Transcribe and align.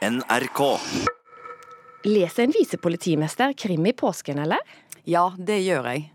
NRK. 0.00 0.60
Leser 2.08 2.46
en 2.46 2.54
visepolitimester 2.56 3.52
krim 3.52 3.84
i 3.86 3.92
påsken, 3.92 4.38
eller? 4.40 4.62
Ja, 5.04 5.26
det 5.36 5.58
gjør 5.60 5.90
jeg. 5.92 6.06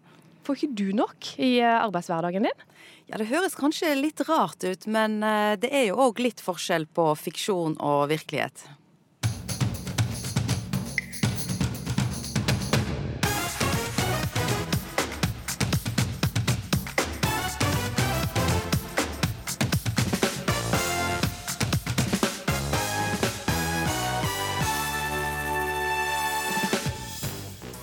Får 0.46 0.58
ikke 0.58 0.78
du 0.80 0.88
nok 0.98 1.28
i 1.38 1.60
eh, 1.60 1.76
arbeidshverdagen 1.84 2.48
din? 2.48 2.64
Ja, 3.06 3.20
Det 3.22 3.28
høres 3.30 3.54
kanskje 3.58 3.92
litt 4.00 4.24
rart 4.26 4.66
ut, 4.66 4.88
men 4.90 5.20
eh, 5.22 5.54
det 5.62 5.70
er 5.70 5.86
jo 5.92 6.00
òg 6.02 6.24
litt 6.26 6.42
forskjell 6.42 6.88
på 6.98 7.12
fiksjon 7.28 7.78
og 7.78 8.08
virkelighet. 8.10 8.66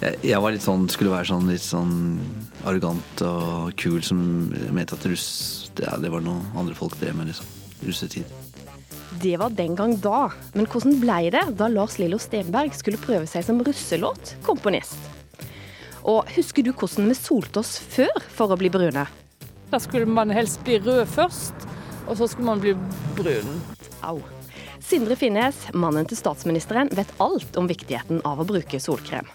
Jeg, 0.02 0.18
jeg 0.26 0.42
var 0.42 0.54
litt 0.54 0.64
sånn, 0.64 0.88
skulle 0.90 1.12
være 1.12 1.28
sånn 1.30 1.50
litt 1.50 1.62
sånn 1.62 1.92
arrogant 2.66 3.22
og 3.26 3.70
kul 3.78 4.00
som 4.02 4.22
mente 4.74 4.96
at 4.98 5.06
russ 5.06 5.28
ja, 5.78 5.94
det 6.02 6.10
var 6.12 6.24
noe 6.24 6.42
andre 6.58 6.74
folk 6.76 6.98
drev 7.00 7.14
med, 7.16 7.30
liksom. 7.30 7.46
Russetid. 7.86 8.26
Det 9.22 9.36
var 9.38 9.54
den 9.54 9.76
gang 9.78 9.94
da, 10.02 10.28
men 10.56 10.66
hvordan 10.70 10.98
ble 11.02 11.18
det 11.34 11.42
da 11.58 11.68
Lars 11.70 11.98
Lillo 12.00 12.18
Stenberg 12.22 12.74
skulle 12.74 13.00
prøve 13.00 13.28
seg 13.30 13.44
som 13.46 13.60
russelåtkomponist? 13.62 15.10
Og 16.08 16.26
husker 16.34 16.66
du 16.66 16.72
hvordan 16.72 17.10
vi 17.12 17.18
solte 17.18 17.62
oss 17.62 17.76
før 17.78 18.10
for 18.34 18.50
å 18.50 18.58
bli 18.58 18.72
brune? 18.74 19.06
Da 19.70 19.80
skulle 19.80 20.08
man 20.10 20.32
helst 20.34 20.62
bli 20.66 20.80
rød 20.82 21.06
først, 21.14 21.68
og 22.08 22.18
så 22.18 22.28
skulle 22.28 22.50
man 22.50 22.62
bli 22.62 22.74
brun. 23.18 23.62
Au. 24.02 24.18
Sindre 24.82 25.16
Finnes, 25.16 25.68
mannen 25.72 26.08
til 26.10 26.18
statsministeren, 26.18 26.90
vet 26.92 27.14
alt 27.22 27.56
om 27.56 27.70
viktigheten 27.70 28.24
av 28.28 28.42
å 28.42 28.48
bruke 28.48 28.82
solkrem. 28.82 29.30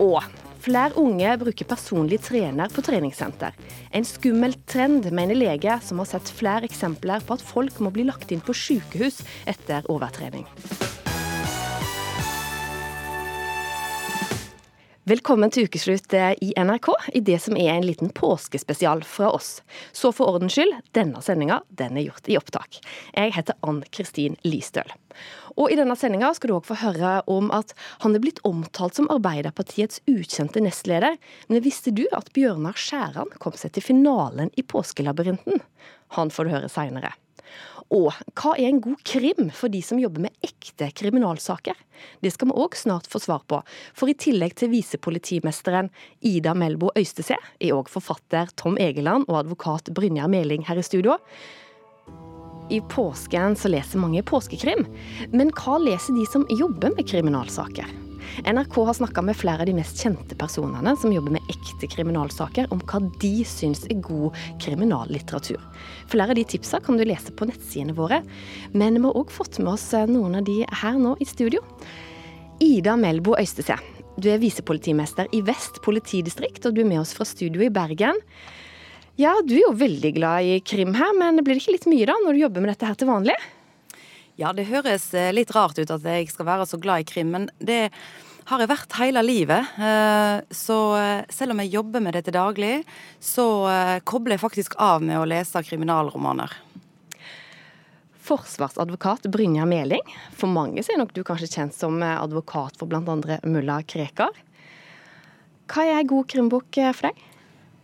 Og 0.00 0.22
flere 0.64 0.96
unge 1.00 1.34
bruker 1.42 1.68
personlig 1.68 2.22
trener 2.24 2.72
på 2.72 2.84
treningssenter. 2.84 3.56
En 3.92 4.06
skummel 4.08 4.56
trend, 4.64 5.10
mener 5.12 5.36
lege, 5.36 5.76
som 5.84 6.00
har 6.00 6.08
sett 6.08 6.32
flere 6.32 6.64
eksempler 6.68 7.20
på 7.26 7.36
at 7.36 7.44
folk 7.44 7.82
må 7.84 7.92
bli 7.92 8.06
lagt 8.08 8.32
inn 8.32 8.40
på 8.44 8.56
sykehus 8.56 9.20
etter 9.50 9.84
overtrening. 9.92 10.48
Velkommen 15.10 15.50
til 15.50 15.66
ukeslutt 15.66 16.12
i 16.14 16.52
NRK 16.54 16.88
i 17.18 17.20
det 17.24 17.40
som 17.42 17.56
er 17.58 17.72
en 17.72 17.84
liten 17.84 18.12
påskespesial 18.14 19.00
fra 19.02 19.32
oss. 19.34 19.56
Så 19.96 20.12
for 20.14 20.30
ordens 20.30 20.54
skyld, 20.54 20.76
denne 20.94 21.20
sendinga 21.24 21.62
den 21.76 21.98
er 21.98 22.06
gjort 22.06 22.30
i 22.30 22.36
opptak. 22.38 22.78
Jeg 23.16 23.34
heter 23.34 23.58
Ann 23.66 23.80
Kristin 23.90 24.38
Listøl. 24.46 24.92
Og 25.56 25.72
I 25.72 25.78
denne 25.78 25.96
sendinga 25.98 26.32
skal 26.36 26.52
du 26.52 26.56
òg 26.58 26.68
få 26.68 26.78
høre 26.82 27.20
om 27.30 27.50
at 27.54 27.74
han 28.04 28.14
er 28.14 28.22
blitt 28.22 28.42
omtalt 28.46 28.98
som 28.98 29.08
Arbeiderpartiets 29.12 30.02
ukjente 30.10 30.62
nestleder. 30.62 31.16
Men 31.48 31.64
visste 31.64 31.94
du 31.94 32.04
at 32.16 32.30
Bjørnar 32.36 32.78
Skjæran 32.78 33.32
kom 33.42 33.56
seg 33.58 33.74
til 33.76 33.86
finalen 33.86 34.52
i 34.56 34.66
Påskelabyrinten? 34.66 35.62
Han 36.18 36.32
får 36.34 36.46
du 36.46 36.56
høre 36.56 36.70
seinere. 36.72 37.14
Og 37.90 38.12
hva 38.38 38.52
er 38.54 38.68
en 38.68 38.82
god 38.82 39.00
krim 39.06 39.48
for 39.54 39.72
de 39.72 39.80
som 39.82 39.98
jobber 39.98 40.22
med 40.22 40.46
ekte 40.46 40.92
kriminalsaker? 40.94 41.74
Det 42.22 42.30
skal 42.30 42.52
vi 42.52 42.58
òg 42.62 42.76
snart 42.78 43.08
få 43.10 43.18
svar 43.22 43.42
på. 43.50 43.58
For 43.98 44.10
i 44.10 44.14
tillegg 44.14 44.54
til 44.60 44.70
visepolitimesteren 44.70 45.90
Ida 46.22 46.54
Melbo 46.54 46.92
Øystese, 46.94 47.34
er 47.58 47.74
òg 47.74 47.90
forfatter 47.90 48.54
Tom 48.54 48.78
Egeland 48.78 49.26
og 49.26 49.42
advokat 49.42 49.90
Brynjar 49.96 50.30
Meling 50.30 50.68
her 50.70 50.78
i 50.78 50.86
studio. 50.86 51.18
I 52.70 52.80
påsken 52.80 53.56
så 53.56 53.68
leser 53.68 53.98
mange 53.98 54.22
påskekrim, 54.22 54.84
men 55.34 55.48
hva 55.58 55.74
leser 55.82 56.14
de 56.14 56.22
som 56.30 56.44
jobber 56.54 56.92
med 56.94 57.08
kriminalsaker? 57.10 57.88
NRK 58.46 58.76
har 58.86 58.94
snakka 58.94 59.24
med 59.26 59.34
flere 59.36 59.64
av 59.64 59.66
de 59.66 59.74
mest 59.74 59.98
kjente 59.98 60.36
personene 60.38 60.92
som 61.00 61.10
jobber 61.10 61.34
med 61.34 61.50
ekte 61.50 61.88
kriminalsaker, 61.90 62.68
om 62.70 62.78
hva 62.86 63.00
de 63.18 63.32
syns 63.48 63.82
er 63.90 63.98
god 64.06 64.38
kriminallitteratur. 64.62 65.58
Flere 66.12 66.30
av 66.30 66.38
de 66.38 66.46
tipsa 66.54 66.78
kan 66.84 67.00
du 67.00 67.02
lese 67.08 67.34
på 67.34 67.50
nettsidene 67.50 67.96
våre, 67.98 68.22
men 68.70 69.00
vi 69.00 69.06
har 69.08 69.18
òg 69.18 69.34
fått 69.34 69.58
med 69.58 69.72
oss 69.74 69.88
noen 70.06 70.38
av 70.38 70.46
de 70.46 70.60
her 70.84 71.02
nå 71.02 71.16
i 71.18 71.26
studio. 71.26 71.64
Ida 72.62 72.94
Melbo 73.00 73.34
Øystese, 73.34 73.80
du 74.20 74.30
er 74.30 74.38
visepolitimester 74.38 75.26
i 75.34 75.42
Vest 75.42 75.82
politidistrikt, 75.82 76.62
og 76.68 76.78
du 76.78 76.84
er 76.84 76.90
med 76.92 77.02
oss 77.02 77.16
fra 77.18 77.26
studio 77.26 77.66
i 77.66 77.74
Bergen. 77.74 78.22
Ja, 79.20 79.34
du 79.44 79.52
er 79.52 79.66
jo 79.66 79.76
veldig 79.76 80.14
glad 80.16 80.46
i 80.48 80.60
krim 80.64 80.94
her, 80.96 81.10
men 81.18 81.42
blir 81.44 81.58
det 81.58 81.60
ikke 81.60 81.74
litt 81.74 81.88
mye 81.90 82.06
da, 82.08 82.14
når 82.24 82.36
du 82.36 82.40
jobber 82.40 82.62
med 82.64 82.70
dette 82.72 82.86
her 82.88 82.96
til 82.96 83.10
vanlig? 83.10 83.34
Ja, 84.40 84.54
det 84.56 84.70
høres 84.70 85.10
eh, 85.12 85.28
litt 85.34 85.50
rart 85.52 85.76
ut 85.76 85.92
at 85.92 86.06
jeg 86.08 86.30
skal 86.32 86.46
være 86.48 86.64
så 86.70 86.78
glad 86.80 87.02
i 87.02 87.08
krim, 87.10 87.28
men 87.34 87.50
det 87.58 87.90
har 88.48 88.62
jeg 88.62 88.70
vært 88.70 88.96
hele 88.96 89.20
livet. 89.26 89.74
Eh, 89.76 90.38
så 90.56 90.78
eh, 90.96 91.28
selv 91.28 91.52
om 91.52 91.60
jeg 91.60 91.74
jobber 91.74 92.00
med 92.06 92.16
det 92.16 92.24
til 92.30 92.38
daglig, 92.38 92.72
så 93.20 93.44
kobler 94.08 94.38
jeg 94.38 94.44
faktisk 94.46 94.78
av 94.80 95.04
med 95.04 95.20
å 95.20 95.28
lese 95.28 95.60
kriminalromaner. 95.68 96.56
Forsvarsadvokat 98.30 99.28
Brynja 99.28 99.68
Meling. 99.68 100.16
For 100.32 100.48
mange 100.48 100.80
er 100.80 101.02
nok 101.02 101.12
du 101.12 101.20
kanskje 101.28 101.50
kjent 101.58 101.76
som 101.76 102.00
advokat 102.00 102.80
for 102.80 102.88
bl.a. 102.88 103.02
mulla 103.44 103.82
Krekar. 103.84 104.32
Hva 105.68 105.84
er 105.84 105.98
ei 105.98 106.08
god 106.08 106.30
krimbok 106.32 106.80
for 106.94 107.10
deg? 107.10 107.26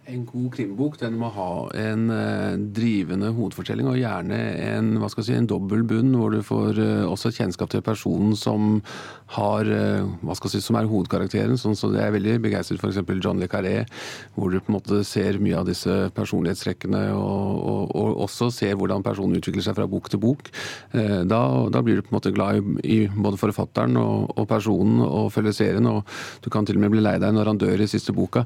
En 0.06 0.22
god 0.22 0.52
krimbok 0.54 1.00
den 1.00 1.16
må 1.18 1.32
ha 1.34 1.50
en 1.82 2.10
uh, 2.12 2.54
drivende 2.76 3.32
hovedfortelling, 3.34 3.88
og 3.90 3.98
gjerne 3.98 4.38
en, 4.62 4.92
hva 5.02 5.08
skal 5.10 5.24
jeg 5.24 5.28
si, 5.32 5.38
en 5.40 5.48
dobbel 5.50 5.82
bunn, 5.88 6.12
hvor 6.14 6.30
du 6.30 6.44
får 6.46 6.78
uh, 6.78 7.08
også 7.10 7.32
kjennskap 7.34 7.72
til 7.72 7.82
personen 7.82 8.36
som 8.38 8.76
har, 9.34 9.66
uh, 9.68 10.06
hva 10.22 10.36
skal 10.38 10.50
jeg 10.50 10.60
si, 10.60 10.66
som 10.68 10.78
er 10.78 10.88
hovedkarakteren. 10.90 11.58
sånn 11.58 11.76
så 11.78 11.90
Det 11.92 12.02
er 12.02 12.14
veldig 12.14 12.38
begeistret 12.44 12.82
f.eks. 12.82 13.02
John 13.22 13.40
Le 13.42 13.48
Carré, 13.50 13.86
hvor 14.34 14.52
du 14.52 14.60
på 14.60 14.70
en 14.70 14.78
måte 14.78 15.02
ser 15.04 15.40
mye 15.42 15.58
av 15.58 15.66
disse 15.66 16.10
personlighetstrekkene, 16.16 17.02
og, 17.14 17.60
og, 17.60 17.94
og 17.96 18.24
også 18.26 18.50
ser 18.54 18.76
hvordan 18.78 19.04
personen 19.06 19.40
utvikler 19.40 19.64
seg 19.64 19.76
fra 19.78 19.88
bok 19.90 20.10
til 20.12 20.20
bok. 20.22 20.50
Da, 20.92 21.40
da, 21.72 21.82
blir 21.84 21.98
du 21.98 22.04
på 22.06 22.12
en 22.12 22.18
måte 22.18 22.32
glad 22.34 22.60
i, 22.60 22.76
i 22.96 22.98
både 23.10 23.38
forfatteren 23.40 23.96
og, 24.00 24.32
og, 24.36 24.46
personen 24.48 25.02
og 25.04 25.32
følger 25.34 25.56
serien, 25.56 25.88
og 25.90 26.06
du 26.44 26.50
kan 26.52 26.66
til 26.66 26.78
og 26.78 26.84
med 26.84 26.94
bli 26.94 27.02
lei 27.04 27.16
deg 27.22 27.34
når 27.34 27.52
han 27.52 27.60
dør 27.60 27.82
i 27.82 27.90
siste 27.90 28.14
boka. 28.16 28.44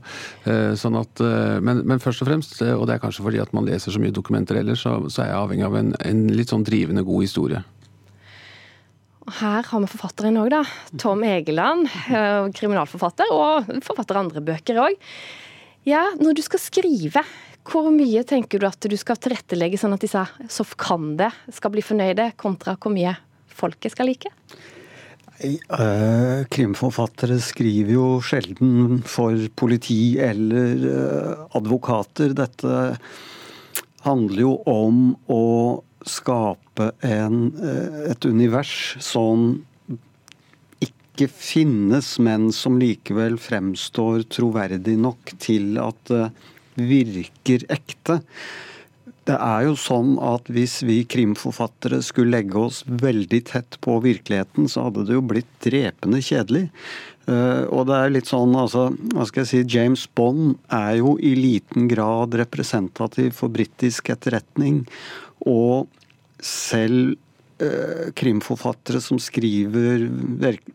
sånn 0.81 0.99
at 1.01 1.21
Eh, 1.51 1.59
men, 1.65 1.83
men, 1.87 2.01
først 2.03 2.25
og 2.25 2.31
fremst, 2.31 2.57
eh, 2.63 2.75
og 2.77 2.87
det 2.89 2.97
er 2.97 3.05
kanskje 3.05 3.27
fordi 3.27 3.43
at 3.43 3.53
man 3.57 3.69
leser 3.69 3.95
så 3.95 4.03
mye 4.03 4.15
dokumenter 4.15 4.61
ellers, 4.61 4.85
så, 4.87 4.97
så 5.09 5.25
er 5.25 5.33
jeg 5.33 5.43
avhengig 5.43 5.69
av 5.69 5.79
en, 5.81 5.93
en, 6.07 6.25
litt 6.35 6.53
sånn 6.53 6.67
drivende 6.67 7.05
god 7.07 7.27
historie. 7.27 7.63
Her 9.39 9.67
har 9.67 9.83
vi 9.83 9.91
forfatteren 9.91 10.39
òg, 10.41 10.51
da. 10.53 10.65
Tom 10.99 11.23
Egeland, 11.27 11.87
eh, 11.87 12.49
kriminalforfatter, 12.57 13.31
og 13.31 13.71
forfatter 13.87 14.19
andre 14.19 14.43
bøker 14.43 14.81
òg. 14.83 14.99
Ja, 15.89 16.11
når 16.21 16.37
du 16.37 16.43
skal 16.43 16.61
skrive, 16.61 17.23
hvor 17.65 17.91
mye 17.95 18.25
tenker 18.25 18.59
du 18.61 18.67
at 18.67 18.81
du 18.81 18.97
skal 18.97 19.17
tilrettelegge 19.21 19.79
sånn 19.81 19.95
at 19.95 20.03
disse 20.05 20.25
så 20.49 20.67
kan 20.77 21.17
det, 21.21 21.31
skal 21.53 21.73
bli 21.73 21.85
fornøyde, 21.85 22.33
kontra 22.41 22.77
hvor 22.77 22.93
mye 22.93 23.15
folket 23.47 23.95
skal 23.95 24.11
like? 24.11 24.33
Uh, 25.41 26.45
krimforfattere 26.53 27.39
skriver 27.41 27.95
jo 27.95 28.07
sjelden 28.21 29.01
for 29.09 29.37
politi 29.57 30.19
eller 30.21 30.83
uh, 30.85 31.47
advokater. 31.57 32.35
Dette 32.37 32.83
handler 34.05 34.43
jo 34.43 34.53
om 34.69 35.15
å 35.33 35.45
skape 36.09 36.93
en, 37.07 37.51
uh, 37.61 38.07
et 38.13 38.29
univers 38.29 38.97
som 39.03 39.61
ikke 40.81 41.29
finnes, 41.29 42.15
men 42.23 42.49
som 42.57 42.79
likevel 42.81 43.37
fremstår 43.41 44.25
troverdig 44.33 44.97
nok 45.01 45.35
til 45.43 45.77
at 45.83 46.01
det 46.09 46.31
virker 46.81 47.67
ekte. 47.69 48.21
Det 49.29 49.37
er 49.37 49.67
jo 49.67 49.77
sånn 49.79 50.15
at 50.25 50.49
hvis 50.51 50.81
vi 50.87 51.03
krimforfattere 51.09 52.01
skulle 52.03 52.39
legge 52.39 52.59
oss 52.59 52.81
veldig 52.89 53.41
tett 53.51 53.77
på 53.85 53.99
virkeligheten, 54.03 54.69
så 54.71 54.89
hadde 54.89 55.05
det 55.07 55.17
jo 55.19 55.25
blitt 55.33 55.51
drepende 55.63 56.23
kjedelig. 56.25 56.67
Uh, 57.29 57.69
og 57.71 57.85
det 57.91 57.99
er 57.99 58.15
litt 58.17 58.31
sånn, 58.31 58.57
altså, 58.59 58.89
hva 59.13 59.27
skal 59.29 59.45
jeg 59.45 59.51
si, 59.51 59.61
James 59.77 60.07
Bond 60.19 60.57
er 60.75 60.97
jo 61.03 61.15
i 61.23 61.35
liten 61.37 61.87
grad 61.91 62.35
representativ 62.41 63.37
for 63.39 63.53
britisk 63.55 64.11
etterretning. 64.11 64.83
Og 65.49 65.89
selv 66.45 67.15
uh, 67.61 68.09
krimforfattere 68.17 69.01
som 69.05 69.21
skriver 69.21 70.07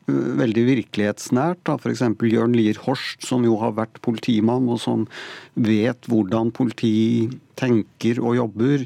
veldig 0.06 0.65
virkelighetsnært, 0.69 1.63
da, 1.67 1.77
f.eks. 1.77 2.06
Jørn 2.31 2.56
Lier 2.57 2.79
Horst, 2.85 3.25
som 3.25 3.45
jo 3.47 3.57
har 3.62 3.75
vært 3.77 4.01
politimann, 4.06 4.69
og 4.69 4.81
som 4.83 5.06
vet 5.53 6.09
hvordan 6.12 6.53
politi 6.56 7.29
tenker 7.59 8.21
og 8.21 8.38
jobber. 8.38 8.85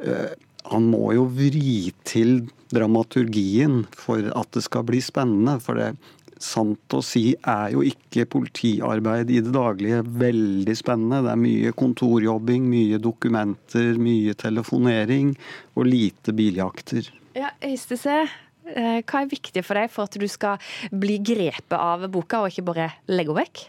Eh, 0.00 0.32
han 0.70 0.86
må 0.90 1.10
jo 1.16 1.26
vri 1.34 1.90
til 2.06 2.48
dramaturgien 2.70 3.84
for 3.96 4.22
at 4.36 4.50
det 4.54 4.62
skal 4.66 4.84
bli 4.86 5.00
spennende. 5.02 5.58
For 5.62 5.78
det 5.78 5.94
sant 6.40 6.96
å 6.96 7.02
si 7.04 7.34
er 7.36 7.74
jo 7.74 7.84
ikke 7.86 8.26
politiarbeid 8.32 9.30
i 9.30 9.40
det 9.44 9.54
daglige 9.54 10.02
veldig 10.20 10.76
spennende. 10.78 11.22
Det 11.26 11.34
er 11.34 11.42
mye 11.46 11.72
kontorjobbing, 11.76 12.68
mye 12.70 13.00
dokumenter, 13.02 13.96
mye 14.00 14.36
telefonering 14.40 15.34
og 15.76 15.90
lite 15.90 16.34
biljakter. 16.36 17.10
Ja, 17.36 17.52
Øystese, 17.62 18.24
Eh, 18.70 19.00
hva 19.02 19.24
er 19.24 19.30
viktig 19.30 19.62
for 19.66 19.78
deg 19.78 19.90
for 19.90 20.06
at 20.06 20.16
du 20.20 20.26
skal 20.30 20.60
bli 20.92 21.18
grepet 21.24 21.76
av 21.76 22.06
boka, 22.12 22.42
og 22.42 22.52
ikke 22.52 22.66
bare 22.70 22.90
legge 23.10 23.32
henne 23.32 23.42
vekk? 23.42 23.66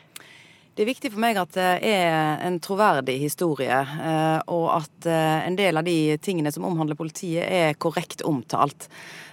Det 0.71 0.85
er 0.85 0.87
viktig 0.87 1.11
for 1.11 1.19
meg 1.19 1.35
at 1.35 1.51
det 1.57 1.71
er 1.83 2.43
en 2.47 2.55
troverdig 2.63 3.17
historie, 3.19 3.75
eh, 3.75 4.39
og 4.53 4.67
at 4.77 5.07
eh, 5.09 5.41
en 5.49 5.57
del 5.59 5.81
av 5.81 5.83
de 5.83 6.15
tingene 6.23 6.53
som 6.55 6.63
omhandler 6.69 6.99
politiet, 6.99 7.43
er 7.43 7.75
korrekt 7.75 8.23
omtalt. 8.23 8.87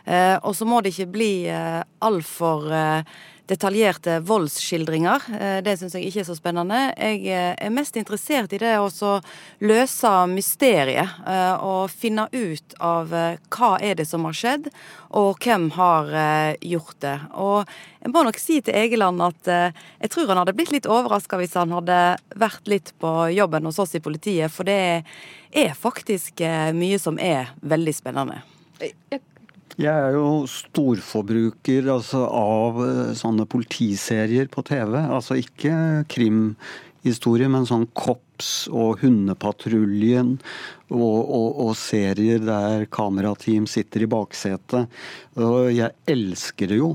Og 0.09 0.55
så 0.57 0.65
må 0.65 0.79
det 0.81 0.95
ikke 0.95 1.13
bli 1.13 1.33
altfor 1.53 2.71
detaljerte 3.49 4.21
voldsskildringer. 4.21 5.23
Eh, 5.41 5.59
det 5.65 5.77
syns 5.81 5.97
jeg 5.97 6.09
ikke 6.09 6.23
er 6.23 6.29
så 6.29 6.37
spennende. 6.37 6.81
Jeg 6.97 7.23
eh, 7.33 7.55
er 7.57 7.73
mest 7.75 7.97
interessert 7.97 8.53
i 8.53 8.61
det 8.61 8.75
å 8.77 8.89
løse 9.65 10.13
mysteriet. 10.33 11.17
Eh, 11.25 11.55
og 11.65 11.89
finne 11.93 12.29
ut 12.33 12.77
av 12.85 13.13
hva 13.13 13.71
er 13.81 13.97
det 13.99 14.07
som 14.09 14.27
har 14.29 14.37
skjedd, 14.37 14.69
og 15.17 15.41
hvem 15.41 15.71
har 15.79 16.11
gjort 16.61 16.99
det. 17.01 17.15
Og 17.41 17.71
jeg 18.05 18.13
må 18.13 18.23
nok 18.27 18.41
si 18.41 18.59
til 18.65 18.77
Egeland 18.77 19.23
at 19.25 19.49
jeg 19.49 20.11
tror 20.13 20.29
han 20.29 20.43
hadde 20.43 20.55
blitt 20.57 20.75
litt 20.75 20.89
overraska 20.89 21.39
hvis 21.41 21.57
han 21.59 21.73
hadde 21.73 21.97
vært 22.39 22.69
litt 22.69 22.93
på 23.01 23.13
jobben 23.33 23.67
hos 23.69 23.81
oss 23.81 23.97
i 23.97 24.03
politiet, 24.05 24.53
for 24.53 24.69
det 24.69 24.79
er 25.49 25.73
faktisk 25.75 26.45
mye 26.77 27.01
som 27.01 27.19
er 27.21 27.55
veldig 27.65 27.97
spennende. 27.97 28.43
Jeg 28.79 29.23
er 29.87 30.17
jo 30.17 30.43
storforbruker 30.51 31.87
altså, 31.93 32.25
av 32.27 32.83
eh, 32.83 33.15
sånne 33.19 33.47
politiserier 33.47 34.51
på 34.51 34.65
TV. 34.67 34.97
Altså 34.99 35.39
ikke 35.39 36.03
krimhistorie, 36.11 37.47
men 37.47 37.69
sånn 37.69 37.87
Kops 37.95 38.67
og 38.75 39.05
Hundepatruljen 39.05 40.35
og, 40.91 41.19
og, 41.23 41.49
og, 41.63 41.73
serier 41.79 42.43
der 42.43 42.89
kamerateam 42.91 43.69
sitter 43.71 44.03
i 44.03 44.11
baksetet. 44.11 44.91
Jeg 45.39 45.95
elsker 46.11 46.75
det 46.75 46.81
jo. 46.81 46.93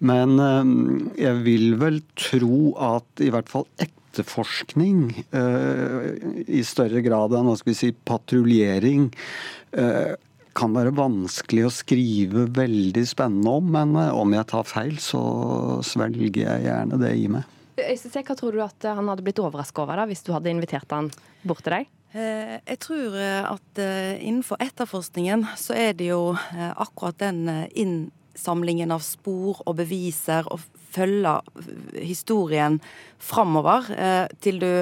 Men 0.00 0.38
eh, 0.40 0.74
jeg 1.26 1.44
vil 1.44 1.76
vel 1.84 2.00
tro 2.16 2.72
at 2.80 3.24
i 3.24 3.28
hvert 3.34 3.52
fall 3.52 3.68
etterforskning 3.76 5.06
uh, 5.32 6.12
i 6.44 6.60
større 6.68 7.00
grad 7.00 7.32
enn 7.32 7.48
hva 7.48 7.54
skal 7.56 7.72
vi 7.72 7.78
si, 7.78 7.88
patruljering 8.04 9.06
uh, 9.80 10.12
kan 10.56 10.74
være 10.76 10.92
vanskelig 10.96 11.66
å 11.66 11.72
skrive 11.72 12.46
veldig 12.54 13.04
spennende 13.08 13.56
om, 13.58 13.72
men 13.74 13.96
eh, 13.98 14.12
om 14.14 14.36
jeg 14.36 14.48
tar 14.52 14.68
feil, 14.68 14.94
så 15.02 15.22
svelger 15.86 16.42
jeg 16.44 16.66
gjerne 16.66 17.00
det 17.00 17.12
i 17.18 17.26
meg. 17.32 17.48
Øystein, 17.82 18.24
hva 18.28 18.36
tror 18.36 18.54
du 18.54 18.62
at 18.62 18.86
han 18.86 19.08
hadde 19.08 19.24
blitt 19.24 19.40
overraska 19.42 19.84
over 19.84 20.02
da, 20.02 20.06
hvis 20.10 20.24
du 20.26 20.32
hadde 20.34 20.52
invitert 20.52 20.92
han 20.92 21.10
bort 21.48 21.64
til 21.64 21.78
deg? 21.78 21.90
Eh, 22.12 22.56
jeg 22.58 22.80
tror 22.84 23.16
eh, 23.16 23.48
at 23.48 23.82
innenfor 24.20 24.60
etterforskningen 24.62 25.46
så 25.58 25.76
er 25.78 25.96
det 25.96 26.10
jo 26.12 26.34
akkurat 26.58 27.18
den 27.22 27.46
innsamlingen 27.72 28.92
av 28.92 29.04
spor 29.06 29.64
og 29.64 29.78
beviser 29.80 30.48
og 30.52 30.60
følge 30.92 31.38
historien 31.96 32.76
framover 33.16 33.88
til 34.44 34.60
du 34.60 34.72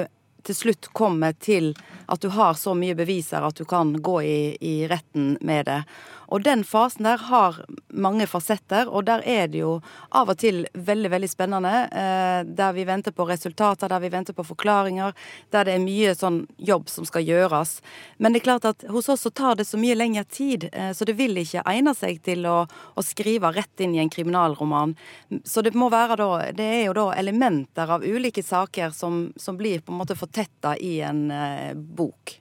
til 0.43 0.57
slutt 0.57 0.89
kommer 0.97 1.33
til 1.33 1.73
at 2.11 2.21
du 2.21 2.29
har 2.33 2.53
så 2.59 2.73
mye 2.77 2.95
beviser 2.97 3.43
at 3.45 3.57
du 3.57 3.65
kan 3.65 3.93
gå 3.93 4.21
i, 4.21 4.39
i 4.59 4.75
retten 4.91 5.37
med 5.41 5.65
det. 5.69 5.81
Og 6.31 6.43
den 6.45 6.63
fasen 6.63 7.03
der 7.03 7.19
har 7.27 7.59
mange 7.91 8.25
fasetter, 8.29 8.87
og 8.87 9.05
der 9.09 9.23
er 9.27 9.49
det 9.51 9.61
jo 9.61 9.73
av 10.15 10.31
og 10.31 10.39
til 10.39 10.63
veldig, 10.73 11.09
veldig 11.11 11.29
spennende. 11.29 11.73
Eh, 11.91 12.43
der 12.47 12.75
vi 12.77 12.85
venter 12.87 13.11
på 13.15 13.25
resultater, 13.27 13.91
der 13.91 13.99
vi 13.99 14.11
venter 14.13 14.35
på 14.37 14.45
forklaringer, 14.47 15.11
der 15.51 15.67
det 15.67 15.75
er 15.75 15.83
mye 15.83 16.13
sånn 16.15 16.45
jobb 16.57 16.87
som 16.89 17.07
skal 17.07 17.27
gjøres. 17.27 17.79
Men 18.17 18.31
det 18.31 18.41
er 18.41 18.47
klart 18.47 18.69
at 18.69 18.85
hos 18.91 19.09
oss 19.11 19.25
så 19.27 19.31
tar 19.35 19.59
det 19.59 19.67
så 19.67 19.79
mye 19.81 19.97
lengre 19.97 20.23
tid, 20.23 20.69
eh, 20.71 20.93
så 20.95 21.07
det 21.07 21.17
vil 21.19 21.35
ikke 21.41 21.65
egne 21.67 21.93
seg 21.97 22.21
til 22.23 22.47
å, 22.47 22.63
å 22.95 23.05
skrive 23.05 23.51
rett 23.51 23.83
inn 23.83 23.97
i 23.97 24.03
en 24.03 24.11
kriminalroman. 24.11 24.95
Så 25.43 25.65
det 25.65 25.75
må 25.75 25.89
være 25.91 26.15
da 26.21 26.29
Det 26.55 26.63
er 26.63 26.85
jo 26.85 26.95
da 26.95 27.09
elementer 27.19 27.91
av 27.91 28.05
ulike 28.07 28.43
saker 28.43 28.95
som, 28.95 29.27
som 29.35 29.59
blir 29.59 29.83
på 29.83 29.91
en 29.91 29.99
måte 29.99 30.15
fortetta 30.15 30.77
i 30.79 30.99
en 31.03 31.27
eh, 31.31 31.75
bok. 31.75 32.37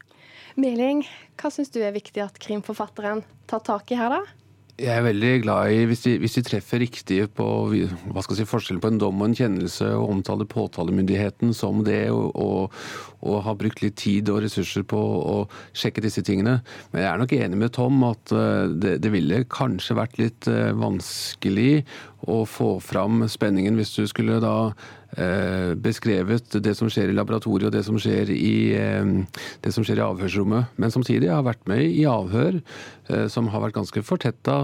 Meling, 0.59 1.05
hva 1.41 1.51
syns 1.53 1.71
du 1.75 1.81
er 1.85 1.95
viktig 1.95 2.23
at 2.25 2.39
krimforfatteren 2.43 3.25
tar 3.51 3.63
tak 3.67 3.91
i 3.93 3.99
her, 3.99 4.19
da? 4.19 4.41
Jeg 4.81 4.97
er 4.97 5.05
veldig 5.05 5.31
glad 5.45 5.75
i 5.75 5.81
hvis 5.91 6.07
de, 6.07 6.15
hvis 6.23 6.39
de 6.39 6.43
treffer 6.47 6.81
riktig 6.81 7.19
på 7.37 7.47
hva 7.69 8.23
skal 8.25 8.39
jeg 8.39 8.47
si, 8.47 8.49
forskjellen 8.49 8.81
på 8.81 8.89
en 8.89 9.01
dom 9.03 9.19
og 9.21 9.27
en 9.29 9.37
kjennelse, 9.37 9.91
og 9.93 10.15
omtaler 10.15 10.49
påtalemyndigheten 10.49 11.53
som 11.57 11.83
det, 11.85 12.07
og, 12.15 12.31
og, 12.33 12.79
og, 13.21 13.35
har 13.45 13.59
brukt 13.61 13.83
litt 13.85 13.99
tid 14.01 14.31
og 14.33 14.41
ressurser 14.47 14.87
på 14.89 14.97
å 15.01 15.37
sjekke 15.77 16.05
disse 16.05 16.25
tingene. 16.25 16.61
Men 16.95 17.05
jeg 17.05 17.11
er 17.11 17.21
nok 17.21 17.35
enig 17.37 17.61
med 17.61 17.75
Tom 17.77 18.01
at 18.09 18.33
eh, 18.33 18.73
det, 18.73 18.97
det 19.05 19.13
ville 19.13 19.43
kanskje 19.53 19.99
vært 20.01 20.17
litt 20.23 20.49
eh, 20.49 20.73
vanskelig 20.73 21.83
å 22.31 22.43
få 22.49 22.79
fram 22.85 23.27
spenningen 23.29 23.77
hvis 23.77 23.95
du 23.99 24.07
skulle 24.09 24.41
da 24.41 24.73
beskrevet 25.81 26.55
det 26.63 26.75
som 26.79 26.91
skjer 26.91 27.11
i 27.11 27.17
laboratoriet 27.17 27.69
og 27.69 27.75
det 27.75 27.83
som 27.87 27.99
skjer 28.01 28.31
i, 28.31 28.75
eh, 28.79 29.41
det 29.65 29.73
som 29.75 29.85
skjer 29.85 29.99
i 29.99 30.07
avhørsrommet. 30.07 30.77
Men 30.77 30.95
samtidig 30.95 31.29
har 31.29 31.41
jeg 31.41 31.49
vært 31.51 31.67
med 31.71 31.83
i 31.85 32.05
avhør 32.07 32.61
eh, 33.11 33.27
som 33.29 33.49
har 33.51 33.65
vært 33.65 33.79
ganske 33.79 34.03
fortetta 34.07 34.59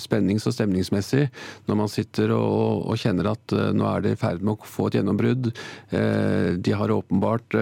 spennings- 0.00 0.46
og 0.48 0.54
stemningsmessig, 0.56 1.28
når 1.68 1.76
man 1.76 1.92
sitter 1.92 2.32
og, 2.36 2.86
og 2.88 2.98
kjenner 3.00 3.32
at 3.34 3.56
nå 3.74 3.84
er 3.90 4.04
det 4.04 4.14
i 4.14 4.20
ferd 4.20 4.42
med 4.42 4.56
å 4.56 4.68
få 4.68 4.88
et 4.88 4.98
gjennombrudd. 4.98 5.52
De 5.90 6.74
har 6.74 6.92
åpenbart 6.94 7.56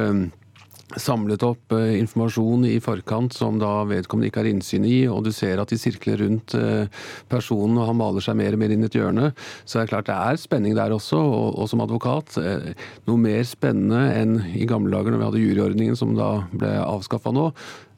samlet 1.00 1.42
opp 1.46 1.72
eh, 1.76 1.98
informasjon 2.00 2.66
i 2.68 2.78
forkant 2.82 3.34
som 3.36 3.58
da 3.60 3.82
vedkommende 3.88 4.30
ikke 4.30 4.42
har 4.42 4.50
innsyn 4.50 4.86
i, 4.88 5.04
og 5.10 5.24
du 5.26 5.32
ser 5.34 5.62
at 5.62 5.72
de 5.72 5.78
sirkler 5.80 6.20
rundt 6.24 6.56
eh, 6.58 6.88
personen 7.32 7.78
og 7.80 7.88
han 7.90 7.98
maler 8.00 8.24
seg 8.24 8.38
mer 8.40 8.56
og 8.56 8.62
mer 8.62 8.74
inn 8.74 8.84
i 8.84 8.90
et 8.90 8.98
hjørne, 8.98 9.30
så 9.64 9.80
er 9.80 9.86
det 9.86 9.92
klart 9.94 10.10
det 10.10 10.18
er 10.18 10.40
spenning 10.40 10.76
der 10.78 10.94
også. 10.94 11.20
Og, 11.22 11.64
som 11.70 11.82
advokat 11.84 12.36
eh, 12.42 12.72
noe 13.08 13.20
mer 13.20 13.44
spennende 13.48 14.02
enn 14.18 14.36
i 14.58 14.68
gamle 14.68 14.92
dager 14.92 15.14
når 15.14 15.22
vi 15.22 15.28
hadde 15.28 15.46
juryordningen 15.46 15.98
som 15.98 16.16
da 16.18 16.32
ble 16.52 16.74
avskaffa 16.82 17.32
nå 17.34 17.50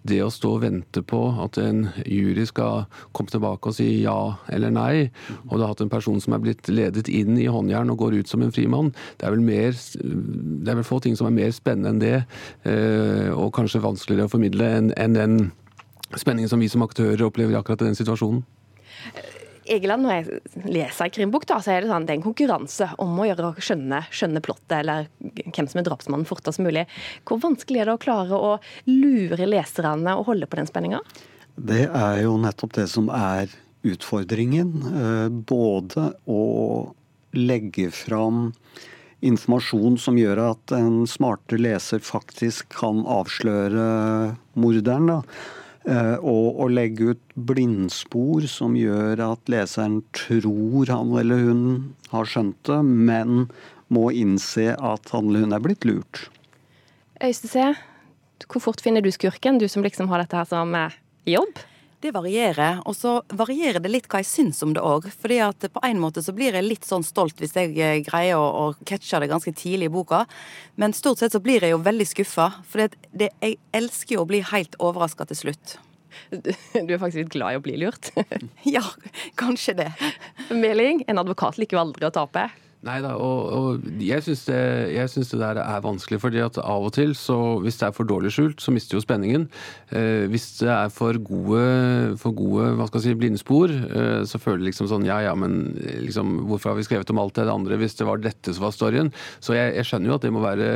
det 0.09 0.21
å 0.25 0.31
stå 0.33 0.55
og 0.57 0.63
vente 0.65 1.03
på 1.05 1.21
at 1.43 1.59
en 1.61 1.87
jury 2.05 2.45
skal 2.49 2.85
komme 3.17 3.33
tilbake 3.33 3.71
og 3.71 3.77
si 3.77 3.89
ja 4.03 4.37
eller 4.53 4.73
nei, 4.75 5.09
og 5.49 5.57
du 5.57 5.65
har 5.65 5.73
hatt 5.73 5.85
en 5.85 5.93
person 5.93 6.21
som 6.23 6.37
er 6.37 6.43
blitt 6.45 6.69
ledet 6.69 7.09
inn 7.09 7.39
i 7.41 7.49
håndjern 7.51 7.93
og 7.93 8.03
går 8.03 8.19
ut 8.21 8.31
som 8.31 8.45
en 8.45 8.53
frimann, 8.55 8.93
det 9.21 9.29
er 9.29 9.35
vel, 9.35 9.45
mer, 9.45 9.77
det 10.05 10.73
er 10.73 10.81
vel 10.81 10.89
få 10.89 11.01
ting 11.05 11.17
som 11.19 11.31
er 11.31 11.37
mer 11.37 11.55
spennende 11.57 11.95
enn 11.95 12.03
det, 12.03 12.17
eh, 12.69 13.31
og 13.33 13.55
kanskje 13.57 13.85
vanskeligere 13.85 14.29
å 14.29 14.35
formidle 14.35 14.71
enn 14.93 15.17
den 15.17 15.39
spenningen 16.15 16.53
som 16.53 16.61
vi 16.63 16.71
som 16.71 16.85
aktører 16.85 17.27
opplever 17.27 17.57
i 17.57 17.59
akkurat 17.59 17.83
den 17.83 17.99
situasjonen. 17.99 18.45
Egeland, 19.71 20.05
når 20.05 20.15
jeg 20.15 20.65
leser 20.69 21.07
en 21.07 21.15
krimbok, 21.15 21.47
da, 21.49 21.59
så 21.63 21.73
er 21.75 21.85
det 21.85 21.91
sånn, 21.91 22.07
det 22.07 22.15
er 22.15 22.19
en 22.21 22.27
konkurranse 22.27 22.89
om 23.03 23.15
å 23.21 23.27
gjøre 23.29 23.53
skjønne, 23.65 24.01
skjønne 24.13 24.43
plottet, 24.45 24.77
eller 24.83 25.09
hvem 25.55 25.69
som 25.71 25.81
er 25.81 25.87
drapsmannen, 25.89 26.29
fortest 26.29 26.63
mulig. 26.65 26.85
Hvor 27.29 27.41
vanskelig 27.43 27.83
er 27.83 27.91
det 27.91 27.97
å 27.97 28.03
klare 28.03 28.41
å 28.41 28.51
lure 28.91 29.49
leserne 29.49 30.17
og 30.19 30.29
holde 30.31 30.49
på 30.51 30.61
den 30.61 30.69
spenninga? 30.71 31.01
Det 31.55 31.87
er 31.87 32.25
jo 32.25 32.37
nettopp 32.43 32.75
det 32.77 32.89
som 32.93 33.09
er 33.15 33.53
utfordringen. 33.87 34.75
Eh, 34.91 35.29
både 35.33 36.11
å 36.29 36.45
legge 37.35 37.91
fram 37.95 38.51
informasjon 39.25 39.97
som 39.99 40.19
gjør 40.21 40.43
at 40.51 40.75
en 40.77 41.05
smarte 41.09 41.57
leser 41.57 42.03
faktisk 42.05 42.69
kan 42.77 43.05
avsløre 43.09 43.87
morderen. 44.61 45.09
da 45.09 45.21
og 45.85 46.61
å 46.65 46.67
legge 46.73 47.11
ut 47.13 47.35
blindspor 47.37 48.47
som 48.49 48.73
gjør 48.79 49.21
at 49.21 49.51
leseren 49.53 49.99
tror 50.17 50.89
han 50.89 51.11
eller 51.21 51.43
hun 51.45 51.65
har 52.09 52.31
skjønt 52.31 52.57
det, 52.65 52.79
men 52.81 53.51
må 53.93 54.09
innse 54.17 54.73
at 54.75 55.13
han 55.13 55.29
eller 55.29 55.45
hun 55.45 55.57
er 55.57 55.65
blitt 55.65 55.85
lurt. 55.85 56.25
Øystese, 57.21 57.75
hvor 58.49 58.65
fort 58.65 58.83
finner 58.85 59.05
du 59.05 59.11
skurken, 59.15 59.61
du 59.61 59.69
som 59.69 59.85
liksom 59.85 60.09
har 60.11 60.25
dette 60.25 60.41
her 60.41 60.49
som 60.49 60.75
eh, 60.79 60.97
jobb? 61.29 61.61
Det 62.05 62.11
varierer. 62.13 62.83
Og 62.85 62.93
så 62.99 63.15
varierer 63.33 63.81
det 63.81 63.89
litt 63.89 64.09
hva 64.13 64.21
jeg 64.21 64.29
syns 64.29 64.59
om 64.67 64.75
det 64.77 64.83
òg. 64.85 65.07
Fordi 65.23 65.39
at 65.41 65.65
på 65.73 65.83
en 65.89 66.03
måte 66.03 66.21
så 66.25 66.35
blir 66.37 66.53
jeg 66.53 66.67
litt 66.67 66.85
sånn 66.85 67.07
stolt 67.07 67.39
hvis 67.41 67.57
jeg 67.57 67.73
eh, 67.81 68.03
greier 68.05 68.37
å, 68.37 68.45
å 68.45 68.67
catche 68.85 69.23
det 69.23 69.31
ganske 69.31 69.55
tidlig 69.57 69.89
i 69.89 69.95
boka. 69.95 70.25
Men 70.77 70.93
stort 70.93 71.23
sett 71.23 71.33
så 71.33 71.41
blir 71.41 71.65
jeg 71.65 71.73
jo 71.73 71.81
veldig 71.87 72.09
skuffa. 72.11 72.51
For 72.69 72.85
jeg 72.85 73.57
elsker 73.73 74.19
jo 74.19 74.27
å 74.27 74.29
bli 74.29 74.43
helt 74.51 74.77
overraska 74.77 75.25
til 75.33 75.41
slutt. 75.47 75.79
Du 76.31 76.93
er 76.93 77.01
faktisk 77.01 77.23
litt 77.23 77.33
glad 77.33 77.55
i 77.55 77.59
å 77.59 77.65
bli 77.65 77.79
lurt? 77.81 78.13
ja, 78.77 78.85
kanskje 79.41 79.79
det. 79.81 79.89
Meling, 80.53 81.03
en 81.09 81.25
advokat 81.25 81.57
liker 81.59 81.79
jo 81.79 81.87
aldri 81.87 82.07
å 82.07 82.13
tape. 82.15 82.51
Nei 82.85 82.99
da, 83.01 83.15
og, 83.17 83.39
og 83.57 84.01
jeg 84.03 84.21
syns 84.27 84.43
det, 84.45 84.61
det 85.33 85.39
der 85.41 85.61
er 85.63 85.85
vanskelig. 85.85 86.21
fordi 86.21 86.43
at 86.45 86.59
av 86.61 86.85
og 86.85 86.93
til, 86.93 87.15
så 87.17 87.37
hvis 87.65 87.79
det 87.81 87.87
er 87.89 87.95
for 87.97 88.09
dårlig 88.09 88.33
skjult, 88.35 88.61
så 88.61 88.75
mister 88.75 88.99
jo 88.99 89.03
spenningen. 89.05 89.47
Eh, 89.89 90.27
hvis 90.29 90.59
det 90.61 90.69
er 90.69 90.93
for 90.93 91.17
gode, 91.17 92.19
for 92.21 92.37
gode 92.37 92.75
hva 92.77 92.89
skal 92.89 93.01
jeg 93.01 93.15
si, 93.15 93.21
blindspor, 93.23 93.73
eh, 93.73 94.21
så 94.29 94.41
føler 94.41 94.61
det 94.61 94.69
liksom 94.69 94.91
sånn 94.91 95.07
ja 95.09 95.23
ja, 95.25 95.33
men 95.39 95.73
liksom, 96.05 96.45
hvorfor 96.51 96.73
har 96.73 96.79
vi 96.79 96.85
skrevet 96.85 97.13
om 97.15 97.23
alt 97.23 97.39
det 97.39 97.49
andre 97.49 97.79
hvis 97.81 97.97
det 97.97 98.09
var 98.09 98.21
dette 98.21 98.53
som 98.53 98.67
var 98.67 98.77
storyen? 98.77 99.13
Så 99.41 99.57
jeg, 99.57 99.73
jeg 99.79 99.89
skjønner 99.89 100.13
jo 100.13 100.19
at 100.19 100.29
det 100.29 100.35
må 100.35 100.45
være 100.45 100.69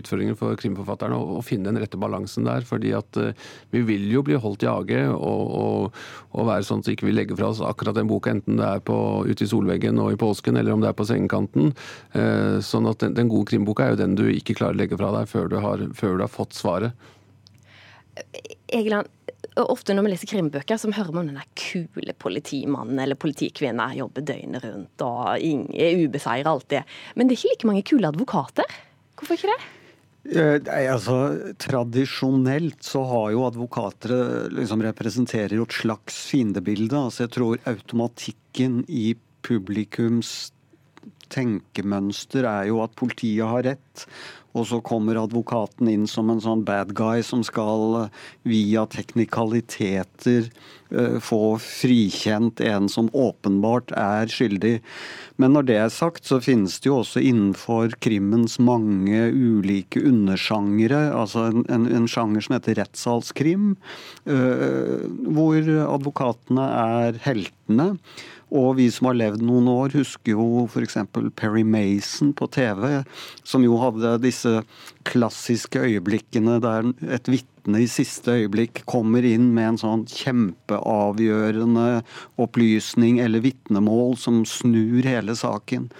utfordringen 0.00 0.38
for 0.40 0.58
krimforfatterne 0.58 1.14
å, 1.14 1.38
å 1.38 1.46
finne 1.46 1.70
den 1.70 1.82
rette 1.84 2.00
balansen 2.00 2.48
der. 2.48 2.66
fordi 2.66 2.90
at 2.98 3.22
eh, 3.22 3.38
vi 3.70 3.84
vil 3.86 4.10
jo 4.10 4.24
bli 4.26 4.40
holdt 4.40 4.66
i 4.66 4.70
age 4.72 5.04
og, 5.14 5.54
og, 5.62 6.02
og 6.34 6.50
være 6.50 6.66
sånn 6.66 6.82
at 6.82 6.90
vi 6.90 6.98
ikke 6.98 7.10
vil 7.12 7.20
legge 7.20 7.38
fra 7.38 7.52
oss 7.52 7.62
akkurat 7.62 7.94
den 7.94 8.10
boka, 8.10 8.34
enten 8.34 8.58
det 8.58 8.66
er 8.66 8.82
på, 8.82 8.98
ute 9.30 9.46
i 9.46 9.50
solveggen 9.50 10.02
og 10.02 10.10
i 10.16 10.18
påsken, 10.18 10.58
eller 10.58 10.74
om 10.74 10.82
det 10.82 10.90
er 10.90 10.98
på 10.98 11.06
sengekanten 11.06 11.51
kanten. 11.52 11.74
Eh, 12.12 12.60
sånn 12.60 12.86
at 12.88 13.00
den, 13.00 13.14
den 13.14 13.28
gode 13.28 13.50
krimboka 13.50 13.84
er 13.84 13.94
jo 13.94 14.02
den 14.02 14.16
du 14.16 14.28
ikke 14.30 14.54
klarer 14.54 14.74
å 14.74 14.80
legge 14.82 14.96
fra 14.98 15.12
deg 15.18 15.28
før 15.28 15.48
du 15.48 15.58
har, 15.60 15.78
før 15.94 16.16
du 16.16 16.24
har 16.24 16.32
fått 16.32 16.54
svaret. 16.54 16.92
Egeland, 18.68 19.08
ofte 19.56 19.94
når 19.94 20.04
vi 20.04 20.12
leser 20.12 20.28
krimbøker, 20.28 20.76
så 20.76 20.90
hører 20.92 21.12
vi 21.12 21.20
om 21.20 21.28
den 21.30 21.52
kule 21.56 22.14
politimannen 22.14 22.98
eller 23.00 23.16
politikvinna 23.16 23.92
jobber 23.96 24.24
døgnet 24.24 24.64
rundt 24.64 25.04
og 25.04 25.36
er 25.36 26.02
ubeseira 26.04 26.52
alltid. 26.52 26.88
Men 27.16 27.28
det 27.28 27.36
er 27.36 27.40
ikke 27.40 27.54
like 27.54 27.70
mange 27.70 27.86
kule 27.88 28.10
advokater. 28.12 28.80
Hvorfor 29.16 29.38
ikke 29.38 29.52
det? 29.52 29.62
Eh, 30.22 30.56
nei, 30.68 30.84
altså, 30.86 31.16
Tradisjonelt 31.58 32.84
så 32.86 33.00
har 33.10 33.32
jo 33.34 33.42
advokater 33.48 34.12
eh, 34.14 34.52
liksom 34.54 34.84
representerer 34.84 35.56
jo 35.58 35.66
et 35.66 35.80
slags 35.80 36.20
fiendebilde. 36.30 36.94
Altså, 36.94 37.24
jeg 37.24 37.32
tror 37.34 37.64
automatikken 37.72 38.84
i 38.86 39.16
publikums 39.42 40.52
tenkemønster 41.32 42.46
er 42.48 42.68
jo 42.70 42.82
at 42.84 42.94
politiet 42.98 43.48
har 43.48 43.64
rett, 43.66 44.06
og 44.52 44.68
så 44.68 44.80
kommer 44.84 45.20
advokaten 45.22 45.88
inn 45.88 46.06
som 46.10 46.30
en 46.32 46.42
sånn 46.44 46.64
bad 46.68 46.92
guy 46.96 47.22
som 47.24 47.44
skal 47.46 48.02
eh, 48.02 48.22
via 48.48 48.84
teknikaliteter 48.90 50.48
uh, 50.92 51.18
få 51.22 51.56
frikjent 51.62 52.60
en 52.64 52.88
som 52.92 53.08
åpenbart 53.16 53.94
er 53.96 54.28
skyldig. 54.32 54.74
Men 55.40 55.56
når 55.56 55.68
det 55.70 55.78
er 55.80 55.94
sagt, 55.94 56.26
så 56.28 56.40
finnes 56.44 56.76
det 56.82 56.90
jo 56.90 56.98
også 57.00 57.22
innenfor 57.24 57.96
krimmens 58.04 58.58
mange 58.60 59.30
ulike 59.32 60.02
undersjangere. 60.04 61.06
Altså 61.16 61.48
en, 61.48 61.64
en, 61.72 61.88
en 61.88 62.10
sjanger 62.10 62.44
som 62.44 62.58
heter 62.58 62.76
rettssalskrim, 62.82 63.72
uh, 64.28 65.08
hvor 65.32 65.72
advokatene 65.86 66.68
er 66.82 67.24
heltene. 67.24 67.92
Og 68.52 68.76
vi 68.76 68.88
som 68.92 69.08
har 69.08 69.16
levd 69.16 69.42
noen 69.48 69.68
år, 69.72 69.94
husker 69.96 70.34
jo 70.34 70.66
f.eks. 70.66 70.98
Perry 71.38 71.62
Mason 71.64 72.34
på 72.36 72.48
TV, 72.52 73.00
som 73.48 73.64
jo 73.64 73.78
hadde 73.80 74.18
disse 74.26 74.41
klassiske 75.08 75.82
øyeblikkene 75.86 76.58
der 76.62 76.90
et 77.16 77.30
vitne 77.30 77.82
i 77.82 77.88
siste 77.90 78.34
øyeblikk 78.40 78.82
kommer 78.90 79.24
inn 79.26 79.50
med 79.54 79.72
en 79.72 79.80
sånn 79.82 80.04
kjempeavgjørende 80.10 82.02
opplysning 82.42 83.20
eller 83.22 83.44
vitnemål 83.44 84.16
som 84.20 84.42
snur 84.48 85.06
hele 85.06 85.36
saken. 85.38 85.90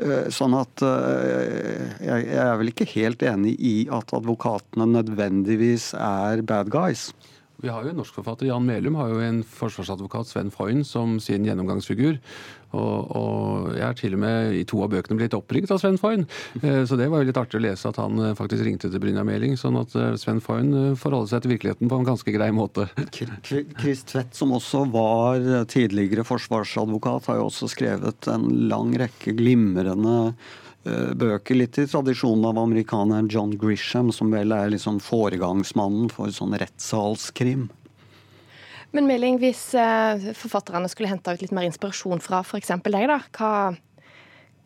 Eh, 0.00 0.30
sånn 0.32 0.54
at 0.56 0.80
eh, 0.86 1.90
jeg 2.00 2.30
er 2.40 2.54
vel 2.60 2.72
ikke 2.72 2.88
helt 2.94 3.24
enig 3.26 3.56
i 3.58 3.74
at 3.92 4.14
advokatene 4.16 4.86
nødvendigvis 4.94 5.90
er 5.98 6.40
bad 6.46 6.72
guys. 6.72 7.10
Vi 7.60 7.68
har 7.68 7.84
jo 7.84 7.90
en 7.92 7.98
norskforfatter, 8.00 8.48
Jan 8.48 8.64
Melum, 8.64 8.96
har 8.96 9.10
jo 9.12 9.18
en 9.20 9.42
forsvarsadvokat, 9.44 10.30
Sven 10.30 10.48
Foyn, 10.54 10.80
som 10.86 11.18
sin 11.20 11.44
gjennomgangsfigur. 11.44 12.16
Og, 12.76 13.10
og, 13.18 13.70
jeg 13.74 13.82
er 13.82 13.96
til 13.98 14.14
og 14.14 14.22
med 14.22 14.54
i 14.60 14.62
to 14.68 14.78
av 14.84 14.92
bøkene 14.92 15.18
blitt 15.18 15.34
oppringt 15.34 15.72
av 15.74 15.80
Sven 15.82 15.98
Foyn. 15.98 16.26
Eh, 16.62 16.82
så 16.86 16.98
det 16.98 17.08
var 17.10 17.22
jo 17.22 17.30
litt 17.30 17.40
artig 17.40 17.58
å 17.58 17.64
lese 17.64 17.90
at 17.90 17.98
han 17.98 18.20
eh, 18.22 18.36
faktisk 18.38 18.62
ringte 18.66 18.90
til 18.92 19.02
Brynja 19.02 19.24
Meling. 19.26 19.56
Sånn 19.58 19.78
at 19.80 19.96
eh, 19.98 20.14
Sven 20.20 20.42
Foyn 20.44 20.94
forholder 21.00 21.32
seg 21.32 21.44
til 21.44 21.54
virkeligheten 21.56 21.90
på 21.90 21.98
en 21.98 22.06
ganske 22.06 22.34
grei 22.34 22.50
måte. 22.54 22.86
Chris 23.80 24.04
Tvedt, 24.06 24.36
som 24.38 24.54
også 24.54 24.84
var 24.94 25.66
tidligere 25.70 26.26
forsvarsadvokat, 26.28 27.30
har 27.30 27.40
jo 27.40 27.48
også 27.50 27.70
skrevet 27.72 28.30
en 28.30 28.48
lang 28.70 28.94
rekke 29.00 29.34
glimrende 29.38 30.32
bøker, 30.80 31.58
litt 31.58 31.76
i 31.76 31.84
tradisjonen 31.84 32.46
av 32.48 32.58
amerikaneren 32.62 33.26
John 33.28 33.50
Grisham, 33.60 34.08
som 34.16 34.30
vel 34.32 34.54
er 34.56 34.70
liksom 34.72 34.96
foregangsmannen 35.04 36.08
for 36.14 36.32
sånn 36.32 36.56
rettssalskrim. 36.56 37.66
Men 38.96 39.06
Meling, 39.06 39.38
hvis 39.42 39.70
eh, 39.78 40.32
forfatterne 40.34 40.90
skulle 40.90 41.10
henta 41.12 41.34
ut 41.34 41.44
litt 41.44 41.54
mer 41.54 41.68
inspirasjon 41.68 42.22
fra 42.24 42.42
f.eks. 42.42 42.72
deg, 42.86 43.06
da, 43.10 43.20
hva, 43.38 43.52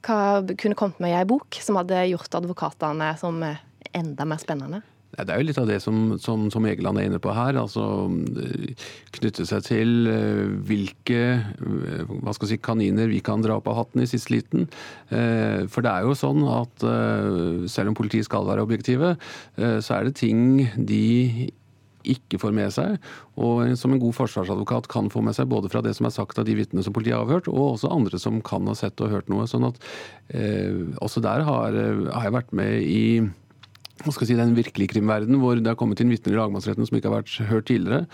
hva 0.07 0.19
kunne 0.57 0.79
kommet 0.79 1.03
med 1.05 1.13
i 1.13 1.19
ei 1.19 1.29
bok 1.29 1.61
som 1.61 1.77
hadde 1.81 2.07
gjort 2.09 2.41
advokatene 2.41 3.13
som 3.21 3.43
enda 3.45 4.29
mer 4.29 4.41
spennende? 4.41 4.85
Det 5.15 5.31
er 5.31 5.41
jo 5.41 5.47
litt 5.47 5.61
av 5.61 5.69
det 5.69 5.79
som, 5.83 6.17
som, 6.23 6.49
som 6.51 6.65
Egeland 6.67 6.99
er 6.99 7.09
inne 7.09 7.21
på 7.23 7.33
her. 7.35 7.57
altså 7.61 7.85
Knytte 9.15 9.47
seg 9.47 9.67
til 9.69 10.09
eh, 10.11 10.45
hvilke 10.67 11.21
eh, 11.39 12.15
hva 12.25 12.35
skal 12.35 12.51
si, 12.51 12.59
kaniner 12.63 13.11
vi 13.13 13.21
kan 13.25 13.45
dra 13.45 13.59
opp 13.61 13.69
av 13.71 13.79
hatten 13.83 14.03
i 14.03 14.09
siste 14.11 14.35
liten. 14.35 14.67
Eh, 15.15 15.65
for 15.71 15.87
det 15.87 15.93
er 15.93 16.09
jo 16.09 16.19
sånn 16.19 16.43
at 16.51 16.87
selv 17.71 17.93
om 17.93 17.99
politiet 17.99 18.27
skal 18.27 18.47
være 18.49 18.65
objektive, 18.65 19.15
så 19.57 19.97
er 19.97 20.09
det 20.09 20.17
ting 20.19 20.65
de 20.75 21.53
ikke 22.05 22.41
får 22.43 22.55
med 22.57 22.75
seg, 22.75 22.99
og 23.41 23.75
som 23.81 23.95
en 23.95 24.03
god 24.03 24.17
forsvarsadvokat 24.17 24.89
kan 24.93 25.11
få 25.13 25.23
med 25.25 25.37
seg 25.37 25.51
både 25.51 25.71
fra 25.73 25.83
det 25.85 25.95
som 25.99 26.09
er 26.09 26.15
sagt 26.15 26.41
av 26.41 26.49
de 26.49 26.57
vitnene 26.59 26.85
som 26.85 26.95
politiet 26.97 27.17
har 27.17 27.25
avhørt, 27.27 27.49
og 27.51 27.75
også 27.75 27.93
andre 27.93 28.21
som 28.21 28.43
kan 28.45 28.69
ha 28.71 28.77
sett 28.79 29.01
og 29.05 29.13
hørt 29.15 29.33
noe. 29.33 29.49
sånn 29.51 29.69
at 29.71 29.81
eh, 30.35 30.85
Også 31.05 31.23
der 31.25 31.47
har, 31.47 31.75
har 32.13 32.29
jeg 32.29 32.37
vært 32.37 32.55
med 32.57 32.83
i 32.83 33.05
hva 34.03 34.11
skal 34.11 34.27
si, 34.27 34.35
den 34.35 34.57
virkelige 34.57 34.91
krimverdenen, 34.91 35.39
hvor 35.39 35.55
det 35.55 35.71
har 35.71 35.79
kommet 35.79 36.01
inn 36.03 36.11
vitner 36.11 36.35
i 36.35 36.39
lagmannsretten 36.41 36.89
som 36.89 36.97
ikke 36.99 37.11
har 37.13 37.21
vært 37.21 37.35
hørt 37.47 37.69
tidligere, 37.71 38.09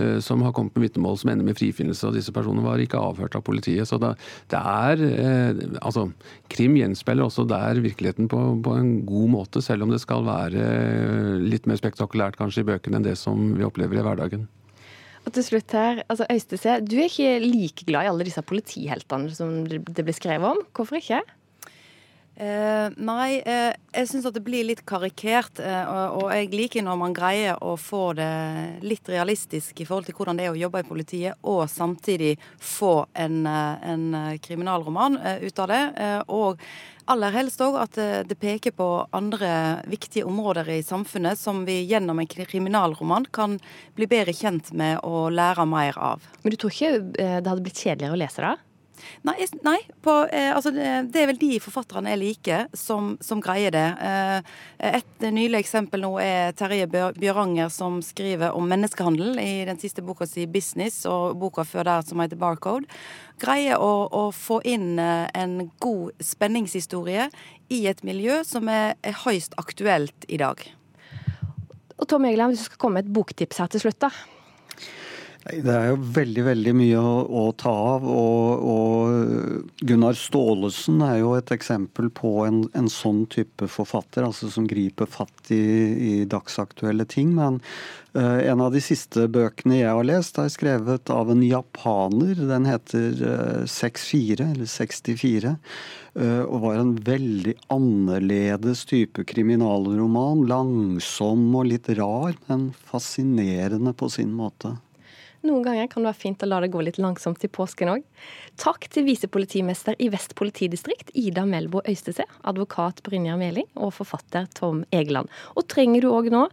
eh, 0.00 0.16
som 0.24 0.40
har 0.42 0.54
kommet 0.56 0.76
med 0.78 0.86
vitnemål 0.86 1.18
som 1.20 1.32
ender 1.32 1.44
med 1.44 1.58
frifinnelse, 1.58 2.08
og 2.08 2.16
disse 2.16 2.32
personene 2.34 2.64
var 2.64 2.80
ikke 2.80 3.00
avhørt 3.00 3.36
av 3.36 3.44
politiet. 3.44 3.84
Så 3.90 4.00
det, 4.00 4.14
det 4.52 4.62
er 4.62 5.04
eh, 5.08 5.64
Altså, 5.78 6.08
krim 6.52 6.76
gjenspeiler 6.78 7.28
også 7.28 7.44
der 7.48 7.80
virkeligheten 7.84 8.28
på, 8.30 8.40
på, 8.64 8.74
en 8.80 8.92
god 9.06 9.32
måte, 9.36 9.62
selv 9.64 9.84
om 9.84 9.92
det 9.92 10.00
skal 10.02 10.24
være 10.26 11.38
litt 11.44 11.68
mer 11.68 11.78
spektakulært 11.80 12.38
kanskje 12.40 12.64
i 12.64 12.70
bøkene 12.72 12.98
enn 12.98 13.06
det 13.06 13.18
som 13.20 13.52
vi 13.58 13.66
opplever 13.66 14.00
i 14.00 14.04
hverdagen. 14.04 14.46
Og 15.28 15.34
til 15.36 15.44
slutt 15.44 15.74
her, 15.76 16.02
altså 16.08 16.24
Øystese, 16.32 16.78
du 16.80 16.96
er 16.96 17.08
ikke 17.10 17.32
like 17.44 17.84
glad 17.88 18.06
i 18.06 18.10
alle 18.12 18.24
disse 18.24 18.42
politiheltene 18.48 19.34
som 19.34 19.66
det 19.68 20.04
blir 20.04 20.16
skrevet 20.16 20.56
om. 20.56 20.62
Hvorfor 20.72 21.00
ikke? 21.00 21.20
Eh, 22.38 22.88
nei, 23.02 23.40
eh, 23.42 23.72
jeg 23.90 24.06
syns 24.06 24.26
at 24.28 24.36
det 24.36 24.44
blir 24.46 24.62
litt 24.68 24.84
karikert. 24.86 25.58
Eh, 25.58 25.88
og, 25.90 26.20
og, 26.20 26.28
jeg 26.36 26.52
liker 26.52 26.84
når 26.86 26.98
man 27.00 27.16
greier 27.16 27.58
å 27.66 27.72
få 27.74 28.12
det 28.14 28.28
litt 28.86 29.10
realistisk 29.10 29.80
i 29.82 29.86
forhold 29.88 30.06
til 30.06 30.14
hvordan 30.14 30.38
det 30.38 30.46
er 30.46 30.54
å 30.54 30.60
jobbe 30.60 30.84
i 30.84 30.86
politiet, 30.86 31.40
og 31.42 31.64
samtidig 31.72 32.36
få 32.62 33.08
en, 33.18 33.40
eh, 33.42 33.88
en 33.90 34.38
kriminalroman 34.44 35.18
eh, 35.18 35.42
ut 35.48 35.64
av 35.64 35.72
det. 35.72 35.80
Eh, 35.98 36.20
og 36.30 36.62
aller 37.10 37.34
helst 37.34 37.64
òg 37.64 37.80
at 37.80 37.98
det 38.28 38.36
peker 38.38 38.74
på 38.76 38.86
andre 39.16 39.50
viktige 39.88 40.28
områder 40.28 40.68
i 40.76 40.82
samfunnet 40.84 41.40
som 41.40 41.64
vi 41.64 41.80
gjennom 41.88 42.20
en 42.20 42.28
kriminalroman 42.28 43.24
kan 43.32 43.56
bli 43.96 44.06
bedre 44.06 44.36
kjent 44.36 44.70
med 44.76 45.00
og 45.08 45.32
lære 45.32 45.64
mer 45.66 45.96
av. 45.96 46.28
Men 46.44 46.52
du 46.52 46.60
tror 46.60 46.76
ikke 46.76 46.92
det 47.16 47.48
hadde 47.48 47.64
blitt 47.64 47.80
kjedeligere 47.80 48.12
å 48.12 48.20
lese 48.20 48.44
det? 48.44 48.52
Nei, 49.26 49.34
nei 49.64 49.78
på, 50.04 50.14
eh, 50.32 50.50
altså 50.54 50.72
det, 50.74 50.86
er 51.16 51.28
vel 51.30 51.40
de 51.40 51.58
forfatterne 51.62 52.12
jeg 52.14 52.20
liker, 52.20 52.66
som, 52.76 53.16
som 53.24 53.42
greier 53.42 53.74
det. 53.74 53.86
Eh, 54.04 54.54
et 54.90 55.26
nylig 55.34 55.60
eksempel 55.62 56.02
nå 56.04 56.12
er 56.22 56.54
Terje 56.58 56.88
Bjøranger, 56.90 57.72
som 57.72 58.00
skriver 58.04 58.56
om 58.56 58.68
menneskehandel 58.70 59.40
i 59.42 59.64
den 59.68 59.80
siste 59.80 60.04
boka 60.04 60.26
si 60.28 60.46
'Business', 60.46 61.04
og 61.10 61.38
boka 61.40 61.64
før 61.64 61.88
der 61.90 62.06
som 62.06 62.20
heter 62.20 62.38
'Barcode'. 62.38 62.88
Greier 63.38 63.78
å, 63.78 64.08
å 64.10 64.24
få 64.34 64.60
inn 64.64 64.98
eh, 64.98 65.28
en 65.34 65.70
god 65.80 66.16
spenningshistorie 66.20 67.28
i 67.68 67.84
et 67.86 68.02
miljø 68.04 68.42
som 68.44 68.68
er, 68.68 68.96
er 69.02 69.22
høyst 69.24 69.54
aktuelt 69.58 70.26
i 70.28 70.40
dag. 70.40 70.58
Og 71.98 72.06
Tom 72.06 72.24
Egeland, 72.24 72.54
hvis 72.54 72.64
du 72.66 72.70
skal 72.70 72.82
komme 72.82 73.00
med 73.00 73.08
et 73.08 73.14
boktips 73.14 73.58
her 73.58 73.70
til 73.70 73.82
slutt, 73.82 73.98
da? 74.02 74.10
Det 75.48 75.72
er 75.72 75.86
jo 75.88 75.98
veldig 76.12 76.42
veldig 76.44 76.72
mye 76.76 77.00
å, 77.00 77.12
å 77.24 77.42
ta 77.56 77.72
av. 77.72 78.04
Og, 78.04 78.64
og, 78.68 79.76
Gunnar 79.80 80.16
Staalesen 80.18 81.00
er 81.06 81.22
jo 81.22 81.32
et 81.38 81.52
eksempel 81.54 82.10
på 82.12 82.32
en, 82.44 82.62
en 82.76 82.90
sånn 82.92 83.22
type 83.32 83.68
forfatter, 83.72 84.26
altså 84.26 84.50
som 84.52 84.66
griper 84.68 85.08
fatt 85.08 85.52
i, 85.54 85.62
i 86.10 86.12
dagsaktuelle 86.28 87.06
ting. 87.08 87.30
Men 87.38 87.60
uh, 88.12 88.40
en 88.44 88.64
av 88.64 88.74
de 88.74 88.82
siste 88.84 89.24
bøkene 89.32 89.80
jeg 89.80 89.88
har 89.88 90.08
lest, 90.08 90.40
er 90.42 90.52
skrevet 90.52 91.12
av 91.14 91.32
en 91.32 91.44
japaner. 91.46 92.42
Den 92.50 92.68
heter 92.68 93.22
uh, 93.22 93.62
64, 93.64 94.50
eller 94.52 94.68
64. 94.68 95.54
Uh, 96.18 96.42
og 96.42 96.66
var 96.66 96.82
en 96.82 96.92
veldig 97.06 97.54
annerledes 97.72 98.84
type 98.90 99.24
kriminalroman. 99.32 100.44
Langsom 100.50 101.48
og 101.56 101.70
litt 101.72 101.88
rar, 101.96 102.36
men 102.50 102.68
fascinerende 102.90 103.96
på 103.96 104.10
sin 104.12 104.36
måte. 104.36 104.76
Noen 105.46 105.62
ganger 105.62 105.86
kan 105.86 106.02
det 106.02 106.10
være 106.10 106.18
fint 106.18 106.42
å 106.42 106.48
la 106.48 106.58
det 106.64 106.72
gå 106.74 106.82
litt 106.82 106.98
langsomt 106.98 107.44
i 107.46 107.50
påsken 107.52 107.92
òg. 107.92 108.04
Takk 108.58 108.88
til 108.90 109.06
visepolitimester 109.06 109.94
i 110.02 110.08
Vest 110.10 110.34
politidistrikt, 110.38 111.12
Ida 111.14 111.44
Melbo 111.46 111.82
Øystese, 111.86 112.26
advokat 112.42 113.04
Brynjar 113.06 113.38
Meling 113.38 113.68
og 113.78 113.94
forfatter 114.00 114.48
Tom 114.58 114.82
Egeland. 114.90 115.30
Og 115.54 115.68
trenger 115.70 116.02
du 116.02 116.10
òg 116.10 116.32
nå 116.34 116.48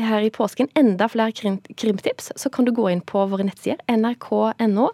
her 0.00 0.24
i 0.24 0.32
påsken 0.34 0.72
enda 0.74 1.06
flere 1.12 1.36
krim 1.36 1.60
krimtips, 1.76 2.32
så 2.36 2.50
kan 2.50 2.64
du 2.66 2.72
gå 2.74 2.88
inn 2.90 3.04
på 3.04 3.26
våre 3.30 3.46
nettsider 3.46 3.78
nrk.no 3.92 4.88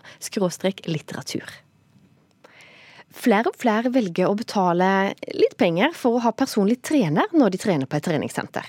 litteratur. 0.91 1.55
Flere 3.11 3.51
og 3.51 3.57
flere 3.59 3.91
velger 3.91 4.29
å 4.29 4.37
betale 4.39 5.15
litt 5.35 5.57
penger 5.59 5.95
for 5.99 6.19
å 6.19 6.25
ha 6.27 6.35
personlig 6.37 6.79
trener 6.83 7.33
når 7.35 7.55
de 7.55 7.63
trener 7.63 7.91
på 7.91 7.99
et 7.99 8.07
treningssenter. 8.07 8.69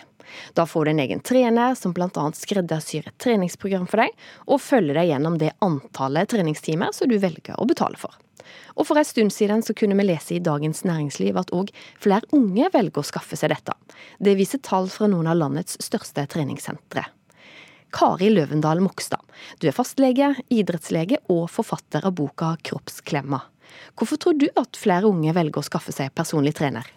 Da 0.58 0.66
får 0.66 0.86
du 0.86 0.92
en 0.94 1.04
egen 1.04 1.24
trener 1.26 1.76
som 1.80 1.94
bl.a. 1.96 2.26
skreddersyr 2.38 3.08
et 3.08 3.18
treningsprogram 3.22 3.88
for 3.90 4.04
deg, 4.04 4.18
og 4.48 4.62
følger 4.64 5.00
deg 5.00 5.14
gjennom 5.14 5.38
det 5.42 5.54
antallet 5.66 6.32
treningstimer 6.32 6.94
som 6.96 7.10
du 7.12 7.18
velger 7.22 7.60
å 7.60 7.68
betale 7.70 8.00
for. 8.00 8.18
Og 8.76 8.88
For 8.88 9.00
en 9.00 9.08
stund 9.08 9.34
siden 9.34 9.64
så 9.64 9.76
kunne 9.78 9.96
vi 10.00 10.08
lese 10.08 10.36
i 10.36 10.44
Dagens 10.44 10.84
Næringsliv 10.88 11.38
at 11.40 11.52
òg 11.56 11.72
flere 12.02 12.28
unge 12.36 12.70
velger 12.74 13.04
å 13.04 13.08
skaffe 13.08 13.38
seg 13.40 13.54
dette. 13.54 13.76
Det 14.20 14.36
viser 14.40 14.64
tall 14.64 14.90
fra 14.92 15.10
noen 15.12 15.30
av 15.32 15.40
landets 15.40 15.78
største 15.84 16.26
treningssentre. 16.32 17.06
Kari 17.92 18.30
Løvendal 18.32 18.80
Mokstad, 18.80 19.20
du 19.60 19.68
er 19.68 19.76
fastlege, 19.76 20.32
idrettslege 20.48 21.20
og 21.32 21.50
forfatter 21.52 22.06
av 22.08 22.16
boka 22.16 22.54
Kroppsklemma. 22.64 23.42
Hvorfor 24.00 24.20
tror 24.20 24.40
du 24.40 24.48
at 24.56 24.80
flere 24.80 25.10
unge 25.12 25.34
velger 25.36 25.60
å 25.60 25.68
skaffe 25.68 25.92
seg 25.96 26.14
personlig 26.16 26.56
trener? 26.60 26.88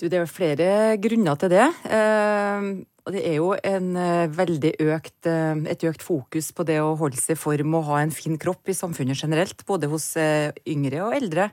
Du, 0.00 0.08
det 0.10 0.18
er 0.18 0.26
flere 0.26 0.68
grunner 0.98 1.38
til 1.38 1.52
det. 1.52 1.68
Eh, 1.86 2.66
og 3.04 3.12
det 3.14 3.20
er 3.28 3.36
jo 3.36 3.50
en 3.54 3.90
eh, 4.00 4.32
veldig 4.32 4.72
økt, 4.90 5.28
eh, 5.30 5.60
et 5.70 5.84
økt 5.86 6.02
fokus 6.02 6.50
på 6.56 6.66
det 6.66 6.80
å 6.82 6.96
holde 6.98 7.20
seg 7.20 7.36
i 7.36 7.38
form 7.38 7.76
og 7.78 7.86
ha 7.92 8.00
en 8.02 8.14
fin 8.14 8.34
kropp 8.40 8.72
i 8.72 8.74
samfunnet 8.74 9.20
generelt, 9.20 9.62
både 9.68 9.90
hos 9.92 10.08
yngre 10.18 11.04
og 11.06 11.14
eldre. 11.14 11.50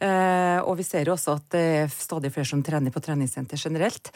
Og 0.00 0.74
vi 0.76 0.84
ser 0.84 1.08
jo 1.08 1.14
også 1.14 1.38
at 1.38 1.46
det 1.54 1.64
er 1.78 1.94
stadig 1.94 2.32
flere 2.34 2.50
som 2.50 2.64
trener 2.64 2.92
på 2.92 3.02
treningssenter 3.04 3.60
generelt. 3.60 4.12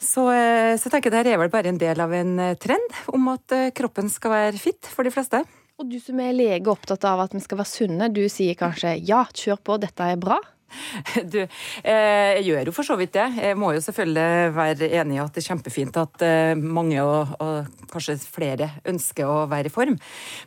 Så, 0.00 0.24
så 0.24 0.88
jeg 0.88 0.92
tenker 0.92 1.12
det 1.12 1.22
her 1.22 1.34
er 1.34 1.40
vel 1.42 1.52
bare 1.52 1.68
en 1.68 1.80
del 1.80 2.00
av 2.00 2.12
en 2.16 2.36
trend 2.60 3.00
om 3.12 3.32
at 3.32 3.52
kroppen 3.76 4.08
skal 4.12 4.32
være 4.32 4.60
fit 4.60 4.88
for 4.88 5.04
de 5.04 5.12
fleste. 5.12 5.42
Og 5.80 5.88
du 5.88 5.96
som 6.02 6.20
er 6.20 6.36
lege 6.36 6.72
opptatt 6.72 7.04
av 7.08 7.22
at 7.24 7.36
vi 7.36 7.40
skal 7.44 7.60
være 7.60 7.72
sunne, 7.72 8.08
du 8.12 8.26
sier 8.32 8.56
kanskje 8.60 8.98
ja, 9.08 9.22
kjør 9.28 9.60
på, 9.64 9.80
dette 9.80 10.08
er 10.12 10.20
bra? 10.20 10.40
Du, 11.32 11.38
eh, 11.40 12.30
jeg 12.38 12.44
gjør 12.48 12.70
jo 12.70 12.74
for 12.74 12.86
så 12.86 12.96
vidt 13.00 13.14
det. 13.16 13.26
Jeg 13.40 13.58
må 13.58 13.72
jo 13.74 13.82
selvfølgelig 13.84 14.54
være 14.56 14.90
enig 15.00 15.18
i 15.18 15.22
at 15.22 15.34
det 15.34 15.42
er 15.42 15.48
kjempefint 15.48 15.98
at 16.00 16.24
eh, 16.26 16.52
mange 16.58 17.02
og, 17.04 17.34
og 17.42 17.88
kanskje 17.90 18.18
flere 18.22 18.70
ønsker 18.88 19.28
å 19.28 19.46
være 19.50 19.70
i 19.70 19.74
form. 19.74 19.98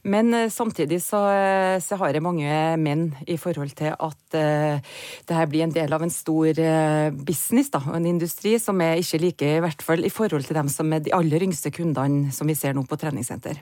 Men 0.07 0.33
eh, 0.37 0.49
samtidig 0.53 1.01
så, 1.03 1.21
så, 1.83 1.99
har 2.01 2.15
jeg 2.15 2.25
mange 2.25 2.61
menn 2.81 3.09
i 3.29 3.37
forhold 3.39 3.75
til 3.77 3.93
at 3.93 4.21
det 4.33 5.35
her 5.37 5.49
blir 5.49 5.67
en 5.67 5.75
del 5.75 5.93
av 5.93 6.03
en 6.03 6.11
stor 6.11 6.57
business 7.23 7.69
da, 7.73 7.83
og 7.85 7.99
en 7.99 8.09
industri 8.09 8.55
som 8.61 8.81
jeg 8.81 9.05
ikke 9.05 9.21
liker, 9.27 9.53
i 9.59 9.63
hvert 9.67 9.85
fall 9.85 10.03
i 10.03 10.11
forhold 10.13 10.47
til 10.47 10.57
dem 10.57 10.71
som 10.73 10.91
er 10.95 11.05
de 11.05 11.13
aller 11.15 11.45
yngste 11.45 11.71
kundene 11.73 12.33
som 12.33 12.49
vi 12.49 12.57
ser 12.57 12.75
nå 12.75 12.85
på 12.89 12.99
treningssenter. 12.99 13.61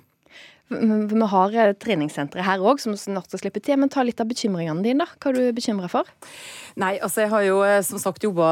Vi 0.71 1.31
har 1.35 1.75
treningssenteret 1.81 2.01
treningssentre 2.01 2.45
her 2.45 2.61
òg 2.63 2.79
som 2.81 2.95
snart 2.97 3.29
skal 3.29 3.45
slippe 3.45 3.61
til. 3.63 3.79
Men 3.79 3.91
ta 3.91 4.03
litt 4.05 4.21
av 4.21 4.29
bekymringene 4.29 4.83
dine, 4.83 5.05
da. 5.05 5.19
Hva 5.21 5.31
er 5.31 5.37
du 5.37 5.55
bekymra 5.55 5.89
for? 5.91 6.07
Nei, 6.79 6.95
altså 7.03 7.25
jeg 7.25 7.31
har 7.33 7.43
jo 7.45 7.57
eh, 7.67 7.81
som 7.83 7.99
sagt 7.99 8.23
jobba 8.23 8.49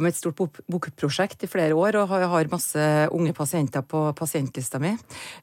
med 0.00 0.10
et 0.12 0.18
stort 0.18 0.38
bokprosjekt 0.70 1.44
i 1.44 1.50
flere 1.50 1.74
år, 1.74 1.98
og 1.98 2.10
har 2.10 2.50
masse 2.52 2.86
unge 3.10 3.34
pasienter 3.36 3.82
på 3.82 4.04
pasientlista 4.18 4.80
mi. 4.82 4.94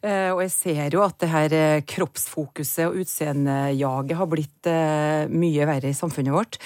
Eh, 0.02 0.32
og 0.32 0.42
jeg 0.46 0.54
ser 0.54 0.96
jo 0.96 1.04
at 1.06 1.18
det 1.20 1.32
her 1.32 1.58
kroppsfokuset 1.88 2.88
og 2.88 3.02
utseendejaget 3.04 4.18
har 4.18 4.32
blitt 4.32 4.72
mye 5.32 5.68
verre 5.68 5.92
i 5.92 5.98
samfunnet 5.98 6.36
vårt. 6.36 6.58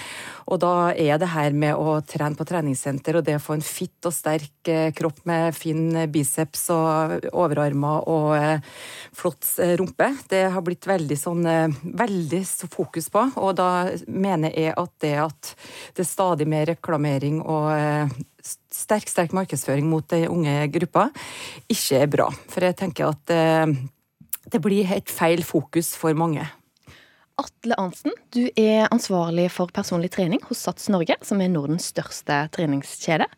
Og 0.52 0.60
da 0.62 0.92
er 0.92 1.20
det 1.22 1.32
her 1.32 1.54
med 1.56 1.78
å 1.80 2.00
trene 2.06 2.38
på 2.38 2.48
treningssenter 2.48 3.18
og 3.18 3.26
det 3.26 3.38
å 3.38 3.44
få 3.44 3.56
en 3.58 3.66
fitt 3.66 4.10
og 4.10 4.14
sterk 4.14 4.72
kropp 4.98 5.22
med 5.30 5.56
fin 5.56 5.84
biceps 6.12 6.68
og 6.74 7.30
overarmer 7.32 8.08
og 8.12 8.66
flott 9.16 9.31
flott 9.32 9.60
eh, 9.60 9.78
rumpe. 9.78 10.16
Det 10.30 10.50
har 10.52 10.62
blitt 10.62 10.88
veldig 10.88 11.18
sånn 11.18 11.46
eh, 11.46 11.70
veldig 11.84 12.44
fokus 12.70 13.10
på. 13.10 13.32
Og 13.38 13.56
da 13.56 13.90
mener 14.08 14.52
jeg 14.52 14.74
at 14.76 14.92
det 15.02 15.16
at 15.20 15.56
det 15.96 16.04
er 16.04 16.10
stadig 16.10 16.48
mer 16.48 16.66
reklamering 16.66 17.42
og 17.42 17.72
eh, 17.74 18.10
sterk, 18.44 19.08
sterk 19.08 19.32
markedsføring 19.34 19.88
mot 19.88 20.08
den 20.10 20.28
unge 20.30 20.68
gruppa, 20.72 21.10
ikke 21.70 22.02
er 22.02 22.08
bra. 22.08 22.30
For 22.50 22.64
jeg 22.64 22.78
tenker 22.78 23.12
at 23.12 23.34
det 24.52 24.60
blir 24.62 24.90
et 24.90 25.10
feil 25.10 25.44
fokus 25.46 25.94
for 25.96 26.14
mange. 26.18 26.44
Atle 27.38 27.78
Arntzen, 27.78 28.16
du 28.34 28.50
er 28.58 28.90
ansvarlig 28.92 29.48
for 29.54 29.70
personlig 29.72 30.12
trening 30.14 30.42
hos 30.50 30.66
Sats 30.66 30.90
Norge, 30.90 31.16
som 31.22 31.42
er 31.42 31.54
Nordens 31.54 31.92
største 31.94 32.48
treningskjede. 32.54 33.30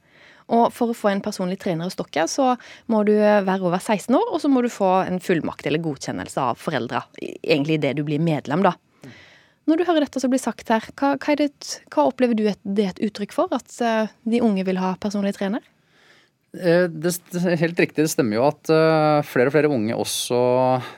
Og 0.51 0.69
for 0.75 0.91
å 0.91 0.97
få 0.97 1.12
en 1.13 1.23
personlig 1.23 1.60
trener 1.63 1.88
hos 1.88 1.99
dere, 1.99 2.27
så 2.32 2.53
må 2.91 3.03
du 3.08 3.13
være 3.15 3.62
over 3.63 3.79
16 3.79 4.15
år, 4.17 4.32
og 4.34 4.41
så 4.43 4.51
må 4.51 4.63
du 4.63 4.71
få 4.73 4.95
en 5.06 5.21
fullmakt 5.23 5.67
eller 5.69 5.84
godkjennelse 5.84 6.49
av 6.51 6.60
foreldra. 6.60 7.06
Egentlig 7.21 7.79
det 7.84 7.95
du 7.99 8.03
blir 8.08 8.23
medlem, 8.23 8.65
da. 8.65 8.75
Når 9.69 9.79
du 9.79 9.86
hører 9.88 10.03
dette 10.03 10.19
som 10.19 10.32
blir 10.32 10.41
sagt 10.43 10.71
her, 10.73 10.84
hva, 10.99 11.13
hva, 11.15 11.36
det, 11.39 11.53
hva 11.93 12.10
opplever 12.10 12.36
du 12.36 12.43
det 12.43 12.84
er 12.84 12.91
et 12.91 13.06
uttrykk 13.08 13.36
for? 13.36 13.53
At 13.56 13.77
uh, 13.79 14.12
de 14.27 14.41
unge 14.43 14.65
vil 14.67 14.82
ha 14.82 14.93
personlig 14.99 15.38
trener? 15.38 15.63
Eh, 16.53 16.86
det 16.91 17.13
helt 17.62 17.79
riktig, 17.79 18.03
det 18.03 18.12
stemmer 18.12 18.38
jo 18.38 18.47
at 18.49 18.71
uh, 18.73 19.23
flere 19.25 19.49
og 19.49 19.56
flere 19.56 19.71
unge 19.71 19.95
også 19.95 20.39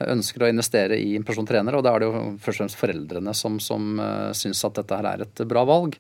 ønsker 0.10 0.44
å 0.44 0.50
investere 0.50 0.98
i 0.98 1.14
en 1.20 1.28
personlig 1.28 1.54
trener. 1.54 1.78
Og 1.78 1.86
da 1.86 1.94
er 1.94 2.02
det 2.02 2.10
jo 2.10 2.24
først 2.42 2.58
og 2.58 2.64
fremst 2.64 2.82
foreldrene 2.82 3.38
som, 3.38 3.62
som 3.62 4.02
syns 4.34 4.66
at 4.66 4.82
dette 4.82 4.98
her 4.98 5.12
er 5.14 5.28
et 5.28 5.46
bra 5.46 5.62
valg. 5.70 6.00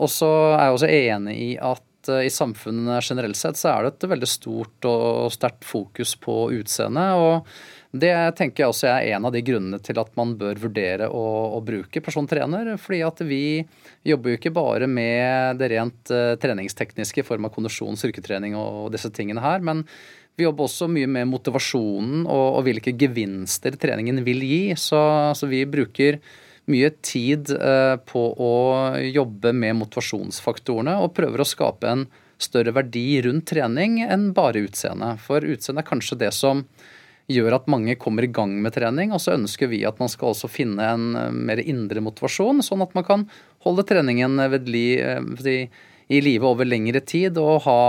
Og 0.00 0.08
så 0.08 0.30
er 0.56 0.64
jeg 0.64 0.78
også 0.78 0.92
enig 0.96 1.36
i 1.36 1.50
at 1.60 1.84
Eh, 2.08 2.26
i 2.26 2.30
samfunnet 2.30 3.04
generelt 3.04 3.36
sett 3.36 3.58
så 3.58 3.72
er 3.72 3.84
det 3.84 3.94
et 3.94 4.08
veldig 4.14 4.28
stort 4.28 4.88
og 4.88 5.32
sterkt 5.34 5.66
fokus 5.66 6.14
på 6.20 6.36
utseendet. 6.58 7.18
Og 7.18 7.98
det 8.02 8.14
tenker 8.38 8.64
jeg 8.64 8.72
også 8.72 8.88
er 8.88 9.10
en 9.12 9.28
av 9.28 9.34
de 9.34 9.42
grunnene 9.44 9.80
til 9.84 10.00
at 10.00 10.14
man 10.18 10.34
bør 10.40 10.60
vurdere 10.62 11.10
å, 11.12 11.26
å 11.58 11.60
bruke 11.64 12.02
persontrener. 12.04 12.74
Fordi 12.80 13.02
at 13.06 13.20
vi 13.28 13.42
jobber 14.08 14.32
jo 14.32 14.40
ikke 14.40 14.54
bare 14.56 14.88
med 14.88 15.60
det 15.60 15.70
rent 15.74 16.14
uh, 16.14 16.32
treningstekniske 16.40 17.20
i 17.20 17.26
form 17.26 17.46
av 17.46 17.52
kondisjon, 17.54 17.98
styrketrening 18.00 18.56
og 18.58 18.90
disse 18.94 19.12
tingene 19.12 19.44
her. 19.44 19.60
men 19.60 19.86
vi 20.32 20.46
jobber 20.46 20.64
også 20.64 20.86
mye 20.88 21.08
med 21.12 21.28
motivasjonen 21.28 22.22
og, 22.24 22.46
og 22.56 22.62
hvilke 22.64 22.94
gevinster 22.96 23.74
treningen 23.76 24.22
vil 24.24 24.40
gi. 24.40 24.62
Så, 24.80 24.96
så 25.36 25.48
vi 25.50 25.60
bruker 25.68 26.16
mye 26.70 26.90
tid 27.02 27.50
eh, 27.56 27.96
på 28.06 28.22
å 28.38 28.54
jobbe 29.02 29.52
med 29.56 29.80
motivasjonsfaktorene 29.80 30.98
og 31.02 31.14
prøver 31.16 31.42
å 31.42 31.48
skape 31.48 31.90
en 31.90 32.04
større 32.42 32.74
verdi 32.74 33.22
rundt 33.26 33.48
trening 33.50 34.00
enn 34.04 34.30
bare 34.36 34.64
utseende. 34.66 35.14
For 35.22 35.44
utseende 35.46 35.82
er 35.82 35.90
kanskje 35.90 36.20
det 36.24 36.32
som 36.36 36.64
gjør 37.30 37.56
at 37.56 37.68
mange 37.70 37.94
kommer 38.00 38.26
i 38.26 38.30
gang 38.34 38.54
med 38.62 38.74
trening. 38.76 39.12
Og 39.14 39.22
så 39.22 39.36
ønsker 39.36 39.70
vi 39.70 39.82
at 39.88 40.00
man 40.02 40.10
skal 40.10 40.32
også 40.32 40.50
finne 40.50 40.88
en 40.94 41.08
eh, 41.18 41.30
mer 41.34 41.62
indre 41.62 42.02
motivasjon, 42.04 42.62
sånn 42.66 42.84
at 42.86 42.94
man 42.98 43.06
kan 43.08 43.26
holde 43.66 43.86
treningen 43.88 44.38
ved 44.52 44.70
li, 44.70 44.86
eh, 45.02 45.82
i 46.12 46.22
live 46.22 46.46
over 46.46 46.68
lengre 46.68 47.02
tid 47.02 47.38
og 47.40 47.62
ha 47.66 47.80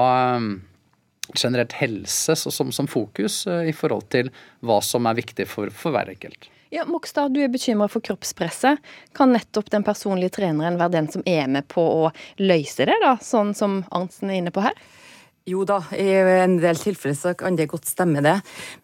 generelt 1.34 1.74
helse 1.80 2.36
som, 2.38 2.70
som, 2.76 2.88
fokus 2.88 3.46
i 3.48 3.72
forhold 3.74 4.10
til 4.14 4.30
hva 4.62 4.82
som 4.86 5.08
er 5.10 5.18
viktig 5.18 5.48
for, 5.50 5.72
for 5.74 5.96
hver 5.96 6.12
enkelt. 6.14 6.50
Ja, 6.74 6.86
Mokstad, 6.86 7.30
du 7.30 7.44
er 7.44 7.52
bekymra 7.54 7.86
for 7.88 8.02
kroppspresset. 8.02 8.80
Kan 9.14 9.30
nettopp 9.30 9.68
den 9.70 9.84
personlige 9.86 10.34
treneren 10.40 10.80
være 10.80 10.96
den 10.96 11.10
som 11.14 11.22
er 11.30 11.46
med 11.46 11.68
på 11.70 11.84
å 11.86 12.08
løse 12.42 12.88
det, 12.90 12.96
da, 13.04 13.12
sånn 13.22 13.52
som 13.54 13.84
Arntzen 13.94 14.32
er 14.34 14.40
inne 14.40 14.54
på 14.56 14.64
her? 14.66 14.74
Jo 15.44 15.66
da, 15.68 15.82
i 16.00 16.08
en 16.44 16.56
del 16.62 16.78
tilfeller 16.80 17.18
så 17.20 17.34
kan 17.36 17.58
det 17.60 17.68
godt 17.72 17.90
stemme 17.90 18.22
det. 18.24 18.38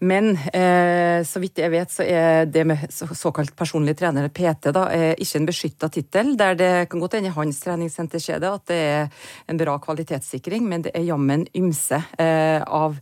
Men 0.04 0.34
eh, 0.52 1.24
så 1.24 1.40
vidt 1.40 1.62
jeg 1.62 1.72
vet 1.72 1.94
så 1.94 2.04
er 2.04 2.50
det 2.52 2.66
med 2.68 2.84
såkalt 2.92 3.56
personlig 3.56 3.96
trener, 4.00 4.28
PT, 4.28 4.74
da, 4.76 4.86
ikke 5.16 5.40
en 5.40 5.48
beskytta 5.48 5.90
tittel. 5.94 6.34
Der 6.40 6.58
det 6.60 6.72
kan 6.92 7.00
godt 7.00 7.16
hende 7.16 7.32
i 7.32 7.36
hans 7.36 7.62
treningssenterkjede 7.64 8.52
at 8.52 8.66
det 8.68 8.80
er 8.80 9.08
en 9.48 9.60
bra 9.60 9.78
kvalitetssikring, 9.82 10.66
men 10.68 10.84
det 10.86 10.94
er 10.96 11.06
jammen 11.08 11.46
ymse 11.58 12.00
eh, 12.20 12.62
av, 12.64 12.98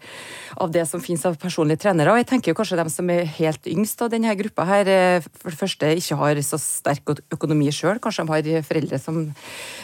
av, 0.57 0.71
det 0.73 0.85
som 0.89 1.01
finnes 1.03 1.25
av 1.27 1.37
personlige 1.41 1.81
trenere. 1.85 2.13
Og 2.13 2.21
jeg 2.21 2.29
tenker 2.31 2.53
jo 2.53 2.57
kanskje 2.59 2.79
dem 2.79 2.91
som 2.93 3.09
er 3.13 3.27
helt 3.39 3.67
yngst 3.69 4.01
av 4.05 4.11
denne 4.13 4.35
gruppa 4.39 4.67
her, 4.69 4.91
eh, 4.91 5.29
for 5.41 5.53
det 5.53 5.61
første 5.61 5.91
ikke 5.97 6.19
har 6.21 6.41
så 6.45 6.59
sterk 6.61 7.15
økonomi 7.33 7.71
sjøl. 7.73 8.01
Kanskje 8.03 8.27
de 8.45 8.57
har 8.57 8.67
foreldre 8.67 9.01
som, 9.01 9.23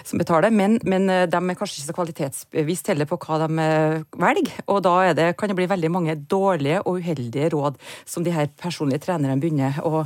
som 0.06 0.22
betaler, 0.22 0.54
men, 0.54 0.80
men 0.86 1.10
eh, 1.10 1.26
de 1.26 1.42
er 1.42 1.60
kanskje 1.60 1.82
ikke 1.82 1.90
så 1.90 1.98
kvalitetsbevisst 2.00 2.94
heller 2.94 3.10
på 3.10 3.20
hva 3.24 3.42
de 3.46 3.63
velger. 4.20 4.54
Og 4.68 4.82
da 4.86 4.96
det, 5.18 5.28
kan 5.40 5.52
det 5.52 5.58
bli 5.58 5.68
veldig 5.70 5.92
mange 5.94 6.16
dårlige 6.30 6.82
og 6.84 7.02
uheldige 7.02 7.52
råd 7.54 7.80
som 8.06 8.26
de 8.26 8.34
her 8.36 8.50
personlige 8.60 9.04
trenerne 9.06 9.40
begynner 9.42 9.80
å, 9.86 10.04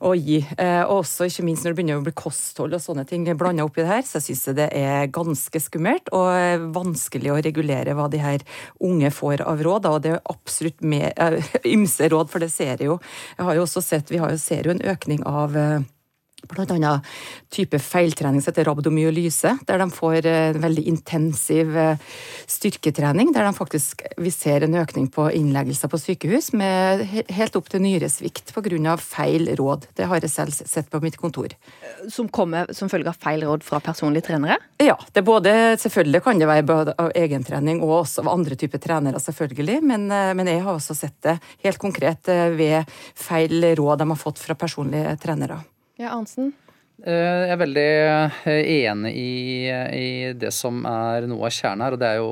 å 0.00 0.12
gi. 0.16 0.42
Eh, 0.58 0.82
og 0.84 1.02
også 1.02 1.28
ikke 1.30 1.46
minst 1.46 1.64
når 1.64 1.74
det 1.74 1.80
begynner 1.80 2.00
å 2.00 2.06
bli 2.06 2.14
kosthold 2.16 2.76
og 2.76 2.82
sånne 2.82 3.06
ting 3.08 3.26
blanda 3.36 3.66
oppi 3.66 3.82
det 3.82 3.90
her, 3.90 4.04
så 4.06 4.22
syns 4.22 4.46
jeg 4.48 4.58
det 4.60 4.68
er 4.76 5.10
ganske 5.12 5.62
skummelt 5.62 6.12
og 6.16 6.70
vanskelig 6.76 7.34
å 7.34 7.40
regulere 7.44 7.96
hva 7.96 8.08
de 8.12 8.22
her 8.22 8.46
unge 8.84 9.10
får 9.14 9.44
av 9.46 9.64
råd. 9.66 9.90
Og 9.90 10.00
det 10.04 10.14
er 10.14 10.24
absolutt 10.32 10.80
ymse 11.76 12.12
råd, 12.12 12.32
for 12.32 12.42
det 12.42 12.52
ser 12.54 12.76
jeg 12.76 12.90
jo. 12.90 13.00
Jeg 13.36 13.50
har 13.50 13.58
jo 13.58 13.66
også 13.66 13.84
sett, 13.84 14.10
Vi 14.12 14.22
har 14.22 14.32
jo, 14.32 14.40
ser 14.40 14.68
jo 14.68 14.76
en 14.76 14.86
økning 14.94 15.24
av 15.26 15.56
bl.a. 16.50 16.94
type 17.52 17.78
feiltrening 17.82 18.42
som 18.42 18.52
heter 18.52 18.68
rabdomyolyse, 18.70 19.56
der 19.68 19.82
de 19.82 19.88
får 19.92 20.28
en 20.30 20.60
veldig 20.62 20.86
intensiv 20.90 21.76
eh, 21.76 22.02
styrketrening. 22.50 23.32
Der 23.34 23.46
de 23.46 23.54
faktisk, 23.56 24.02
vi 24.16 24.32
ser 24.34 24.66
en 24.66 24.78
økning 24.80 25.08
på 25.12 25.28
innleggelser 25.34 25.90
på 25.92 26.00
sykehus 26.00 26.52
med 26.56 27.04
helt 27.36 27.56
opp 27.58 27.70
til 27.72 27.82
nyresvikt 27.84 28.54
pga. 28.54 28.96
feil 28.96 29.48
råd. 29.56 29.86
Det 29.96 30.06
har 30.06 30.20
jeg 30.20 30.30
selv 30.30 30.52
sett 30.56 30.90
på 30.90 31.00
mitt 31.00 31.16
kontor. 31.16 31.54
Som 32.10 32.28
kommer 32.28 32.72
som 32.76 32.90
følge 32.92 33.10
av 33.10 33.18
feil 33.20 33.44
råd 33.46 33.64
fra 33.64 33.80
personlige 33.80 34.28
trenere? 34.30 34.58
Ja. 34.82 34.96
det 35.12 35.22
er 35.22 35.26
både, 35.26 35.52
Selvfølgelig 35.80 36.22
kan 36.24 36.38
det 36.38 36.48
være 36.48 36.66
både 36.66 36.94
av 36.98 37.12
egentrening 37.14 37.82
og 37.84 38.02
også 38.02 38.24
av 38.24 38.32
andre 38.34 38.56
typer 38.58 38.82
trenere, 38.82 39.20
selvfølgelig. 39.22 39.80
Men, 39.82 40.10
eh, 40.10 40.34
men 40.34 40.50
jeg 40.50 40.62
har 40.64 40.74
også 40.74 40.96
sett 40.96 41.18
det 41.26 41.38
helt 41.64 41.78
konkret 41.78 42.28
eh, 42.32 42.50
ved 42.56 42.98
feil 43.14 43.72
råd 43.76 44.02
de 44.02 44.10
har 44.12 44.20
fått 44.20 44.42
fra 44.42 44.54
personlige 44.58 45.16
trenere. 45.22 45.60
Ja, 45.96 46.12
Arnsen? 46.12 46.52
Eh, 47.04 47.12
jeg 47.12 47.52
er 47.52 47.58
veldig 47.60 47.88
eh, 48.48 48.58
enig 48.88 49.10
i, 49.20 49.32
i, 49.68 50.06
det 50.32 50.48
som 50.56 50.78
er 50.88 51.26
noe 51.28 51.44
av 51.44 51.52
kjernen 51.52 51.84
her, 51.84 51.96
og 51.96 52.00
det 52.00 52.08
er 52.08 52.20
jo 52.22 52.30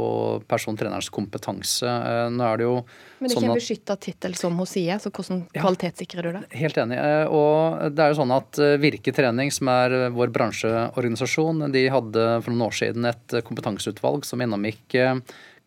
persontrenerens 0.48 1.10
kompetanse. 1.12 1.84
Eh, 1.84 2.28
nå 2.32 2.46
er 2.48 2.60
det 2.60 2.64
jo 2.64 2.78
Men 2.80 3.28
det 3.28 3.34
er 3.34 3.34
ikke 3.36 3.50
en 3.50 3.60
beskytta 3.60 3.96
tittel 4.00 4.36
som 4.40 4.56
hun 4.56 4.68
sier, 4.68 5.00
så 5.02 5.12
hvordan 5.12 5.44
kvalitetssikrer 5.52 6.28
du 6.28 6.38
det? 6.38 6.44
Helt 6.56 6.80
enig. 6.80 7.00
Og 7.28 7.92
det 7.92 8.06
er 8.06 8.12
jo 8.14 8.20
sånn 8.22 8.36
at 8.36 8.60
Virke 8.80 9.12
Trening, 9.16 9.52
som 9.52 9.68
er 9.72 9.98
vår 10.16 10.32
bransjeorganisasjon, 10.32 11.66
de 11.74 11.88
hadde 11.92 12.28
for 12.40 12.52
noen 12.54 12.68
år 12.70 12.78
siden 12.80 13.10
et 13.12 13.40
kompetanseutvalg 13.44 14.24
som 14.24 14.40
gjennomgikk 14.40 14.96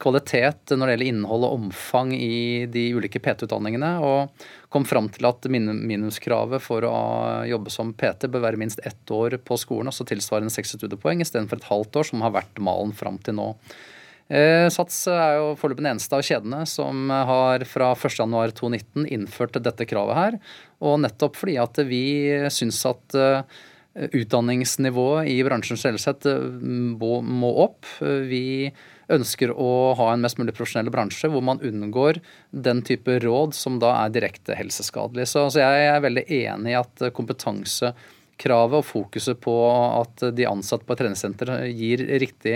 kvalitet 0.01 0.73
når 0.73 0.83
det 0.85 0.93
gjelder 0.95 1.09
innhold 1.09 1.45
og 1.47 1.55
omfang 1.57 2.13
i 2.13 2.67
de 2.69 2.83
ulike 2.93 3.21
PT-utdanningene, 3.23 3.91
og 4.05 4.47
kom 4.73 4.85
fram 4.85 5.09
til 5.13 5.25
at 5.29 5.47
minimumskravet 5.49 6.61
for 6.63 6.85
å 6.85 6.95
jobbe 7.49 7.73
som 7.73 7.93
PT 7.97 8.29
bør 8.31 8.45
være 8.45 8.61
minst 8.61 8.81
ett 8.85 9.13
år 9.13 9.39
på 9.41 9.57
skolen, 9.59 9.89
altså 9.89 10.05
tilsvarende 10.07 10.53
60 10.53 10.81
studiepoeng, 10.81 11.23
istedenfor 11.25 11.61
et 11.61 11.69
halvt 11.71 12.01
år, 12.01 12.09
som 12.11 12.25
har 12.25 12.35
vært 12.37 12.61
malen 12.61 12.93
fram 12.97 13.17
til 13.25 13.39
nå. 13.39 13.53
Eh, 14.27 14.67
Sats 14.73 15.05
er 15.07 15.37
jo 15.37 15.53
foreløpig 15.55 15.85
den 15.85 15.93
eneste 15.93 16.17
av 16.17 16.25
kjedene 16.27 16.65
som 16.67 17.07
har 17.09 17.63
fra 17.69 17.93
1.1.2019 17.95 19.07
innført 19.15 19.55
dette 19.63 19.87
kravet 19.87 20.19
her. 20.19 20.37
Og 20.83 20.99
nettopp 21.03 21.39
fordi 21.39 21.55
at 21.61 21.79
vi 21.87 22.03
syns 22.53 22.81
at 22.89 23.15
eh, 23.17 23.57
utdanningsnivået 23.95 25.31
i 25.31 25.39
bransjen 25.47 25.79
generelt 25.79 26.03
sett 26.03 26.27
eh, 26.29 26.43
må 26.43 27.53
opp. 27.63 27.87
Vi 28.03 28.73
ønsker 29.13 29.53
å 29.53 29.71
ha 29.99 30.11
en 30.13 30.25
mest 30.25 30.39
mulig 30.39 30.55
profesjonell 30.57 30.91
bransje 30.93 31.29
hvor 31.31 31.45
man 31.45 31.61
unngår 31.63 32.21
den 32.51 32.83
type 32.87 33.19
råd 33.23 33.55
som 33.55 33.79
da 33.81 33.93
er 34.03 34.13
direkte 34.15 34.57
helseskadelig. 34.57 35.29
Så, 35.31 35.47
så 35.53 35.63
jeg 35.63 35.89
er 35.93 36.03
veldig 36.03 36.27
enig 36.43 36.75
i 36.75 36.79
at 36.79 37.09
kompetanse 37.15 37.93
kravet 38.37 38.81
og 38.81 38.85
fokuset 38.85 39.39
på 39.41 39.53
at 39.71 40.23
de 40.37 40.45
ansatte 40.49 40.85
på 40.87 40.93
et 40.93 41.01
treningssenter 41.01 41.51
gir 41.73 42.03
riktig 42.21 42.53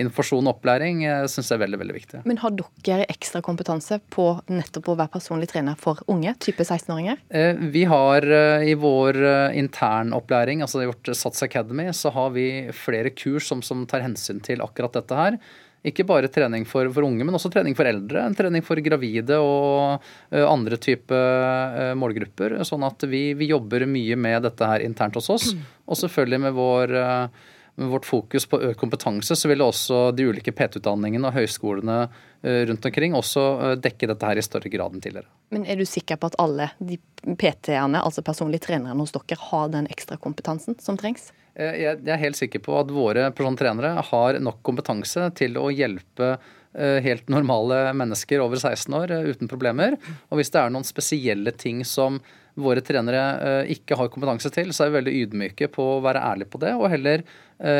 informasjon 0.00 0.48
og 0.48 0.56
opplæring, 0.56 1.04
syns 1.30 1.50
jeg 1.50 1.58
er 1.58 1.62
veldig 1.64 1.80
veldig 1.84 1.96
viktig. 1.96 2.22
Men 2.28 2.40
har 2.42 2.54
dere 2.56 3.06
ekstra 3.12 3.42
kompetanse 3.46 4.00
på 4.12 4.26
nettopp 4.50 4.90
å 4.92 4.98
være 4.98 5.14
personlig 5.14 5.50
trener 5.52 5.78
for 5.80 6.02
unge, 6.10 6.34
type 6.42 6.66
16-åringer? 6.66 7.22
Eh, 7.28 7.62
vi 7.72 7.86
har 7.90 8.26
eh, 8.26 8.68
i 8.72 8.76
vår 8.78 9.22
eh, 9.22 9.58
internopplæring, 9.62 10.64
altså 10.66 10.82
i 10.84 10.90
vårt 10.90 11.12
Sats 11.16 11.46
Academy, 11.46 11.88
så 11.96 12.12
har 12.14 12.34
vi 12.34 12.46
flere 12.74 13.14
kurs 13.14 13.50
som, 13.50 13.62
som 13.62 13.86
tar 13.90 14.04
hensyn 14.06 14.42
til 14.44 14.64
akkurat 14.64 14.98
dette 14.98 15.18
her. 15.22 15.38
Ikke 15.80 16.04
bare 16.04 16.28
trening 16.28 16.66
for, 16.68 16.90
for, 16.92 17.06
unge, 17.08 17.24
men 17.24 17.36
også 17.36 17.48
trening 17.52 17.76
for 17.76 17.88
eldre. 17.88 18.20
En 18.26 18.36
trening 18.36 18.64
for 18.64 18.80
gravide 18.84 19.38
og 19.40 20.02
uh, 20.02 20.44
andre 20.44 20.76
type 20.76 21.16
uh, 21.16 21.94
målgrupper. 21.96 22.58
Sånn 22.68 22.84
at 22.84 23.06
vi, 23.08 23.30
vi, 23.38 23.48
jobber 23.48 23.86
mye 23.88 24.18
med 24.20 24.44
dette 24.44 24.68
her 24.68 24.84
internt 24.84 25.16
hos 25.16 25.30
oss. 25.32 25.54
Og 25.88 25.96
selvfølgelig 25.96 26.42
med, 26.44 26.54
vår, 26.58 26.92
uh, 27.00 27.56
med 27.80 27.92
vårt 27.94 28.08
fokus 28.08 28.44
på 28.50 28.60
økt 28.68 28.80
kompetanse, 28.82 29.32
så 29.32 29.48
vil 29.48 29.64
også 29.64 30.10
de 30.12 30.28
ulike 30.28 30.52
PT-utdanningene 30.52 31.30
og 31.30 31.38
høyskolene 31.40 32.02
rundt 32.40 32.86
omkring 32.88 33.12
også 33.12 33.42
dekke 33.84 34.06
dette 34.08 34.24
her 34.24 34.38
i 34.40 34.44
større 34.44 34.70
grad 34.72 34.94
enn 34.96 35.02
tidligere. 35.04 35.28
Men 35.52 35.66
er 35.68 35.76
du 35.76 35.84
sikker 35.84 36.16
på 36.16 36.30
at 36.30 36.38
alle 36.40 36.70
de 36.78 36.96
PT-ene, 37.36 38.00
altså 38.00 38.24
personlige 38.24 38.64
trenerne 38.64 38.96
hos 38.96 39.12
dere, 39.12 39.36
har 39.50 39.68
den 39.74 39.88
ekstra 39.92 40.16
kompetansen 40.16 40.78
som 40.80 40.96
trengs? 40.96 41.26
Eh, 41.58 41.76
jeg 41.82 42.00
er 42.06 42.22
helt 42.22 42.38
sikker 42.38 42.62
på 42.62 42.76
at 42.80 42.90
våre 42.94 43.30
trenere 43.34 43.94
har 44.10 44.40
nok 44.42 44.62
kompetanse 44.66 45.30
til 45.38 45.58
å 45.58 45.70
hjelpe 45.74 46.36
eh, 46.74 47.00
helt 47.02 47.28
normale 47.32 47.90
mennesker 47.96 48.42
over 48.42 48.60
16 48.60 48.94
år 48.94 49.14
eh, 49.16 49.30
uten 49.32 49.50
problemer. 49.50 49.98
Og 50.30 50.40
hvis 50.40 50.52
det 50.54 50.62
er 50.62 50.70
noen 50.70 50.86
spesielle 50.86 51.52
ting 51.52 51.84
som 51.84 52.20
våre 52.60 52.82
trenere 52.84 53.62
ikke 53.72 53.96
har 53.96 54.08
kompetanse 54.12 54.50
til, 54.52 54.72
så 54.74 54.84
er 54.84 54.90
vi 54.90 54.96
veldig 54.98 55.12
ydmyke 55.22 55.68
på 55.72 55.84
å 55.94 56.00
være 56.04 56.20
ærlige 56.32 56.50
på 56.50 56.58
det, 56.60 56.72
og 56.76 56.90
heller 56.92 57.22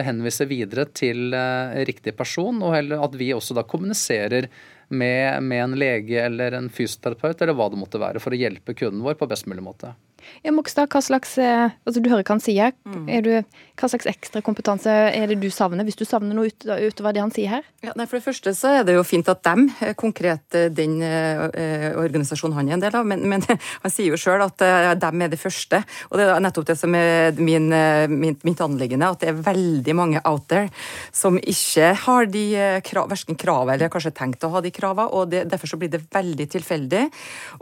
henvise 0.07 0.47
videre 0.49 0.87
til 0.95 1.35
riktig 1.89 2.15
person. 2.17 2.63
Og 2.63 2.77
heller 2.77 3.03
at 3.03 3.17
vi 3.19 3.33
også 3.35 3.57
da 3.59 3.67
kommuniserer 3.67 4.47
med, 4.89 5.43
med 5.43 5.65
en 5.65 5.75
lege 5.77 6.23
eller 6.23 6.55
en 6.57 6.71
fysioterapeut 6.73 7.43
eller 7.43 7.59
hva 7.59 7.67
det 7.75 7.83
måtte 7.83 8.01
være, 8.01 8.23
for 8.23 8.33
å 8.33 8.41
hjelpe 8.41 8.79
kunden 8.79 9.03
vår 9.05 9.19
på 9.21 9.29
best 9.29 9.51
mulig 9.51 9.67
måte. 9.67 9.91
Ja, 10.45 10.55
Mokstad, 10.55 10.91
hva 10.93 11.03
slags, 11.05 11.37
eh, 11.39 11.71
altså 11.87 12.01
Du 12.01 12.11
hører 12.11 12.25
hva 12.25 12.37
han 12.37 12.43
sier. 12.45 12.73
Mm. 12.85 13.09
Du, 13.25 13.33
hva 13.81 13.89
slags 13.89 14.09
ekstra 14.11 14.43
kompetanse 14.45 14.93
er 14.93 15.31
det 15.31 15.39
du 15.41 15.49
savner, 15.53 15.87
hvis 15.89 15.99
du 15.99 16.05
savner 16.05 16.37
noe 16.37 16.51
ut, 16.51 16.67
utover 16.69 17.15
det 17.17 17.23
han 17.23 17.33
sier 17.35 17.55
her? 17.55 17.69
Ja, 17.85 17.95
nei, 17.97 18.05
for 18.09 18.19
det 18.19 18.27
første 18.27 18.53
så 18.57 18.75
er 18.77 18.85
det 18.85 18.97
jo 18.97 19.05
fint 19.07 19.29
at 19.33 19.43
dem, 19.47 19.71
eh, 19.81 19.95
konkret 19.99 20.57
eh, 20.59 20.69
den 20.73 20.99
eh, 21.05 21.91
organisasjonen 21.97 22.59
han 22.59 22.69
er 22.69 22.77
en 22.77 22.85
del 22.85 22.99
av, 22.99 23.09
men, 23.09 23.25
men 23.31 23.45
han 23.85 23.93
sier 23.93 24.13
jo 24.13 24.21
sjøl 24.21 24.45
at 24.45 24.65
eh, 24.67 24.91
dem 25.01 25.25
er 25.25 25.33
det 25.33 25.41
første. 25.41 25.81
Og 26.11 26.21
det 26.21 26.27
er 26.29 26.45
nettopp 26.45 26.69
det 26.69 26.77
som 26.81 26.95
er 26.99 27.41
min, 27.41 27.71
min, 28.13 28.37
mitt 28.45 28.61
anliggende, 28.65 29.09
at 29.15 29.25
det 29.25 29.33
er 29.33 29.41
veldig 29.49 29.97
mange 29.97 30.23
out 30.29 30.49
there 30.51 30.69
som 31.17 31.39
ikke 31.41 31.93
har 32.05 32.29
de 32.31 32.45
krav, 32.85 33.09
verken 33.11 33.39
krav 33.41 33.73
eller 33.73 33.93
kanskje 33.93 34.13
tenkt 34.17 34.45
å 34.45 34.53
ha 34.55 34.63
de 34.65 34.73
kravene, 34.75 35.09
og 35.17 35.31
det, 35.33 35.47
derfor 35.51 35.71
så 35.73 35.79
blir 35.81 35.93
det 35.93 36.03
veldig 36.13 36.47
tilfeldig. 36.53 37.07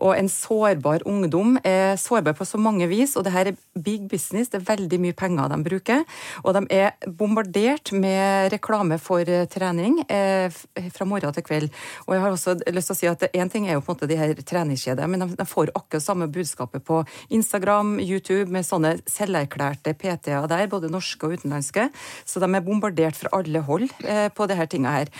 Og 0.03 0.15
en 0.17 0.31
sårbar 0.33 1.07
ungdom 1.09 1.59
er 1.67 1.95
sårbar 2.01 2.37
på 2.39 2.48
så 2.49 2.61
mange 2.61 2.89
vis, 2.91 3.15
og 3.17 3.27
det 3.27 3.35
her 3.35 3.51
er 3.51 3.59
big 3.75 4.09
business, 4.11 4.51
det 4.51 4.61
er 4.63 4.69
veldig 4.71 5.01
mye 5.03 5.17
penger 5.17 5.51
de 5.53 5.59
bruker. 5.67 6.05
Og 6.45 6.57
de 6.57 6.65
er 6.75 6.97
bombardert 7.19 7.93
med 7.93 8.53
reklame 8.55 8.99
for 9.03 9.23
eh, 9.29 9.47
trening 9.51 10.01
eh, 10.09 10.49
fra 10.95 11.07
morgen 11.09 11.35
til 11.37 11.47
kveld. 11.47 11.69
Og 12.07 12.15
jeg 12.17 12.25
har 12.25 12.35
også 12.35 12.57
lyst 12.75 12.93
til 12.93 12.97
å 12.97 13.01
si 13.03 13.11
at 13.11 13.27
Én 13.39 13.51
ting 13.53 13.67
er 13.69 13.77
jo 13.77 13.83
på 13.85 13.93
en 13.93 13.99
måte 13.99 14.09
de 14.11 14.17
her 14.19 14.33
treningskjedene, 14.35 15.09
men 15.11 15.23
de, 15.23 15.37
de 15.39 15.47
får 15.47 15.73
akkurat 15.77 16.05
samme 16.05 16.31
budskapet 16.33 16.85
på 16.87 17.03
Instagram, 17.35 17.99
YouTube, 18.01 18.49
med 18.55 18.67
sånne 18.67 18.97
selverklærte 19.09 19.95
PT-er 19.99 20.49
der, 20.51 20.67
både 20.71 20.91
norske 20.93 21.29
og 21.29 21.39
utenlandske. 21.39 21.89
Så 22.25 22.43
de 22.43 22.49
er 22.49 22.65
bombardert 22.65 23.19
fra 23.19 23.33
alle 23.39 23.63
hold 23.69 23.89
eh, 24.05 24.29
på 24.35 24.49
disse 24.51 24.69
tinga 24.73 24.97
her. 25.01 25.13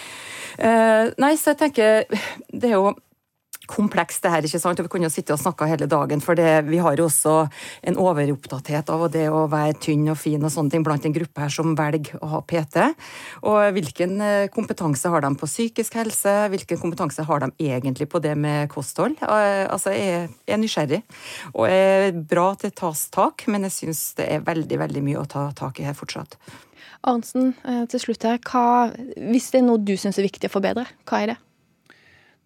Eh, 0.59 1.13
nei, 1.21 1.35
så 1.39 1.53
jeg 1.53 1.61
tenker 1.61 2.09
Det 2.49 2.71
er 2.71 2.79
jo 2.79 2.97
komplekst 3.69 4.25
det 4.25 4.33
her, 4.33 4.47
ikke 4.47 4.61
sant? 4.63 4.81
Og 4.81 4.89
vi 4.89 4.93
kunne 4.95 5.09
jo 5.09 5.13
sitte 5.13 5.35
og 5.35 5.41
snakke 5.41 5.69
hele 5.71 5.89
dagen, 5.91 6.23
for 6.25 6.39
det, 6.39 6.65
vi 6.69 6.81
har 6.83 6.99
jo 6.99 7.07
også 7.09 7.35
en 7.89 7.99
overopptatthet 8.01 8.91
av 8.95 9.07
det 9.15 9.27
å 9.31 9.45
være 9.51 9.77
tynn 9.85 10.07
og 10.13 10.19
fin 10.21 10.43
og 10.43 10.53
sånne 10.55 10.75
ting 10.75 10.87
blant 10.87 11.07
en 11.07 11.15
gruppe 11.15 11.45
her 11.45 11.53
som 11.53 11.77
velger 11.79 12.19
å 12.25 12.33
ha 12.35 12.43
PT. 12.49 12.87
Og 13.49 13.61
hvilken 13.77 14.17
eh, 14.25 14.49
kompetanse 14.55 15.13
har 15.13 15.25
de 15.25 15.33
på 15.39 15.51
psykisk 15.51 15.99
helse, 16.01 16.35
hvilken 16.53 16.81
kompetanse 16.81 17.27
har 17.29 17.45
de 17.45 17.53
egentlig 17.71 18.09
på 18.11 18.23
det 18.25 18.35
med 18.39 18.71
kosthold? 18.73 19.19
Eh, 19.23 19.65
altså, 19.69 19.95
jeg 19.95 20.31
er 20.49 20.63
nysgjerrig, 20.63 21.03
og 21.55 21.67
er 21.69 22.13
bra 22.17 22.51
at 22.55 22.67
det 22.67 22.77
tas 22.81 23.09
tak, 23.15 23.47
men 23.51 23.69
jeg 23.69 23.77
syns 23.81 24.07
det 24.19 24.31
er 24.39 24.47
veldig, 24.47 24.81
veldig 24.87 25.05
mye 25.05 25.21
å 25.23 25.29
ta 25.29 25.49
tak 25.57 25.83
i 25.83 25.89
her 25.89 25.97
fortsatt. 25.99 26.39
Arntzen, 27.07 27.53
eh, 27.65 27.85
til 27.91 28.03
slutt 28.03 28.25
her. 28.27 28.41
Hva, 28.43 28.91
hvis 29.31 29.53
det 29.53 29.63
er 29.63 29.69
noe 29.69 29.83
du 29.83 29.95
syns 29.97 30.19
er 30.19 30.27
viktig 30.27 30.51
å 30.51 30.57
forbedre, 30.57 30.87
hva 31.07 31.23
er 31.23 31.35
det? 31.35 31.39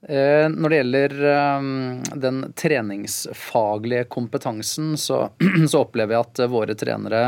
Eh, 0.02 0.48
når 0.50 0.72
det 0.72 0.78
gjelder 0.80 1.12
ehm, 1.30 1.74
den 2.18 2.44
treningsfaglige 2.58 4.08
kompetansen, 4.10 4.96
så, 4.98 5.28
så, 5.70 5.84
opplever 5.84 6.16
jeg 6.16 6.26
at 6.26 6.40
våre 6.50 6.74
trenere 6.78 7.20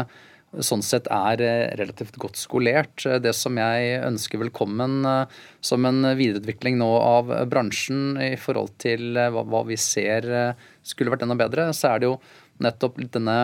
sånn 0.63 0.83
sett 0.87 1.07
er 1.11 1.43
eh, 1.43 1.75
relativt 1.79 2.19
godt 2.19 2.39
skolert. 2.39 3.05
Det 3.23 3.35
som 3.35 3.55
jeg 3.59 4.01
ønsker 4.03 4.43
velkommen 4.43 5.07
eh, 5.07 5.37
som 5.63 5.87
en 5.87 6.03
videreutvikling 6.19 6.81
nå 6.81 6.89
av 6.99 7.31
bransjen 7.51 8.19
i 8.19 8.35
forhold 8.41 8.75
til 8.83 9.15
hva 9.15 9.63
vi 9.69 9.79
ser 9.79 10.27
skulle 10.83 11.15
vært 11.15 11.29
enda 11.29 11.39
bedre, 11.39 11.69
så 11.71 11.93
er 11.93 12.03
det 12.03 12.11
jo 12.11 12.19
nettopp 12.65 12.99
denne 13.15 13.39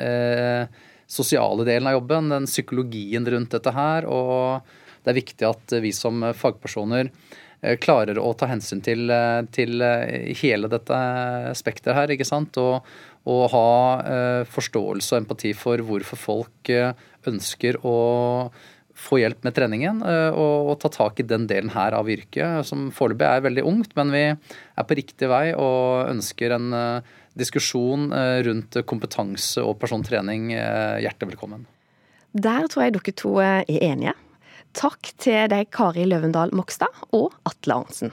eh, 0.00 0.68
sosiale 1.08 1.64
delen 1.64 1.88
av 1.88 1.96
jobben, 1.96 2.28
den 2.34 2.50
psykologien 2.50 3.24
rundt 3.32 3.56
dette 3.56 3.72
her. 3.72 4.04
Og 4.04 4.60
det 5.00 5.14
er 5.14 5.20
viktig 5.22 5.48
at 5.48 5.76
vi 5.80 5.96
som 5.96 6.28
fagpersoner 6.36 7.08
klarer 7.82 8.20
å 8.20 8.30
ta 8.38 8.48
hensyn 8.50 8.82
til, 8.84 9.10
til 9.54 9.82
hele 10.40 10.70
dette 10.72 11.00
spekteret 11.58 11.98
her, 11.98 12.14
ikke 12.14 12.28
sant. 12.28 12.56
Og, 12.62 12.86
og 13.26 13.42
ha 13.52 14.44
forståelse 14.46 15.16
og 15.16 15.22
empati 15.24 15.52
for 15.58 15.82
hvorfor 15.82 16.20
folk 16.20 16.70
ønsker 17.26 17.80
å 17.82 17.96
få 18.96 19.18
hjelp 19.20 19.42
med 19.44 19.52
treningen 19.56 19.98
og, 20.06 20.70
og 20.70 20.76
ta 20.80 20.88
tak 20.94 21.18
i 21.20 21.26
den 21.28 21.44
delen 21.50 21.72
her 21.74 21.92
av 21.98 22.08
yrket, 22.08 22.64
som 22.64 22.86
foreløpig 22.94 23.26
er 23.28 23.44
veldig 23.44 23.64
ungt, 23.68 23.96
men 23.98 24.14
vi 24.14 24.22
er 24.30 24.86
på 24.88 24.96
riktig 24.96 25.28
vei 25.28 25.50
og 25.52 26.12
ønsker 26.14 26.54
en 26.56 26.68
diskusjon 27.36 28.08
rundt 28.46 28.78
kompetanse 28.88 29.60
og 29.60 29.76
persontrening 29.82 30.52
hjertelig 30.54 31.34
velkommen. 31.34 31.66
Der 32.36 32.68
tror 32.68 32.86
jeg 32.86 32.96
dere 32.96 33.16
to 33.16 33.36
er 33.40 33.64
enige. 33.68 34.14
Takk 34.76 35.08
til 35.16 35.46
deg 35.48 35.70
Kari 35.72 36.04
Løvendal 36.04 36.50
Mokstad 36.52 36.92
og 37.16 37.32
Atle 37.48 37.78
Arntzen. 37.80 38.10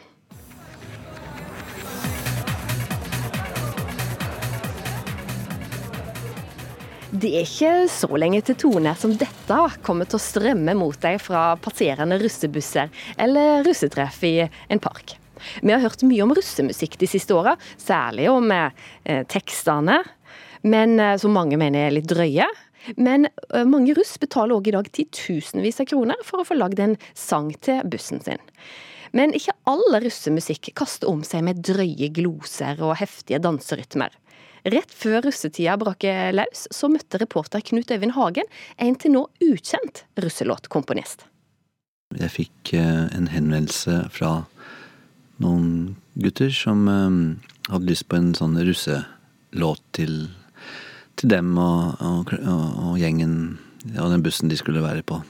Det 7.14 7.34
er 7.36 7.44
ikke 7.44 7.74
så 7.92 8.08
lenge 8.18 8.40
til 8.48 8.56
toner 8.64 8.96
som 8.98 9.12
dette 9.20 9.58
kommer 9.84 10.08
til 10.08 10.18
å 10.18 10.24
strømme 10.24 10.74
mot 10.80 10.96
deg 11.04 11.20
fra 11.22 11.52
passerende 11.62 12.16
russebusser 12.24 12.90
eller 13.22 13.68
russetreff 13.68 14.24
i 14.26 14.38
en 14.48 14.82
park. 14.82 15.18
Vi 15.60 15.76
har 15.76 15.84
hørt 15.84 16.08
mye 16.08 16.24
om 16.24 16.32
russemusikk 16.34 16.96
de 17.02 17.12
siste 17.12 17.36
åra, 17.36 17.58
særlig 17.76 18.30
om 18.32 18.48
eh, 18.56 18.72
tekstene, 19.28 20.00
men 20.64 20.96
eh, 20.96 21.18
som 21.20 21.36
mange 21.36 21.60
mener 21.60 21.90
er 21.90 21.98
litt 22.00 22.08
drøye. 22.08 22.48
Men 22.98 23.30
mange 23.70 23.96
russ 23.98 24.18
betaler 24.20 24.58
òg 24.58 24.68
i 24.68 24.74
dag 24.76 24.90
titusenvis 24.92 25.80
av 25.84 25.88
kroner 25.92 26.20
for 26.28 26.42
å 26.42 26.48
få 26.48 26.58
lagd 26.58 26.82
en 26.84 26.98
sang 27.16 27.52
til 27.64 27.84
bussen 27.88 28.24
sin. 28.24 28.42
Men 29.14 29.36
ikke 29.38 29.54
all 29.70 29.86
russemusikk 30.02 30.72
kaster 30.76 31.10
om 31.12 31.22
seg 31.28 31.46
med 31.46 31.62
drøye 31.64 32.10
gloser 32.16 32.82
og 32.82 32.98
heftige 33.00 33.40
danserytmer. 33.44 34.12
Rett 34.64 34.92
før 34.96 35.26
russetida 35.26 35.76
braker 35.78 36.32
løs, 36.34 36.68
så 36.72 36.88
møtte 36.88 37.20
reporter 37.20 37.62
Knut 37.68 37.92
Øyvind 37.92 38.16
Hagen 38.16 38.48
en 38.82 38.96
til 38.96 39.12
nå 39.14 39.26
ukjent 39.44 40.06
russelåtkomponist. 40.24 41.28
Jeg 42.16 42.32
fikk 42.32 42.74
en 42.78 43.28
henvendelse 43.34 44.06
fra 44.14 44.46
noen 45.44 45.98
gutter 46.16 46.54
som 46.54 46.88
hadde 47.68 47.90
lyst 47.90 48.08
på 48.08 48.20
en 48.20 48.32
sånn 48.38 48.56
russelåt 48.64 49.84
til 49.98 50.16
til 51.24 51.32
dem 51.32 51.56
og, 51.60 52.02
og, 52.04 52.34
og, 52.44 52.98
gjengen 53.00 53.58
og 53.98 54.12
den 54.12 54.24
bussen 54.24 54.52
de 54.52 54.60
skulle 54.60 54.84
være 54.84 55.04
på. 55.08 55.22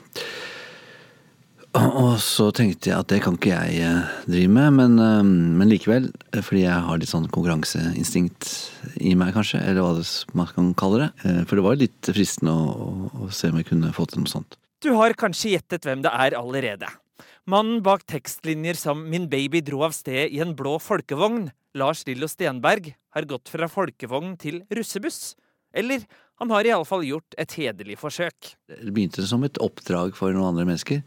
Og 1.74 2.20
så 2.22 2.52
tenkte 2.54 2.92
jeg 2.92 3.02
at 3.02 3.10
det 3.10 3.18
kan 3.26 3.34
ikke 3.34 3.50
jeg 3.50 3.80
eh, 3.82 4.10
drive 4.30 4.50
med, 4.54 4.76
men, 4.78 5.00
eh, 5.02 5.24
men 5.26 5.72
likevel, 5.72 6.12
fordi 6.36 6.68
jeg 6.68 6.84
har 6.86 7.00
litt 7.02 7.10
sånn 7.10 7.26
konkurranseinstinkt 7.34 8.52
i 9.02 9.16
meg, 9.18 9.32
kanskje, 9.34 9.64
eller 9.72 9.82
hva 9.82 10.04
man 10.38 10.52
kan 10.54 10.70
kalle 10.78 11.00
det. 11.02 11.10
Eh, 11.26 11.40
for 11.50 11.58
det 11.58 11.66
var 11.66 11.80
litt 11.82 12.12
fristende 12.14 12.54
å, 12.54 13.10
å 13.26 13.32
se 13.34 13.50
om 13.50 13.58
jeg 13.58 13.72
kunne 13.72 13.90
få 13.96 14.06
til 14.06 14.22
noe 14.22 14.30
sånt. 14.30 14.60
Du 14.86 14.92
har 15.00 15.18
kanskje 15.18 15.56
gjettet 15.56 15.90
hvem 15.90 16.06
det 16.06 16.14
er 16.14 16.38
allerede. 16.38 16.92
Mannen 17.50 17.82
bak 17.84 18.06
tekstlinjer 18.06 18.78
som 18.78 19.02
'Min 19.10 19.26
baby 19.32 19.66
dro 19.66 19.82
av 19.84 19.98
sted 19.98 20.30
i 20.30 20.40
en 20.46 20.54
blå 20.54 20.78
folkevogn', 20.78 21.50
Lars 21.74 22.06
Lillo 22.06 22.30
Stenberg, 22.30 22.94
har 23.18 23.26
gått 23.26 23.50
fra 23.50 23.66
folkevogn 23.66 24.38
til 24.38 24.62
russebuss. 24.70 25.34
Eller 25.74 26.06
han 26.42 26.52
har 26.54 26.68
iallfall 26.68 27.06
gjort 27.08 27.36
et 27.40 27.56
hederlig 27.60 27.98
forsøk. 28.02 28.54
Det 28.70 28.94
begynte 28.94 29.26
som 29.28 29.44
et 29.46 29.60
oppdrag 29.64 30.16
for 30.18 30.34
noen 30.34 30.54
andre 30.54 30.68
mennesker. 30.70 31.04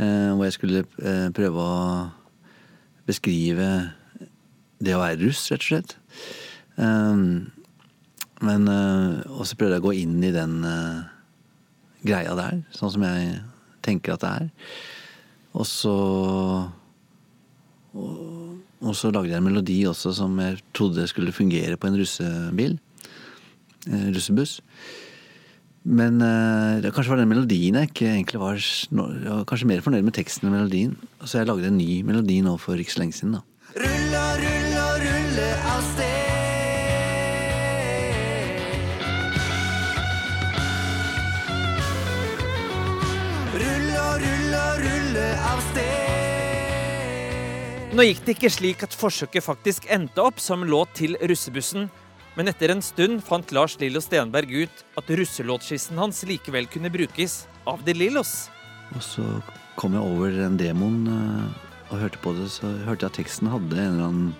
Eh, 0.00 0.28
hvor 0.32 0.46
jeg 0.46 0.56
skulle 0.56 0.84
eh, 1.02 1.28
prøve 1.36 1.64
å 1.64 1.78
beskrive 3.08 3.70
det 4.80 4.94
å 4.96 5.02
være 5.02 5.20
russ, 5.24 5.46
rett 5.52 5.64
og 5.64 5.68
slett. 5.68 5.96
Men 8.40 8.62
Og 8.70 9.42
så 9.44 9.56
prøvde 9.58 9.74
jeg 9.76 9.82
å 9.82 9.84
gå 9.84 9.92
inn 10.00 10.14
i 10.24 10.30
den 10.32 10.62
greia 12.06 12.36
der, 12.38 12.62
sånn 12.72 12.92
som 12.94 13.04
jeg 13.04 13.34
tenker 13.84 14.14
at 14.14 14.24
det 14.24 14.30
er. 14.30 14.46
Og 15.52 15.66
så 15.68 15.96
Og 18.80 18.94
så 18.96 19.10
lagde 19.12 19.34
jeg 19.34 19.40
en 19.42 19.48
melodi 19.50 19.82
også 19.90 20.14
som 20.16 20.38
jeg 20.40 20.62
trodde 20.72 21.08
skulle 21.10 21.34
fungere 21.36 21.76
på 21.76 21.90
en 21.90 21.98
russebil. 22.00 22.78
Eh, 23.88 24.12
russebuss. 24.12 24.60
Men 25.82 26.20
uh, 26.20 26.76
det 26.84 26.92
kanskje 26.92 27.14
var 27.14 27.22
den 27.22 27.30
melodien 27.30 27.78
jeg 27.78 27.88
ikke 27.88 28.04
egentlig 28.10 28.40
var 28.42 28.58
no, 28.92 29.06
kanskje 29.48 29.68
mer 29.70 29.80
fornøyd 29.80 30.04
med 30.04 30.12
teksten 30.12 30.50
enn 30.50 30.52
melodien. 30.58 30.92
Så 31.24 31.38
jeg 31.40 31.48
lagde 31.48 31.70
en 31.70 31.78
ny 31.80 32.02
melodi 32.04 32.42
nå 32.44 32.58
for 32.60 32.76
ikke 32.76 32.92
så 32.92 33.00
lenge 33.00 33.16
siden. 33.16 33.38
da. 33.38 33.42
Rulle, 33.80 34.24
rulle, 34.42 34.84
rulle 35.06 35.48
av 35.72 35.80
sted. 35.88 36.28
Rulle, 43.62 44.04
rulle, 44.26 44.64
rulle 44.84 45.26
av 45.54 45.64
sted. 45.70 45.96
Nå 47.96 48.00
gikk 48.10 48.20
det 48.28 48.36
ikke 48.36 48.52
slik 48.52 48.84
at 48.84 48.92
forsøket 49.00 49.48
faktisk 49.48 49.88
endte 49.88 50.20
opp 50.20 50.44
som 50.44 50.68
låt 50.68 50.92
til 51.00 51.16
russebussen. 51.24 51.88
Men 52.40 52.48
etter 52.48 52.72
en 52.72 52.80
stund 52.80 53.18
fant 53.20 53.50
Lars 53.52 53.74
Lillo 53.76 54.00
Stenberg 54.00 54.48
ut 54.62 54.78
at 54.96 55.10
russelåtskissen 55.12 55.98
hans 56.00 56.22
likevel 56.24 56.64
kunne 56.72 56.88
brukes 56.88 57.42
av 57.68 57.82
De 57.84 57.92
Lillos. 57.92 58.48
Og 58.96 59.02
så 59.04 59.24
kom 59.76 59.92
jeg 59.92 60.00
over 60.00 60.32
den 60.32 60.56
demoen 60.56 61.02
eh, 61.12 61.66
og 61.90 62.00
hørte 62.00 62.22
på 62.24 62.32
det, 62.38 62.46
så 62.54 62.70
hørte 62.86 63.04
jeg 63.04 63.12
at 63.12 63.18
teksten 63.20 63.52
hadde 63.52 63.76
en 63.76 63.90
eller 63.90 64.06
annen 64.06 64.32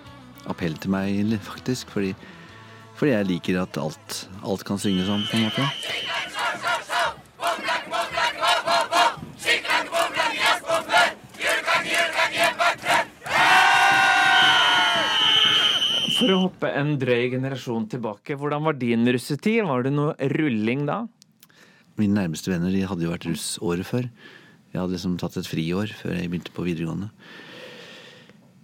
appell 0.49 0.79
til 0.81 0.95
meg, 0.97 1.37
faktisk. 1.45 1.93
Fordi, 1.93 2.15
fordi 2.97 3.13
jeg 3.13 3.29
liker 3.35 3.61
at 3.67 3.77
alt, 3.85 4.23
alt 4.49 4.65
kan 4.65 4.81
synges 4.81 5.13
om, 5.13 5.21
på 5.29 5.37
en 5.37 5.51
måte. 5.51 5.69
Å 16.31 16.43
hoppe 16.45 16.69
en 16.77 16.95
drøy 17.01 17.31
generasjon 17.33 17.89
tilbake, 17.91 18.37
hvordan 18.39 18.63
var 18.67 18.77
din 18.79 19.09
russetid? 19.09 19.65
Var 19.67 19.87
det 19.87 19.93
noe 19.95 20.29
rulling 20.35 20.85
da? 20.89 21.03
Mine 21.99 22.23
nærmeste 22.23 22.53
venner 22.53 22.73
de 22.73 22.85
hadde 22.87 23.07
jo 23.07 23.13
vært 23.13 23.27
russ 23.29 23.47
året 23.65 23.89
før. 23.89 24.07
Jeg 24.71 24.79
hadde 24.79 24.95
liksom 24.95 25.17
tatt 25.19 25.39
et 25.41 25.49
friår 25.49 25.95
før 25.99 26.15
jeg 26.15 26.31
begynte 26.31 26.55
på 26.55 26.67
videregående. 26.67 27.11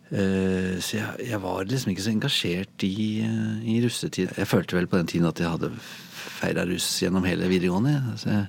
Uh, 0.07 0.79
så 0.79 1.00
jeg, 1.00 1.26
jeg, 1.33 1.40
var 1.42 1.66
liksom 1.66 1.90
ikke 1.90 2.05
så 2.05 2.12
engasjert 2.12 2.87
i, 2.87 3.09
uh, 3.26 3.57
i, 3.66 3.81
russetid. 3.83 4.37
Jeg 4.38 4.46
følte 4.46 4.79
vel 4.79 4.87
på 4.87 5.00
den 5.00 5.11
tiden 5.11 5.26
at 5.26 5.42
jeg 5.42 5.50
hadde 5.50 5.72
feira 5.81 6.62
russ 6.68 6.87
gjennom 7.02 7.26
hele 7.26 7.50
videregående. 7.50 7.96
Så 8.22 8.31
jeg, 8.31 8.46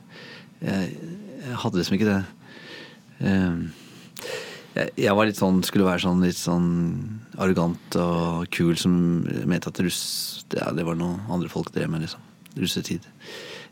jeg, 0.62 0.93
jeg, 1.41 1.58
hadde 1.63 1.82
liksom 1.82 1.97
ikke 1.97 2.12
det. 2.13 2.21
Jeg, 4.77 5.13
var 5.17 5.25
litt 5.25 5.39
sånn, 5.39 5.63
skulle 5.65 5.87
være 5.87 6.03
sånn 6.03 6.23
litt 6.25 6.37
sånn 6.37 6.67
arrogant 7.41 7.97
og 8.01 8.47
kul 8.53 8.75
som 8.77 8.93
mente 9.49 9.71
at 9.71 9.79
russ 9.81 10.01
ja, 10.53 10.71
det 10.75 10.85
var 10.87 10.97
noe 10.99 11.19
andre 11.33 11.49
folk 11.51 11.71
drev 11.75 11.89
med, 11.91 12.05
liksom. 12.05 12.23
Russetid. 12.57 13.05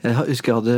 Jeg 0.03 0.17
husker 0.29 0.51
jeg 0.51 0.59
hadde 0.59 0.75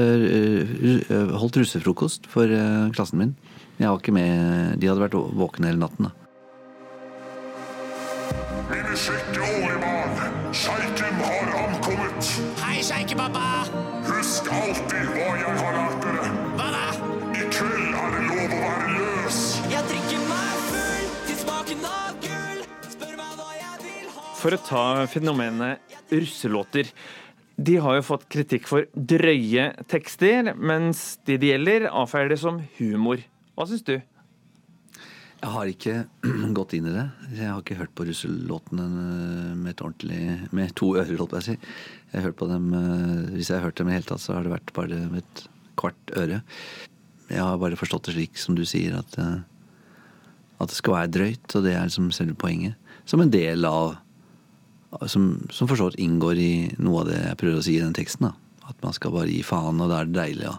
uh, 1.12 1.34
holdt 1.42 1.58
russefrokost 1.60 2.30
for 2.32 2.48
uh, 2.48 2.88
klassen 2.96 3.20
min. 3.20 3.34
Jeg 3.78 3.90
var 3.90 4.00
ikke 4.00 4.16
med 4.16 4.80
De 4.82 4.90
hadde 4.90 5.04
vært 5.04 5.18
våkne 5.18 5.72
hele 5.72 5.82
natten, 5.82 6.08
da. 6.08 6.14
Mine 8.68 8.96
sjekke 9.00 9.76
barn, 9.84 10.16
sjeiken 10.56 11.20
har 11.24 11.52
ankommet. 11.66 12.32
Hei, 12.64 12.80
sjeikepappa. 12.84 13.46
Husk 14.08 14.50
alltid 14.52 15.14
hva 15.14 15.30
jeg 15.42 15.60
har 15.62 15.78
lært 15.78 15.87
For 24.38 24.54
å 24.54 24.60
ta 24.62 24.84
fenomenet 25.10 26.12
russelåter. 26.14 26.92
De 27.58 27.80
har 27.82 27.98
jo 27.98 28.06
fått 28.06 28.28
kritikk 28.30 28.68
for 28.70 28.86
drøye 28.94 29.72
tekster, 29.90 30.52
mens 30.54 31.18
de 31.26 31.40
det 31.42 31.56
gjelder, 31.56 31.88
avfeier 31.90 32.30
det 32.30 32.38
som 32.44 32.60
humor. 32.78 33.24
Hva 33.58 33.66
syns 33.66 33.82
du? 33.88 33.96
Jeg 35.38 35.54
har 35.54 35.72
ikke 35.72 35.96
gått 36.60 36.78
inn 36.78 36.86
i 36.90 36.94
det. 36.94 37.08
Jeg 37.34 37.50
har 37.50 37.64
ikke 37.64 37.80
hørt 37.82 37.96
på 37.98 38.06
russelåtene 38.06 38.86
med, 39.58 39.84
med 40.54 40.78
to 40.78 40.94
ører, 40.94 41.18
holdt 41.18 41.38
jeg 41.38 41.42
å 41.42 41.48
si. 41.50 41.58
Jeg 42.14 42.20
har 42.20 42.30
hørt 42.30 42.40
på 42.40 42.50
dem, 42.54 42.72
eh, 42.78 43.28
Hvis 43.34 43.50
jeg 43.50 43.58
har 43.58 43.68
hørt 43.68 43.82
dem 43.82 43.90
i 43.90 43.96
det 43.96 44.00
hele 44.00 44.12
tatt, 44.14 44.22
så 44.22 44.38
har 44.38 44.46
det 44.46 44.54
vært 44.54 44.74
bare 44.78 45.04
med 45.10 45.26
et 45.26 45.46
kvart 45.82 46.18
øre. 46.18 46.44
Jeg 47.28 47.42
har 47.42 47.62
bare 47.62 47.78
forstått 47.78 48.10
det 48.10 48.20
slik 48.20 48.38
som 48.42 48.58
du 48.58 48.66
sier, 48.70 49.02
at, 49.02 49.18
eh, 49.18 49.40
at 50.62 50.70
det 50.70 50.78
skal 50.78 51.02
være 51.02 51.16
drøyt, 51.18 51.48
og 51.58 51.66
det 51.66 51.74
er 51.74 51.90
liksom 51.90 52.14
selve 52.14 52.38
poenget. 52.38 52.78
Som 53.10 53.26
en 53.26 53.34
del 53.34 53.66
av 53.66 53.98
som, 55.10 55.30
som 55.52 55.70
for 55.70 55.80
så 55.80 55.90
vidt 55.90 56.02
inngår 56.04 56.40
i 56.42 56.52
noe 56.80 57.04
av 57.04 57.12
det 57.12 57.20
jeg 57.20 57.40
prøver 57.42 57.60
å 57.60 57.66
si 57.66 57.76
i 57.78 57.84
den 57.84 57.96
teksten. 57.98 58.30
Da. 58.30 58.68
At 58.72 58.80
man 58.84 58.96
skal 58.96 59.14
bare 59.16 59.32
gi 59.32 59.44
faen, 59.46 59.82
og 59.84 59.92
da 59.92 60.02
er 60.02 60.10
det 60.10 60.20
deilig 60.20 60.50
å, 60.52 60.56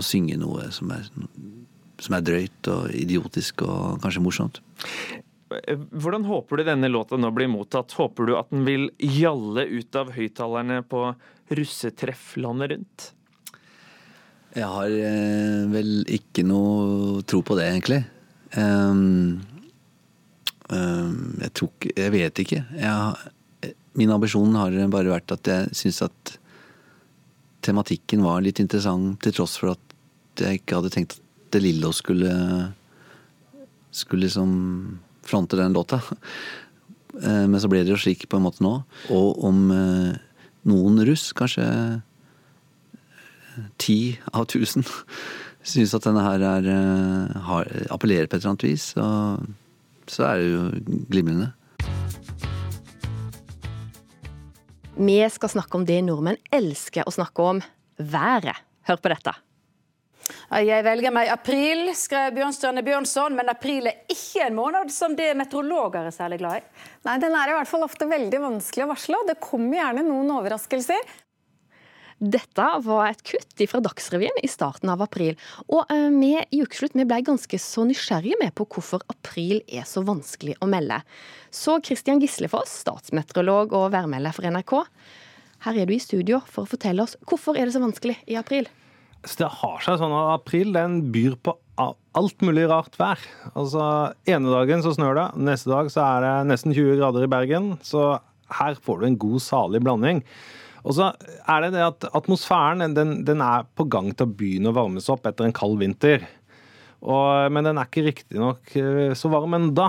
å 0.00 0.04
synge 0.04 0.38
noe 0.40 0.68
som 0.74 0.92
er 0.96 1.08
som 2.04 2.16
er 2.16 2.24
drøyt 2.24 2.70
og 2.72 2.90
idiotisk 2.96 3.64
og 3.66 4.00
kanskje 4.02 4.24
morsomt. 4.24 4.60
Hvordan 5.50 6.26
håper 6.28 6.60
du 6.60 6.66
denne 6.68 6.90
låta 6.90 7.18
nå 7.18 7.32
blir 7.34 7.50
mottatt? 7.50 7.92
Håper 7.98 8.28
du 8.28 8.36
at 8.38 8.52
den 8.52 8.64
vil 8.68 8.88
gjalle 9.02 9.66
ut 9.66 9.98
av 9.98 10.12
høyttalerne 10.14 10.82
på 10.86 11.08
russetreff 11.58 12.36
landet 12.38 12.74
rundt? 12.74 13.08
Jeg 14.54 14.66
har 14.66 14.90
eh, 14.90 15.66
vel 15.70 16.00
ikke 16.10 16.42
noe 16.46 17.20
tro 17.28 17.42
på 17.46 17.54
det, 17.58 17.68
egentlig. 17.70 18.00
Um, 18.56 19.42
jeg 20.70 21.52
tok, 21.58 21.86
Jeg 21.96 22.12
vet 22.14 22.42
ikke. 22.44 22.60
Jeg, 22.78 23.72
min 23.98 24.12
ambisjon 24.14 24.54
har 24.54 24.76
bare 24.92 25.12
vært 25.16 25.34
at 25.34 25.50
jeg 25.50 25.74
syns 25.76 26.02
at 26.06 26.34
tematikken 27.66 28.22
var 28.24 28.44
litt 28.44 28.60
interessant, 28.62 29.18
til 29.20 29.34
tross 29.36 29.58
for 29.60 29.74
at 29.74 30.44
jeg 30.44 30.60
ikke 30.60 30.78
hadde 30.78 30.92
tenkt 30.94 31.18
at 31.18 31.26
De 31.50 31.60
Lillo 31.64 31.90
skulle 31.92 32.30
skulle 33.90 34.22
liksom 34.22 34.98
fronte 35.22 35.56
den 35.56 35.72
låta. 35.72 36.00
Eh, 37.22 37.46
men 37.48 37.60
så 37.60 37.68
ble 37.68 37.82
det 37.84 37.94
jo 37.94 38.00
slik 38.00 38.28
på 38.30 38.38
en 38.38 38.46
måte 38.46 38.64
nå. 38.64 38.76
Og 39.14 39.44
om 39.46 39.64
eh, 39.74 40.20
noen 40.70 41.02
russ, 41.08 41.30
kanskje 41.36 41.66
ti 43.82 44.18
av 44.32 44.46
tusen, 44.50 44.86
syns 45.70 45.94
at 45.96 46.06
denne 46.06 46.24
her 46.24 46.44
er, 46.54 46.70
eh, 46.70 47.82
appellerer 47.90 48.30
på 48.30 48.38
et 48.38 48.40
eller 48.40 48.54
annet 48.54 48.68
vis, 48.70 48.92
så, 48.94 49.08
så 50.10 50.26
er 50.28 50.40
det 50.42 50.48
jo 50.50 50.62
glimrende. 51.10 51.52
Vi 55.00 55.20
skal 55.32 55.54
snakke 55.54 55.78
om 55.78 55.86
det 55.88 56.00
nordmenn 56.04 56.40
elsker 56.52 57.06
å 57.08 57.14
snakke 57.14 57.46
om 57.54 57.62
været. 57.96 58.58
Hør 58.88 58.98
på 59.00 59.12
dette. 59.12 59.32
Jeg 60.50 60.84
velger 60.84 61.14
meg 61.14 61.30
april, 61.32 61.88
skrev 61.96 62.34
Bjørnstjerne 62.36 62.82
Bjørnson, 62.86 63.34
men 63.38 63.50
april 63.50 63.88
er 63.90 64.02
ikke 64.10 64.44
en 64.46 64.56
måned 64.58 64.92
som 64.94 65.14
det 65.18 65.30
meteorologer 65.38 66.06
er 66.06 66.14
særlig 66.14 66.40
glad 66.42 66.60
i. 66.60 66.84
Nei, 67.06 67.16
den 67.22 67.34
er 67.38 67.50
i 67.50 67.56
hvert 67.56 67.70
fall 67.70 67.86
ofte 67.86 68.08
veldig 68.10 68.42
vanskelig 68.42 68.86
å 68.86 68.90
varsle, 68.92 69.20
og 69.22 69.30
det 69.30 69.38
kommer 69.42 69.78
gjerne 69.80 70.04
noen 70.06 70.32
overraskelser. 70.36 71.06
Dette 72.20 72.64
var 72.84 73.06
et 73.08 73.22
kutt 73.24 73.62
fra 73.70 73.80
Dagsrevyen 73.80 74.42
i 74.44 74.48
starten 74.50 74.90
av 74.92 75.00
april. 75.00 75.38
Og 75.72 75.88
eh, 75.88 76.10
vi 76.12 76.34
i 76.36 76.60
Ukeslutt 76.60 76.92
vi 76.98 77.06
ble 77.08 77.22
ganske 77.24 77.60
så 77.60 77.86
nysgjerrige 77.88 78.36
med 78.42 78.52
på 78.58 78.66
hvorfor 78.68 79.00
april 79.08 79.62
er 79.64 79.86
så 79.88 80.02
vanskelig 80.04 80.58
å 80.60 80.68
melde. 80.68 81.00
Så 81.48 81.78
Christian 81.80 82.20
Gislefoss, 82.20 82.82
statsmeteorolog 82.84 83.72
og 83.78 83.88
værmelder 83.96 84.36
for 84.36 84.52
NRK, 84.52 84.76
her 85.64 85.80
er 85.80 85.88
du 85.88 85.96
i 85.96 86.02
studio 86.02 86.42
for 86.44 86.64
å 86.64 86.70
fortelle 86.70 87.04
oss 87.04 87.16
hvorfor 87.24 87.56
er 87.56 87.68
det 87.68 87.76
så 87.76 87.82
vanskelig 87.82 88.18
i 88.28 88.36
april. 88.40 88.68
Så 89.24 89.42
det 89.42 89.50
har 89.60 89.82
seg 89.84 89.98
sånn 90.00 90.16
at 90.16 90.36
april 90.38 90.76
den 90.76 91.02
byr 91.12 91.40
på 91.40 91.56
alt 91.80 92.44
mulig 92.44 92.66
rart 92.68 92.96
vær. 93.00 93.20
Altså, 93.54 93.82
ene 94.28 94.52
dagen 94.52 94.84
så 94.84 94.92
snør 94.96 95.16
det, 95.16 95.28
neste 95.48 95.72
dag 95.72 95.88
så 95.92 96.04
er 96.04 96.24
det 96.24 96.32
nesten 96.52 96.76
20 96.76 97.00
grader 97.00 97.24
i 97.24 97.32
Bergen. 97.32 97.74
Så 97.84 98.14
her 98.60 98.80
får 98.84 99.00
du 99.00 99.08
en 99.08 99.20
god, 99.20 99.40
salig 99.44 99.80
blanding. 99.84 100.24
Og 100.80 100.96
så 100.96 101.10
er 101.12 101.64
det 101.64 101.72
det 101.76 101.84
at 101.84 102.06
atmosfæren 102.16 102.94
den, 102.96 103.20
den 103.28 103.42
er 103.44 103.66
på 103.76 103.86
gang 103.90 104.12
til 104.14 104.28
å 104.28 104.34
begynne 104.36 104.72
å 104.72 104.76
varmes 104.76 105.10
opp 105.12 105.28
etter 105.28 105.46
en 105.46 105.56
kald 105.56 105.78
vinter. 105.80 106.24
Og, 107.00 107.48
men 107.52 107.64
den 107.64 107.80
er 107.80 107.88
ikke 107.88 108.04
riktignok 108.08 108.72
eh, 108.76 109.12
så 109.16 109.30
varm 109.32 109.56
ennå, 109.56 109.88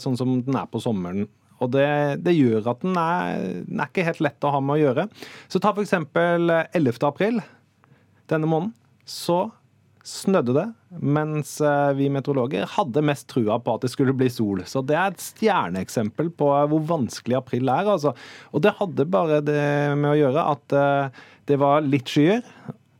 sånn 0.00 0.18
som 0.20 0.38
den 0.44 0.58
er 0.60 0.68
på 0.68 0.80
sommeren. 0.84 1.28
Og 1.58 1.72
det, 1.74 1.88
det 2.22 2.36
gjør 2.36 2.68
at 2.70 2.82
den 2.84 2.98
er, 3.00 3.46
den 3.66 3.80
er, 3.80 3.90
ikke 3.90 4.06
helt 4.06 4.22
lett 4.22 4.46
å 4.46 4.52
ha 4.54 4.60
med 4.62 4.76
å 4.76 4.82
gjøre. 4.82 5.08
Så 5.50 5.60
ta 5.62 5.72
f.eks. 5.74 5.96
11. 5.96 7.00
april 7.08 7.40
denne 8.30 8.50
måneden. 8.50 8.74
Så 9.08 9.48
snødde 10.08 10.54
det, 10.56 10.64
mens 11.04 11.58
eh, 11.64 11.92
vi 11.98 12.08
meteorologer 12.12 12.66
hadde 12.74 13.04
mest 13.04 13.28
trua 13.30 13.58
på 13.60 13.76
at 13.76 13.84
det 13.84 13.90
skulle 13.92 14.14
bli 14.16 14.30
sol. 14.32 14.62
Så 14.68 14.82
det 14.86 14.96
er 14.96 15.12
et 15.12 15.22
stjerneeksempel 15.22 16.30
på 16.38 16.48
hvor 16.70 16.82
vanskelig 16.88 17.38
april 17.38 17.70
er. 17.72 17.90
Altså. 17.94 18.14
Og 18.52 18.64
det 18.64 18.74
hadde 18.80 19.08
bare 19.12 19.42
det 19.44 19.62
med 20.00 20.10
å 20.14 20.18
gjøre 20.18 20.46
at 20.54 20.76
eh, 20.78 21.22
det 21.50 21.60
var 21.60 21.86
litt 21.86 22.10
skyer. 22.10 22.42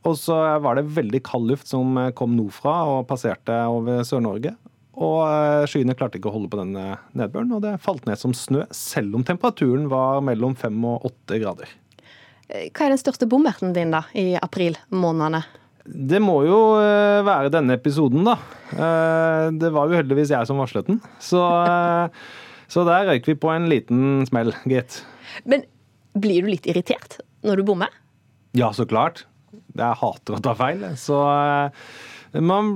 Og 0.09 0.15
så 0.21 0.37
var 0.63 0.79
det 0.79 0.89
veldig 0.97 1.21
kald 1.27 1.51
luft 1.51 1.69
som 1.69 1.99
kom 2.17 2.37
nordfra 2.39 2.77
og 2.93 3.09
passerte 3.11 3.57
over 3.69 4.05
Sør-Norge. 4.07 4.55
Og 4.99 5.67
skyene 5.71 5.95
klarte 5.99 6.19
ikke 6.19 6.31
å 6.31 6.35
holde 6.35 6.51
på 6.51 6.59
den 6.59 6.73
nedbøren, 6.75 7.53
og 7.55 7.61
det 7.63 7.77
falt 7.85 8.07
ned 8.09 8.19
som 8.19 8.33
snø, 8.35 8.65
selv 8.75 9.19
om 9.19 9.27
temperaturen 9.27 9.85
var 9.93 10.23
mellom 10.27 10.57
fem 10.59 10.81
og 10.89 11.05
åtte 11.11 11.39
grader. 11.43 11.71
Hva 12.49 12.87
er 12.87 12.95
den 12.95 13.03
største 13.03 13.29
bommerten 13.29 13.75
din 13.77 13.93
da, 13.93 14.07
i 14.17 14.33
aprilmånedene? 14.41 15.43
Det 15.89 16.21
må 16.21 16.43
jo 16.45 16.59
eh, 16.83 17.23
være 17.25 17.53
denne 17.53 17.79
episoden, 17.79 18.27
da. 18.27 18.37
Eh, 18.75 19.47
det 19.57 19.71
var 19.73 19.89
jo 19.89 19.97
heldigvis 19.97 20.33
jeg 20.35 20.49
som 20.49 20.61
varslet 20.61 20.91
den. 20.91 21.01
Så, 21.23 21.41
eh, 21.41 22.19
så 22.69 22.85
der 22.89 23.09
røyk 23.09 23.31
vi 23.31 23.37
på 23.41 23.53
en 23.55 23.71
liten 23.73 24.27
smell, 24.29 24.53
gitt. 24.69 25.01
Men 25.49 25.65
blir 26.19 26.45
du 26.45 26.53
litt 26.53 26.69
irritert 26.69 27.21
når 27.47 27.61
du 27.61 27.67
bommer? 27.71 27.95
Ja, 28.59 28.71
så 28.77 28.85
klart. 28.89 29.25
Jeg 29.79 30.01
hater 30.03 30.37
å 30.37 30.43
ta 30.45 30.55
feil. 30.59 30.85
Så, 31.01 31.17
man, 32.37 32.73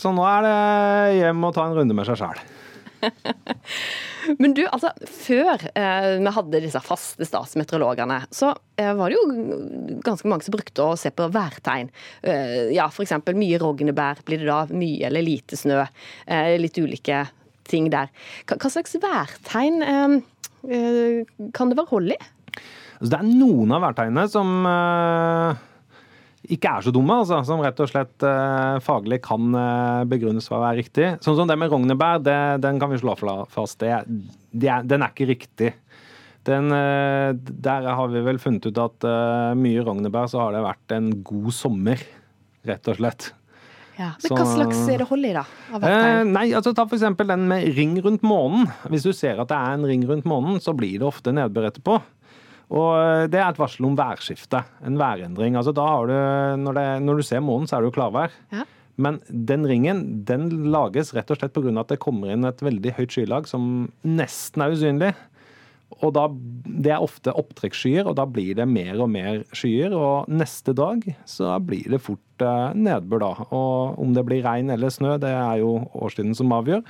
så 0.00 0.12
nå 0.14 0.24
er 0.28 0.46
det 0.46 0.58
hjem 1.18 1.48
og 1.48 1.56
ta 1.56 1.66
en 1.68 1.76
runde 1.76 1.96
med 1.96 2.08
seg 2.08 2.20
sjæl. 2.22 2.40
Men 4.40 4.54
du, 4.56 4.62
altså, 4.66 4.90
før 5.04 5.66
eh, 5.74 6.08
vi 6.22 6.32
hadde 6.36 6.62
disse 6.64 6.80
faste 6.84 7.26
statsmeteorologene, 7.28 8.22
så 8.34 8.52
eh, 8.80 8.92
var 8.96 9.12
det 9.12 9.18
jo 9.18 9.98
ganske 10.04 10.30
mange 10.30 10.46
som 10.46 10.56
brukte 10.56 10.84
å 10.84 10.96
se 11.00 11.12
på 11.14 11.28
værtegn. 11.34 11.90
Eh, 12.24 12.70
ja, 12.74 12.88
f.eks. 12.88 13.16
mye 13.34 13.60
rognebær. 13.60 14.24
Blir 14.26 14.42
det 14.42 14.48
da 14.50 14.62
mye 14.72 15.10
eller 15.10 15.26
lite 15.26 15.58
snø? 15.60 15.82
Eh, 16.26 16.54
litt 16.60 16.78
ulike 16.80 17.26
ting 17.68 17.90
der. 17.92 18.10
Hva, 18.48 18.58
hva 18.60 18.72
slags 18.72 18.96
værtegn 19.02 19.84
eh, 19.84 20.16
eh, 20.68 21.36
kan 21.56 21.70
det 21.70 21.80
være 21.80 21.92
hold 21.92 22.16
i? 22.16 22.20
Altså, 22.94 23.10
det 23.12 23.20
er 23.20 23.30
noen 23.30 23.74
av 23.74 23.84
værtegnene 23.84 24.28
som 24.32 24.52
ikke 26.52 26.72
er 26.76 26.84
så 26.84 26.92
dumme, 26.92 27.16
altså, 27.22 27.38
som 27.48 27.62
rett 27.64 27.78
og 27.80 27.88
slett 27.88 28.24
eh, 28.26 28.80
faglig 28.84 29.20
kan 29.24 29.54
eh, 29.56 30.02
begrunnes 30.10 30.48
for 30.50 30.58
å 30.58 30.64
være 30.66 30.82
riktig. 30.82 31.06
Sånn 31.24 31.38
som 31.38 31.48
det 31.48 31.56
med 31.60 31.72
rognebær, 31.72 32.20
det, 32.24 32.40
den 32.64 32.80
kan 32.82 32.92
vi 32.92 33.00
slå 33.00 33.16
fast. 33.52 33.78
Det, 33.80 34.02
det, 34.52 34.74
den 34.90 35.04
er 35.04 35.14
ikke 35.14 35.30
riktig. 35.32 35.72
Den, 36.44 36.68
eh, 36.76 37.30
der 37.34 37.88
har 37.96 38.12
vi 38.12 38.24
vel 38.26 38.40
funnet 38.42 38.68
ut 38.68 38.80
at 38.82 39.06
uh, 39.08 39.54
mye 39.56 39.84
rognebær 39.86 40.28
så 40.28 40.42
har 40.42 40.52
det 40.52 40.66
vært 40.66 40.92
en 40.96 41.08
god 41.24 41.48
sommer, 41.56 42.04
rett 42.68 42.92
og 42.92 43.00
slett. 43.00 43.30
Ja, 43.94 44.10
men 44.18 44.26
så, 44.26 44.34
Hva 44.34 44.44
slags 44.48 44.80
er 44.90 45.02
det 45.04 45.06
hold 45.06 45.26
i, 45.28 45.30
da? 45.36 45.44
Eh, 45.78 46.20
nei, 46.26 46.48
altså 46.56 46.72
Ta 46.74 46.82
f.eks. 46.88 47.04
den 47.20 47.46
med 47.50 47.68
ring 47.76 47.94
rundt 48.02 48.24
månen. 48.26 48.66
Hvis 48.90 49.06
du 49.06 49.12
ser 49.14 49.38
at 49.38 49.52
det 49.52 49.58
er 49.58 49.76
en 49.76 49.86
ring 49.86 50.02
rundt 50.08 50.26
månen, 50.26 50.58
så 50.62 50.74
blir 50.76 50.98
det 50.98 51.06
ofte 51.06 51.34
nedbør 51.34 51.68
etterpå. 51.70 52.00
Og 52.72 52.92
eh, 52.96 53.26
Det 53.32 53.40
er 53.40 53.50
et 53.50 53.60
varsel 53.60 53.88
om 53.88 53.98
værskifte, 53.98 54.62
en 54.86 55.00
værendring. 55.00 55.58
Altså 55.60 55.74
da 55.76 55.84
har 55.88 56.08
du, 56.08 56.16
når, 56.62 56.78
det, 56.78 56.86
når 57.04 57.20
du 57.20 57.26
ser 57.26 57.44
månen, 57.44 57.68
så 57.68 57.76
er 57.76 57.84
det 57.84 57.92
jo 57.92 57.98
klarvær. 57.98 58.34
Ja. 58.54 58.64
Men 58.96 59.18
den 59.28 59.66
ringen 59.66 60.02
den 60.26 60.48
lages 60.70 61.12
rett 61.16 61.30
og 61.32 61.40
slett 61.40 61.54
pga. 61.54 61.72
at 61.80 61.90
det 61.90 62.02
kommer 62.02 62.30
inn 62.30 62.46
et 62.46 62.62
veldig 62.62 62.94
høyt 62.98 63.14
skylag 63.14 63.48
som 63.50 63.88
nesten 64.06 64.62
er 64.62 64.74
usynlig. 64.76 65.14
Og 66.02 66.14
da, 66.16 66.26
Det 66.28 66.90
er 66.90 67.02
ofte 67.02 67.34
opptrekksskyer, 67.34 68.06
og 68.08 68.16
da 68.18 68.24
blir 68.26 68.54
det 68.58 68.66
mer 68.66 68.98
og 69.02 69.10
mer 69.10 69.42
skyer. 69.54 69.94
Og 69.94 70.30
neste 70.30 70.74
dag 70.74 71.04
så 71.28 71.54
blir 71.62 71.86
det 71.90 72.02
fort 72.02 72.42
eh, 72.42 72.74
nedbør, 72.74 73.22
da. 73.22 73.48
Og 73.54 74.00
om 74.02 74.14
det 74.16 74.24
blir 74.26 74.44
regn 74.46 74.72
eller 74.74 74.90
snø, 74.90 75.18
det 75.22 75.30
er 75.30 75.60
jo 75.62 75.76
årstiden 75.94 76.34
som 76.34 76.54
avgjør. 76.54 76.82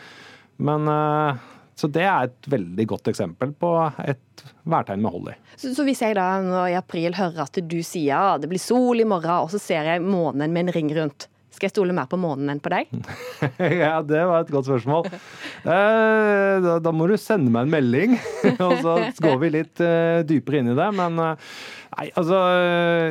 Men 0.64 0.88
eh, 0.88 1.42
så 1.74 1.90
det 1.90 2.04
er 2.06 2.28
et 2.28 2.48
veldig 2.50 2.86
godt 2.94 3.10
eksempel 3.10 3.52
på 3.58 3.70
et 4.06 4.44
værtegn 4.70 5.02
med 5.02 5.14
hold 5.14 5.30
i. 5.32 5.36
Så, 5.56 5.74
så, 5.74 5.84
hvis 5.86 6.02
jeg 6.04 6.16
da 6.18 6.28
nå 6.44 6.64
i 6.70 6.78
april 6.78 7.16
hører 7.18 7.46
at 7.46 7.58
du 7.58 7.78
sier 7.86 8.34
at 8.34 8.44
det 8.44 8.50
blir 8.52 8.62
sol 8.62 9.02
i 9.02 9.08
morgen, 9.08 9.46
og 9.46 9.50
så 9.54 9.62
ser 9.62 9.90
jeg 9.90 10.04
månen 10.04 10.54
med 10.54 10.68
en 10.68 10.76
ring 10.76 10.92
rundt, 10.94 11.28
skal 11.54 11.68
jeg 11.68 11.74
stole 11.76 11.94
mer 11.94 12.08
på 12.10 12.18
månen 12.18 12.50
enn 12.50 12.60
på 12.62 12.70
deg? 12.72 12.90
ja, 13.84 14.00
det 14.02 14.22
var 14.26 14.42
et 14.42 14.50
godt 14.50 14.66
spørsmål. 14.66 15.06
Eh, 15.06 16.54
da, 16.64 16.78
da, 16.82 16.92
må 16.94 17.06
du 17.06 17.14
sende 17.20 17.52
meg 17.54 17.68
en 17.68 17.74
melding, 17.76 18.16
og 18.66 18.74
så 18.82 18.96
går 19.22 19.38
vi 19.42 19.52
litt 19.54 19.82
uh, 19.84 20.24
dypere 20.26 20.60
inn 20.60 20.72
i 20.72 20.76
det. 20.78 20.88
Men 20.98 21.20
uh, 21.22 21.52
nei, 21.94 22.08
altså 22.18 22.40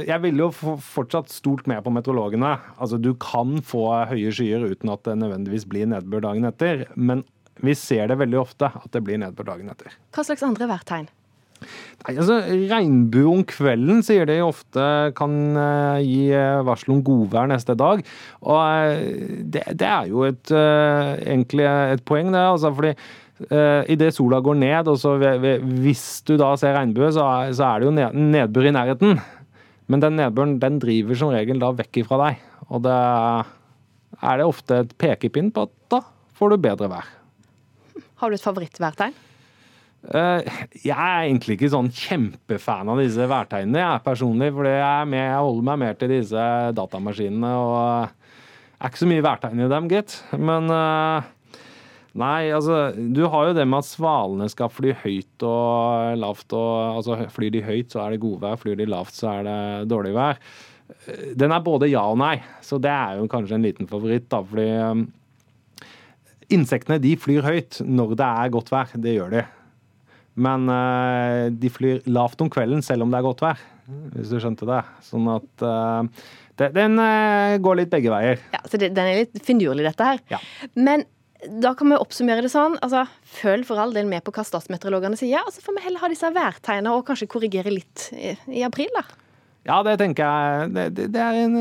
Jeg 0.03 0.19
ville 0.25 0.43
jo 0.49 0.75
fortsatt 0.83 1.31
stolt 1.31 1.69
med 1.71 1.85
på 1.85 1.93
meteorologene. 1.95 2.57
Altså, 2.75 2.99
du 2.99 3.13
kan 3.15 3.61
få 3.63 3.85
høye 4.11 4.35
skyer 4.35 4.67
uten 4.67 4.91
at 4.91 5.07
det 5.07 5.15
nødvendigvis 5.23 5.67
blir 5.71 5.87
nedbør 5.95 6.27
dagen 6.27 6.51
etter. 6.51 6.83
Men 6.99 7.23
vi 7.61 7.75
ser 7.77 8.07
det 8.09 8.17
veldig 8.21 8.39
ofte, 8.41 8.69
at 8.73 8.89
det 8.93 9.03
blir 9.05 9.19
nedbør 9.21 9.53
dagen 9.53 9.69
etter. 9.73 9.93
Hva 10.15 10.25
slags 10.25 10.45
andre 10.45 10.69
værtegn? 10.71 11.11
Nei, 12.03 12.15
altså, 12.17 12.39
Regnbue 12.71 13.29
om 13.31 13.43
kvelden 13.47 14.01
sier 14.05 14.27
de 14.27 14.39
ofte 14.43 14.85
kan 15.17 15.35
uh, 15.55 15.99
gi 16.03 16.27
eh, 16.35 16.63
varsel 16.67 16.95
om 16.97 17.03
godvær 17.05 17.47
neste 17.51 17.75
dag. 17.79 18.03
Og 18.43 18.57
uh, 18.59 19.37
det, 19.39 19.63
det, 19.79 19.89
er 19.89 20.09
jo 20.11 20.25
et, 20.27 20.43
uh, 20.51 21.13
egentlig 21.21 21.67
et 21.67 22.03
poeng, 22.07 22.33
det. 22.33 22.41
altså, 22.41 22.73
fordi 22.75 22.93
uh, 23.47 23.81
Idet 23.93 24.11
sola 24.17 24.41
går 24.43 24.59
ned, 24.59 24.91
og 24.91 24.99
så 24.99 25.15
hvis 25.15 26.05
du 26.27 26.35
da 26.41 26.53
ser 26.59 26.75
regnbue, 26.77 27.13
så, 27.15 27.29
så, 27.55 27.69
er 27.69 27.79
det 27.79 27.89
jo 27.89 27.95
ned, 27.95 28.21
nedbør 28.35 28.69
i 28.69 28.75
nærheten. 28.75 29.17
Men 29.91 30.03
den 30.03 30.17
nedbøren 30.19 30.59
den 30.61 30.79
driver 30.83 31.19
som 31.19 31.33
regel 31.33 31.59
da 31.61 31.73
vekk 31.75 32.03
ifra 32.03 32.19
deg. 32.27 32.43
Og 32.71 32.83
det 32.85 32.99
er 34.23 34.39
det 34.39 34.47
ofte 34.47 34.83
et 34.83 34.95
pekepinn 34.99 35.51
på 35.53 35.67
at 35.67 35.75
da 35.91 35.99
får 36.37 36.53
du 36.53 36.63
bedre 36.63 36.89
vær. 36.91 37.09
Har 38.23 38.31
du 38.31 38.37
et 38.37 38.43
favorittværtegn? 38.45 39.15
Uh, 40.03 40.39
Jeg 40.79 40.95
er 40.95 41.25
egentlig 41.25 41.57
ikke 41.57 41.69
sånn 41.73 41.89
kjempefan 41.91 42.87
av 42.91 42.99
disse 43.03 43.25
værtegnene, 43.27 43.81
jeg 43.81 43.87
er 43.97 44.03
personlig. 44.05 44.47
For 44.55 44.67
jeg, 44.69 45.09
jeg 45.17 45.37
holder 45.43 45.65
meg 45.67 45.79
mer 45.81 45.97
til 45.99 46.11
disse 46.13 46.45
datamaskinene. 46.77 47.49
og 47.59 48.13
Det 48.13 48.79
er 48.79 48.91
ikke 48.93 49.01
så 49.01 49.09
mye 49.11 49.25
værtegn 49.25 49.63
i 49.63 49.67
dem, 49.73 49.89
gitt. 49.91 50.15
Men 50.39 50.71
uh, 50.71 51.25
nei, 52.19 52.51
altså 52.55 52.77
Du 52.95 53.25
har 53.31 53.49
jo 53.49 53.57
det 53.57 53.65
med 53.67 53.83
at 53.83 53.89
svalene 53.91 54.47
skal 54.51 54.71
fly 54.71 54.93
høyt 55.03 55.43
og 55.49 56.19
lavt. 56.23 56.55
og 56.55 57.01
altså 57.01 57.17
Flyr 57.35 57.51
de 57.57 57.63
høyt, 57.67 57.91
så 57.91 58.05
er 58.05 58.15
det 58.15 58.21
godvær. 58.23 58.55
Flyr 58.61 58.79
de 58.79 58.87
lavt, 58.91 59.15
så 59.19 59.33
er 59.37 59.49
det 59.49 59.57
dårlig 59.91 60.15
vær. 60.15 60.39
Eh, 61.09 61.33
Den 61.35 61.51
er 61.51 61.63
både 61.67 61.91
ja 61.91 62.05
og 62.07 62.19
nei, 62.23 62.37
så 62.63 62.79
det 62.79 62.91
er 62.91 63.19
jo 63.19 63.27
kanskje 63.31 63.59
en 63.59 63.67
liten 63.67 63.91
favoritt. 63.91 64.29
da, 64.31 64.39
fordi 64.47 64.69
eh, 64.79 65.03
Insektene 66.53 66.99
de 67.01 67.15
flyr 67.19 67.45
høyt 67.45 67.81
når 67.85 68.15
det 68.19 68.29
er 68.43 68.53
godt 68.53 68.71
vær. 68.73 68.93
Det 69.01 69.15
gjør 69.17 69.33
de. 69.37 69.43
Men 70.43 70.65
uh, 70.69 71.49
de 71.53 71.69
flyr 71.69 72.01
lavt 72.09 72.41
om 72.41 72.49
kvelden 72.53 72.81
selv 72.85 73.05
om 73.05 73.11
det 73.13 73.19
er 73.19 73.25
godt 73.27 73.43
vær, 73.45 73.59
hvis 74.15 74.31
du 74.33 74.39
skjønte 74.41 74.65
det. 74.69 74.79
Sånn 75.05 75.27
at 75.29 75.65
uh, 75.65 76.29
det, 76.57 76.71
den 76.77 76.97
uh, 77.01 77.57
går 77.61 77.83
litt 77.83 77.91
begge 77.93 78.09
veier. 78.13 78.41
Ja, 78.55 78.63
så 78.65 78.79
det, 78.81 78.93
Den 78.97 79.11
er 79.11 79.19
litt 79.23 79.43
finurlig, 79.45 79.85
dette 79.85 80.07
her. 80.09 80.23
Ja. 80.33 80.39
Men 80.73 81.05
da 81.61 81.73
kan 81.77 81.89
vi 81.91 81.97
oppsummere 81.99 82.41
det 82.45 82.49
sånn. 82.53 82.77
altså 82.81 83.03
Følg 83.35 83.67
for 83.67 83.81
all 83.83 83.93
del 83.93 84.07
med 84.09 84.23
på 84.25 84.31
hva 84.33 84.45
statsmeteorologene 84.47 85.17
sier. 85.19 85.43
og 85.43 85.51
Så 85.53 85.61
får 85.65 85.75
vi 85.77 85.85
heller 85.85 86.01
ha 86.05 86.09
disse 86.13 86.29
værtegnene 86.33 86.93
og 86.95 87.03
kanskje 87.09 87.27
korrigere 87.29 87.73
litt 87.73 88.07
i, 88.15 88.31
i 88.57 88.63
april, 88.65 88.89
da. 88.95 89.03
Ja, 89.67 89.77
det 89.85 89.93
tenker 90.01 90.23
jeg 90.27 90.71
Det, 90.75 91.05
det, 91.13 91.19
er 91.23 91.37
en 91.45 91.53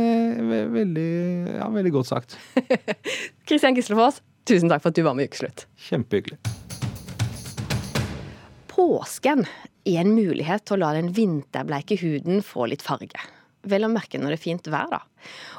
ve- 0.49 0.64
veldig, 0.74 1.11
ja, 1.59 1.68
veldig 1.70 1.93
godt 1.95 2.09
sagt. 2.09 2.38
Kristian 3.47 3.76
Gislefoss, 3.76 4.22
tusen 4.49 4.72
takk 4.72 4.82
for 4.84 4.93
at 4.93 4.99
du 4.99 5.05
var 5.07 5.16
med 5.18 5.26
i 5.26 5.32
Ukeslutt. 5.32 5.66
Kjempehyggelig. 5.88 6.38
Påsken 8.72 9.45
er 9.84 10.01
en 10.01 10.14
mulighet 10.16 10.64
til 10.66 10.78
å 10.78 10.82
la 10.84 10.93
den 10.97 11.12
vinterbleike 11.14 11.99
huden 12.01 12.43
få 12.47 12.66
litt 12.70 12.84
farge. 12.84 13.20
Vel 13.68 13.86
å 13.86 13.90
merke 13.93 14.18
når 14.18 14.32
det 14.32 14.38
er 14.40 14.43
fint 14.43 14.68
vær, 14.72 14.88
da. 14.90 15.03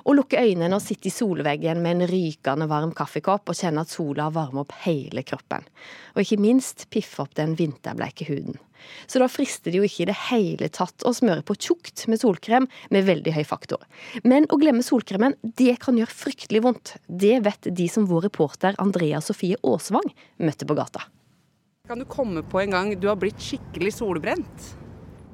Å 0.04 0.16
lukke 0.16 0.42
øynene 0.44 0.76
og 0.76 0.84
sitte 0.84 1.08
i 1.08 1.14
solveggen 1.14 1.80
med 1.84 1.96
en 2.02 2.10
rykende 2.10 2.68
varm 2.68 2.92
kaffekopp 2.96 3.54
og 3.54 3.56
kjenne 3.56 3.86
at 3.86 3.94
sola 3.94 4.28
varmer 4.34 4.66
opp 4.66 4.76
hele 4.84 5.24
kroppen. 5.24 5.64
Og 6.16 6.26
ikke 6.26 6.42
minst 6.44 6.90
piffe 6.92 7.24
opp 7.24 7.38
den 7.40 7.56
vinterbleike 7.60 8.28
huden. 8.28 8.60
Så 9.08 9.22
da 9.22 9.30
frister 9.32 9.72
det 9.72 9.82
jo 9.82 9.88
ikke 9.88 10.06
i 10.06 10.10
det 10.10 10.18
hele 10.30 10.70
tatt 10.74 11.06
å 11.08 11.14
smøre 11.16 11.46
på 11.46 11.58
tjukt 11.58 12.06
med 12.12 12.22
solkrem 12.22 12.68
med 12.94 13.08
veldig 13.08 13.36
høy 13.36 13.44
faktor. 13.48 13.84
Men 14.24 14.48
å 14.54 14.60
glemme 14.62 14.86
solkremen, 14.86 15.38
det 15.44 15.78
kan 15.84 15.98
gjøre 16.00 16.14
fryktelig 16.14 16.64
vondt. 16.66 16.96
Det 17.08 17.40
vet 17.46 17.70
de 17.70 17.90
som 17.92 18.08
vår 18.10 18.28
reporter 18.30 18.78
Andrea 18.82 19.22
Sofie 19.24 19.60
Aasvang 19.64 20.10
møtte 20.44 20.68
på 20.70 20.78
gata. 20.78 21.08
Kan 21.88 22.00
du 22.00 22.08
komme 22.08 22.46
på 22.48 22.62
en 22.62 22.72
gang 22.72 22.94
du 22.96 23.10
har 23.10 23.20
blitt 23.20 23.42
skikkelig 23.44 23.98
solbrent? 23.98 24.70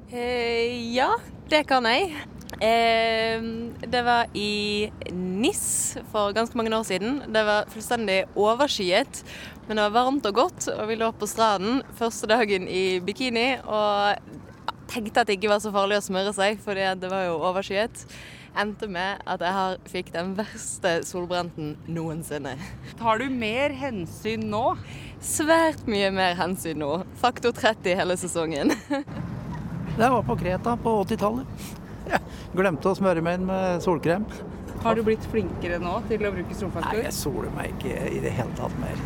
Eh, 0.09 0.95
ja, 0.95 1.11
det 1.51 1.67
kan 1.69 1.85
jeg. 1.85 2.15
Eh, 2.57 3.43
det 3.87 4.01
var 4.03 4.25
i 4.33 4.89
NIS 5.11 5.97
for 6.11 6.33
ganske 6.35 6.57
mange 6.57 6.73
år 6.75 6.83
siden. 6.83 7.21
Det 7.27 7.43
var 7.45 7.69
fullstendig 7.71 8.23
overskyet, 8.35 9.23
men 9.67 9.77
det 9.77 9.85
var 9.85 9.95
varmt 10.01 10.25
og 10.27 10.35
godt. 10.41 10.67
Og 10.73 10.89
vi 10.89 10.97
lå 10.99 11.11
på 11.15 11.29
stranden 11.29 11.83
første 11.99 12.27
dagen 12.27 12.67
i 12.67 12.99
bikini 12.99 13.53
og 13.63 14.19
tenkte 14.89 15.21
at 15.21 15.29
det 15.29 15.37
ikke 15.37 15.53
var 15.53 15.61
så 15.63 15.71
farlig 15.71 16.01
å 16.01 16.03
smøre 16.09 16.33
seg, 16.35 16.59
for 16.63 16.75
det 16.75 17.11
var 17.11 17.27
jo 17.29 17.39
overskyet. 17.51 18.05
Endte 18.57 18.89
med 18.89 19.21
at 19.29 19.43
jeg 19.45 19.53
har, 19.55 19.75
fikk 19.87 20.09
den 20.15 20.33
verste 20.35 20.95
solbrenten 21.07 21.75
noensinne. 21.87 22.55
Tar 22.99 23.21
du 23.21 23.29
mer 23.31 23.75
hensyn 23.77 24.47
nå? 24.49 24.73
Svært 25.23 25.85
mye 25.87 26.09
mer 26.11 26.33
hensyn 26.39 26.81
nå. 26.81 27.03
Faktor 27.21 27.53
30 27.55 27.99
hele 28.01 28.17
sesongen. 28.19 28.73
Det 29.99 30.07
var 30.09 30.23
på 30.23 30.35
Kreta 30.39 30.77
på 30.79 30.95
80-tallet. 31.03 31.78
Glemte 32.57 32.91
å 32.91 32.97
smøre 32.97 33.23
meg 33.25 33.39
inn 33.39 33.47
med 33.49 33.83
solkrem. 33.85 34.27
Har 34.83 34.95
du 34.95 35.03
blitt 35.03 35.25
flinkere 35.31 35.79
nå 35.83 35.97
til 36.07 36.23
å 36.23 36.31
bruke 36.31 36.69
Nei, 36.79 37.01
jeg 37.03 37.15
soler 37.15 37.51
meg 37.55 37.73
ikke 37.75 37.97
i 38.15 38.21
det 38.23 38.31
hele 38.37 38.53
tatt 38.57 38.75
mer. 38.79 39.01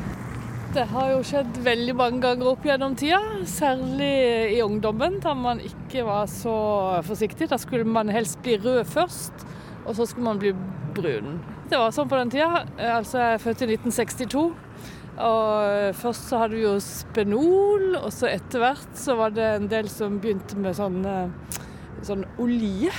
Det 0.73 0.85
har 0.89 1.09
jo 1.11 1.19
skjedd 1.25 1.57
veldig 1.65 1.93
mange 1.97 2.21
ganger 2.23 2.49
opp 2.49 2.63
gjennom 2.65 2.95
tida, 2.97 3.19
særlig 3.49 4.13
i 4.55 4.61
ungdommen, 4.65 5.19
da 5.21 5.35
man 5.37 5.61
ikke 5.61 6.01
var 6.07 6.29
så 6.29 6.53
forsiktig. 7.05 7.49
Da 7.51 7.59
skulle 7.61 7.85
man 7.85 8.09
helst 8.13 8.39
bli 8.45 8.55
rød 8.61 8.81
først, 8.89 9.45
og 9.83 9.93
så 9.97 10.07
skulle 10.09 10.31
man 10.31 10.41
bli 10.41 10.53
brun. 10.97 11.37
Det 11.69 11.77
var 11.77 11.93
sånn 11.93 12.09
på 12.09 12.17
den 12.17 12.33
tida. 12.33 12.63
Altså, 12.89 13.19
jeg 13.21 13.37
er 13.37 13.43
født 13.43 13.65
i 13.65 13.69
1962. 13.75 14.45
Og 15.13 15.95
først 15.99 16.31
så 16.31 16.41
hadde 16.41 16.57
vi 16.57 16.63
jo 16.65 16.73
spenol, 16.81 17.91
og 17.99 18.09
så 18.13 18.31
etter 18.31 18.63
hvert 18.63 18.97
så 18.97 19.13
var 19.19 19.33
det 19.35 19.45
en 19.59 19.69
del 19.69 19.89
som 19.93 20.17
begynte 20.21 20.57
med 20.57 20.73
sånn, 20.77 21.03
eh, 21.05 21.59
sånn 22.07 22.25
olje. 22.41 22.91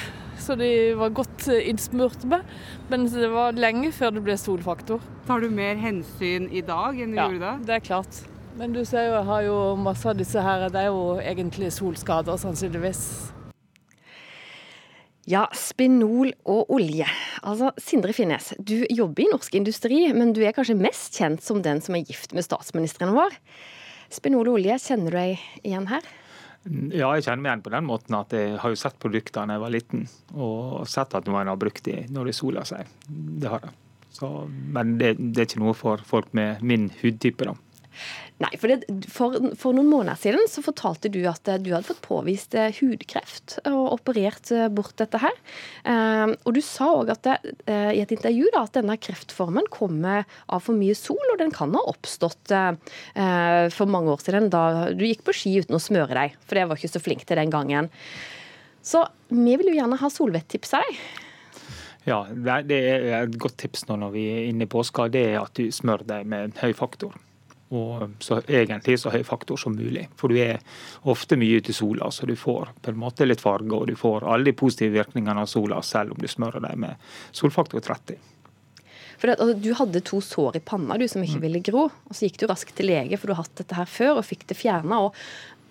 Så 0.44 0.56
de 0.58 0.68
var 0.98 1.12
godt 1.14 1.46
eh, 1.48 1.68
innsmurt 1.70 2.24
med. 2.28 2.42
Men 2.90 3.06
det 3.12 3.28
var 3.32 3.54
lenge 3.56 3.92
før 3.94 4.16
det 4.16 4.24
ble 4.26 4.36
solfaktor. 4.40 5.02
Tar 5.28 5.40
du 5.44 5.48
mer 5.54 5.78
hensyn 5.80 6.50
i 6.52 6.60
dag 6.66 6.98
enn 7.00 7.14
du 7.14 7.20
Ja, 7.20 7.28
gjorde 7.30 7.44
da? 7.44 7.52
det 7.64 7.76
er 7.78 7.84
klart. 7.86 8.22
Men 8.58 8.74
du 8.74 8.84
ser 8.86 9.08
jo, 9.08 9.14
jeg 9.16 9.26
har 9.30 9.46
jo 9.48 9.54
masse 9.82 10.06
av 10.10 10.18
disse 10.18 10.42
her. 10.42 10.68
Det 10.70 10.82
er 10.84 10.90
jo 10.92 11.16
egentlig 11.22 11.72
solskader, 11.74 12.36
sannsynligvis. 12.38 13.04
Ja, 15.26 15.46
spinol 15.56 16.34
og 16.44 16.68
olje. 16.76 17.06
Altså, 17.42 17.70
Sindre 17.80 18.12
Finnes, 18.12 18.50
du 18.60 18.82
jobber 18.92 19.24
i 19.24 19.30
Norsk 19.32 19.54
Industri, 19.56 20.02
men 20.12 20.34
du 20.36 20.42
er 20.44 20.52
kanskje 20.52 20.76
mest 20.76 21.16
kjent 21.16 21.40
som 21.42 21.62
den 21.64 21.80
som 21.80 21.96
er 21.96 22.04
gift 22.04 22.34
med 22.36 22.44
statsministeren 22.44 23.14
vår. 23.16 23.32
Spinol 24.12 24.50
og 24.52 24.58
olje, 24.58 24.76
kjenner 24.84 25.14
du 25.14 25.16
deg 25.16 25.46
igjen 25.64 25.88
her? 25.88 26.04
Ja, 26.64 27.10
jeg 27.12 27.26
kjenner 27.26 27.42
meg 27.42 27.50
igjen 27.50 27.64
på 27.66 27.72
den 27.74 27.88
måten 27.88 28.16
at 28.16 28.32
jeg 28.32 28.56
har 28.62 28.72
jo 28.72 28.78
sett 28.80 28.96
produktene 29.02 29.52
da 29.52 29.58
jeg 29.58 29.64
var 29.64 29.72
liten, 29.74 30.04
og 30.32 30.86
sett 30.88 31.16
at 31.16 31.26
noen 31.28 31.50
har 31.50 31.58
brukt 31.60 31.84
de 31.84 31.98
når 32.14 32.30
de 32.30 32.36
soler 32.36 32.68
seg. 32.68 32.88
Det 33.08 33.50
har 33.52 33.66
jeg. 33.66 33.74
Så, 34.14 34.30
men 34.48 34.94
det, 35.00 35.16
det 35.18 35.42
er 35.42 35.48
ikke 35.48 35.60
noe 35.64 35.74
for 35.76 36.02
folk 36.06 36.30
med 36.38 36.62
min 36.64 36.86
hudtype, 37.02 37.48
da. 37.50 37.56
Nei, 38.42 38.50
for, 38.58 38.66
det, 38.66 38.88
for, 39.14 39.36
for 39.58 39.76
noen 39.76 39.86
måneder 39.86 40.18
siden 40.18 40.48
så 40.50 40.62
fortalte 40.64 41.10
du 41.12 41.20
at 41.30 41.46
du 41.62 41.68
hadde 41.70 41.86
fått 41.86 42.02
påvist 42.02 42.56
eh, 42.58 42.74
hudkreft 42.80 43.60
og 43.70 43.94
operert 43.94 44.50
eh, 44.50 44.66
bort 44.74 44.96
dette 44.98 45.20
her. 45.22 45.36
Eh, 45.86 46.34
og 46.34 46.56
du 46.56 46.58
sa 46.64 46.90
òg 46.96 47.12
eh, 47.14 47.92
i 47.94 48.02
et 48.02 48.14
intervju 48.16 48.50
da, 48.50 48.64
at 48.66 48.74
denne 48.74 48.98
kreftformen 48.98 49.70
kommer 49.70 50.26
av 50.50 50.64
for 50.66 50.74
mye 50.74 50.96
sol, 50.98 51.22
og 51.30 51.38
den 51.38 51.54
kan 51.54 51.74
ha 51.78 51.84
oppstått 51.94 52.54
eh, 52.54 52.72
eh, 53.22 53.66
for 53.74 53.90
mange 53.90 54.10
år 54.16 54.24
siden 54.24 54.50
da 54.50 54.64
du 54.90 55.06
gikk 55.06 55.22
på 55.28 55.36
ski 55.36 55.54
uten 55.62 55.78
å 55.78 55.82
smøre 55.82 56.18
deg, 56.18 56.38
for 56.42 56.58
det 56.58 56.66
var 56.70 56.80
ikke 56.80 56.94
så 56.96 57.02
flink 57.04 57.22
til 57.28 57.38
den 57.38 57.54
gangen. 57.54 57.92
Så 58.84 59.06
vi 59.30 59.54
vil 59.60 59.70
jo 59.70 59.78
gjerne 59.78 60.00
ha 60.00 60.10
solvettips 60.10 60.74
av 60.76 60.82
deg. 60.84 60.98
Ja, 62.04 62.18
det 62.34 62.80
er 62.84 63.06
et 63.22 63.38
godt 63.40 63.56
tips 63.62 63.86
nå 63.88 63.96
når 64.02 64.10
vi 64.12 64.24
er 64.28 64.48
inne 64.50 64.66
i 64.66 64.70
påska, 64.70 65.06
det 65.08 65.22
er 65.30 65.38
at 65.40 65.54
du 65.56 65.70
smører 65.72 66.04
deg 66.10 66.26
med 66.28 66.58
høy 66.60 66.74
faktor. 66.76 67.14
Og 67.74 68.12
så 68.22 68.40
egentlig 68.44 68.98
så 69.00 69.10
høy 69.10 69.22
faktor 69.26 69.58
som 69.60 69.74
mulig. 69.76 70.06
For 70.20 70.30
du 70.30 70.38
er 70.38 70.60
ofte 71.10 71.38
mye 71.40 71.58
ute 71.58 71.72
i 71.72 71.76
sola, 71.76 72.10
så 72.14 72.28
du 72.28 72.36
får 72.38 72.70
på 72.84 72.92
en 72.92 73.00
måte 73.00 73.26
litt 73.26 73.42
farge, 73.42 73.72
og 73.74 73.88
du 73.90 73.96
får 73.98 74.26
alle 74.28 74.50
de 74.50 74.56
positive 74.56 74.94
virkningene 74.94 75.42
av 75.42 75.50
sola 75.50 75.80
selv 75.82 76.14
om 76.14 76.22
du 76.22 76.30
smører 76.30 76.62
deg 76.64 76.78
med 76.86 77.10
solfaktor 77.34 77.82
30. 77.84 78.20
For 79.18 79.30
det, 79.30 79.38
altså, 79.38 79.58
Du 79.58 79.72
hadde 79.78 80.04
to 80.04 80.20
sår 80.24 80.58
i 80.58 80.64
panna 80.64 80.98
du 81.00 81.06
som 81.08 81.24
ikke 81.24 81.42
ville 81.46 81.62
gro. 81.64 81.88
og 81.88 82.14
Så 82.14 82.28
gikk 82.28 82.42
du 82.42 82.48
raskt 82.50 82.74
til 82.76 82.90
lege, 82.90 83.18
for 83.18 83.30
du 83.30 83.36
har 83.36 83.44
hatt 83.44 83.60
dette 83.62 83.78
her 83.78 83.88
før 83.88 84.18
og 84.20 84.26
fikk 84.28 84.46
det 84.50 84.58
fjerna. 84.58 85.00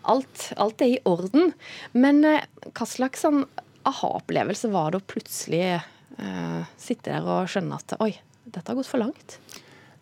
Alt, 0.09 0.49
alt 0.59 0.81
er 0.83 0.95
i 0.95 1.01
orden. 1.07 1.53
Men 1.93 2.23
eh, 2.27 2.47
hva 2.71 2.87
slags 2.89 3.23
sånn 3.23 3.43
aha-opplevelse 3.87 4.71
var 4.71 4.91
det 4.91 5.03
å 5.03 5.07
plutselig 5.13 5.63
eh, 5.75 6.61
sitte 6.79 7.11
der 7.11 7.27
og 7.27 7.51
skjønne 7.51 7.79
at 7.79 7.95
oi, 8.03 8.13
dette 8.43 8.65
har 8.67 8.79
gått 8.79 8.89
for 8.89 9.03
langt? 9.03 9.37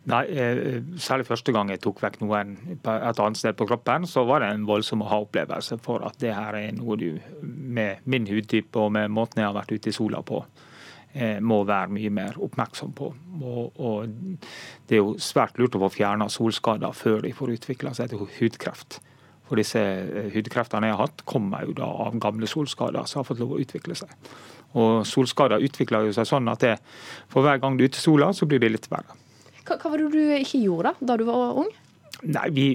Nei, 0.10 0.24
eh, 0.34 0.82
Særlig 0.98 1.28
første 1.28 1.54
gang 1.54 1.70
jeg 1.70 1.82
tok 1.84 2.02
vekk 2.02 2.24
noen 2.24 2.56
et 2.74 2.88
annet 3.22 3.38
sted 3.38 3.54
på 3.58 3.68
kroppen, 3.70 4.08
så 4.10 4.24
var 4.26 4.42
det 4.42 4.50
en 4.50 4.66
voldsom 4.66 5.04
aha-opplevelse 5.06 5.78
for 5.86 6.02
at 6.08 6.18
det 6.24 6.34
her 6.34 6.58
er 6.58 6.74
noe 6.74 6.98
du 6.98 7.20
med 7.44 8.02
min 8.10 8.26
hudtype 8.26 8.82
og 8.82 8.92
med 8.98 9.14
måten 9.14 9.44
jeg 9.44 9.52
har 9.52 9.60
vært 9.60 9.76
ute 9.76 9.92
i 9.92 9.94
sola 9.94 10.24
på, 10.26 10.42
eh, 11.14 11.38
må 11.40 11.62
være 11.70 11.94
mye 11.94 12.10
mer 12.18 12.42
oppmerksom 12.42 12.96
på. 12.98 13.12
Og, 13.44 13.78
og 13.78 14.10
Det 14.88 14.98
er 14.98 15.04
jo 15.04 15.16
svært 15.22 15.62
lurt 15.62 15.78
å 15.78 15.86
få 15.86 15.94
fjerna 16.00 16.30
solskader 16.34 16.98
før 16.98 17.22
de 17.22 17.38
får 17.38 17.56
utvikla 17.60 17.94
seg 17.94 18.10
til 18.10 18.26
hudkreft. 18.26 19.00
For 19.46 19.62
disse 19.62 19.78
eh, 19.78 20.34
hudkreftene 20.34 20.90
jeg 20.90 20.98
har 20.98 21.06
hatt, 21.06 21.26
kommer 21.30 21.68
jo 21.68 21.78
da 21.78 21.86
av 21.86 22.18
gamle 22.18 22.50
solskader 22.50 23.06
som 23.06 23.22
har 23.22 23.30
fått 23.30 23.44
lov 23.44 23.54
å 23.54 23.62
utvikle 23.62 23.94
seg. 24.00 24.10
Og 24.82 25.06
solskader 25.06 25.62
utvikler 25.62 26.08
jo 26.08 26.14
seg 26.16 26.26
sånn 26.26 26.50
at 26.50 26.66
det, 26.66 26.78
for 27.30 27.46
hver 27.46 27.62
gang 27.62 27.78
du 27.78 27.84
er 27.86 27.92
ute 27.92 28.02
i 28.02 28.10
sola, 28.10 28.34
så 28.34 28.50
blir 28.50 28.64
det 28.64 28.72
litt 28.74 28.90
verre. 28.90 29.21
Hva, 29.66 29.78
hva 29.78 29.92
var 29.94 30.02
det 30.02 30.12
du 30.14 30.36
ikke 30.40 30.62
gjorde 30.64 30.92
da, 30.92 31.08
da 31.12 31.18
du 31.20 31.26
var 31.28 31.62
ung? 31.62 31.72
Nei, 32.22 32.48
vi, 32.54 32.66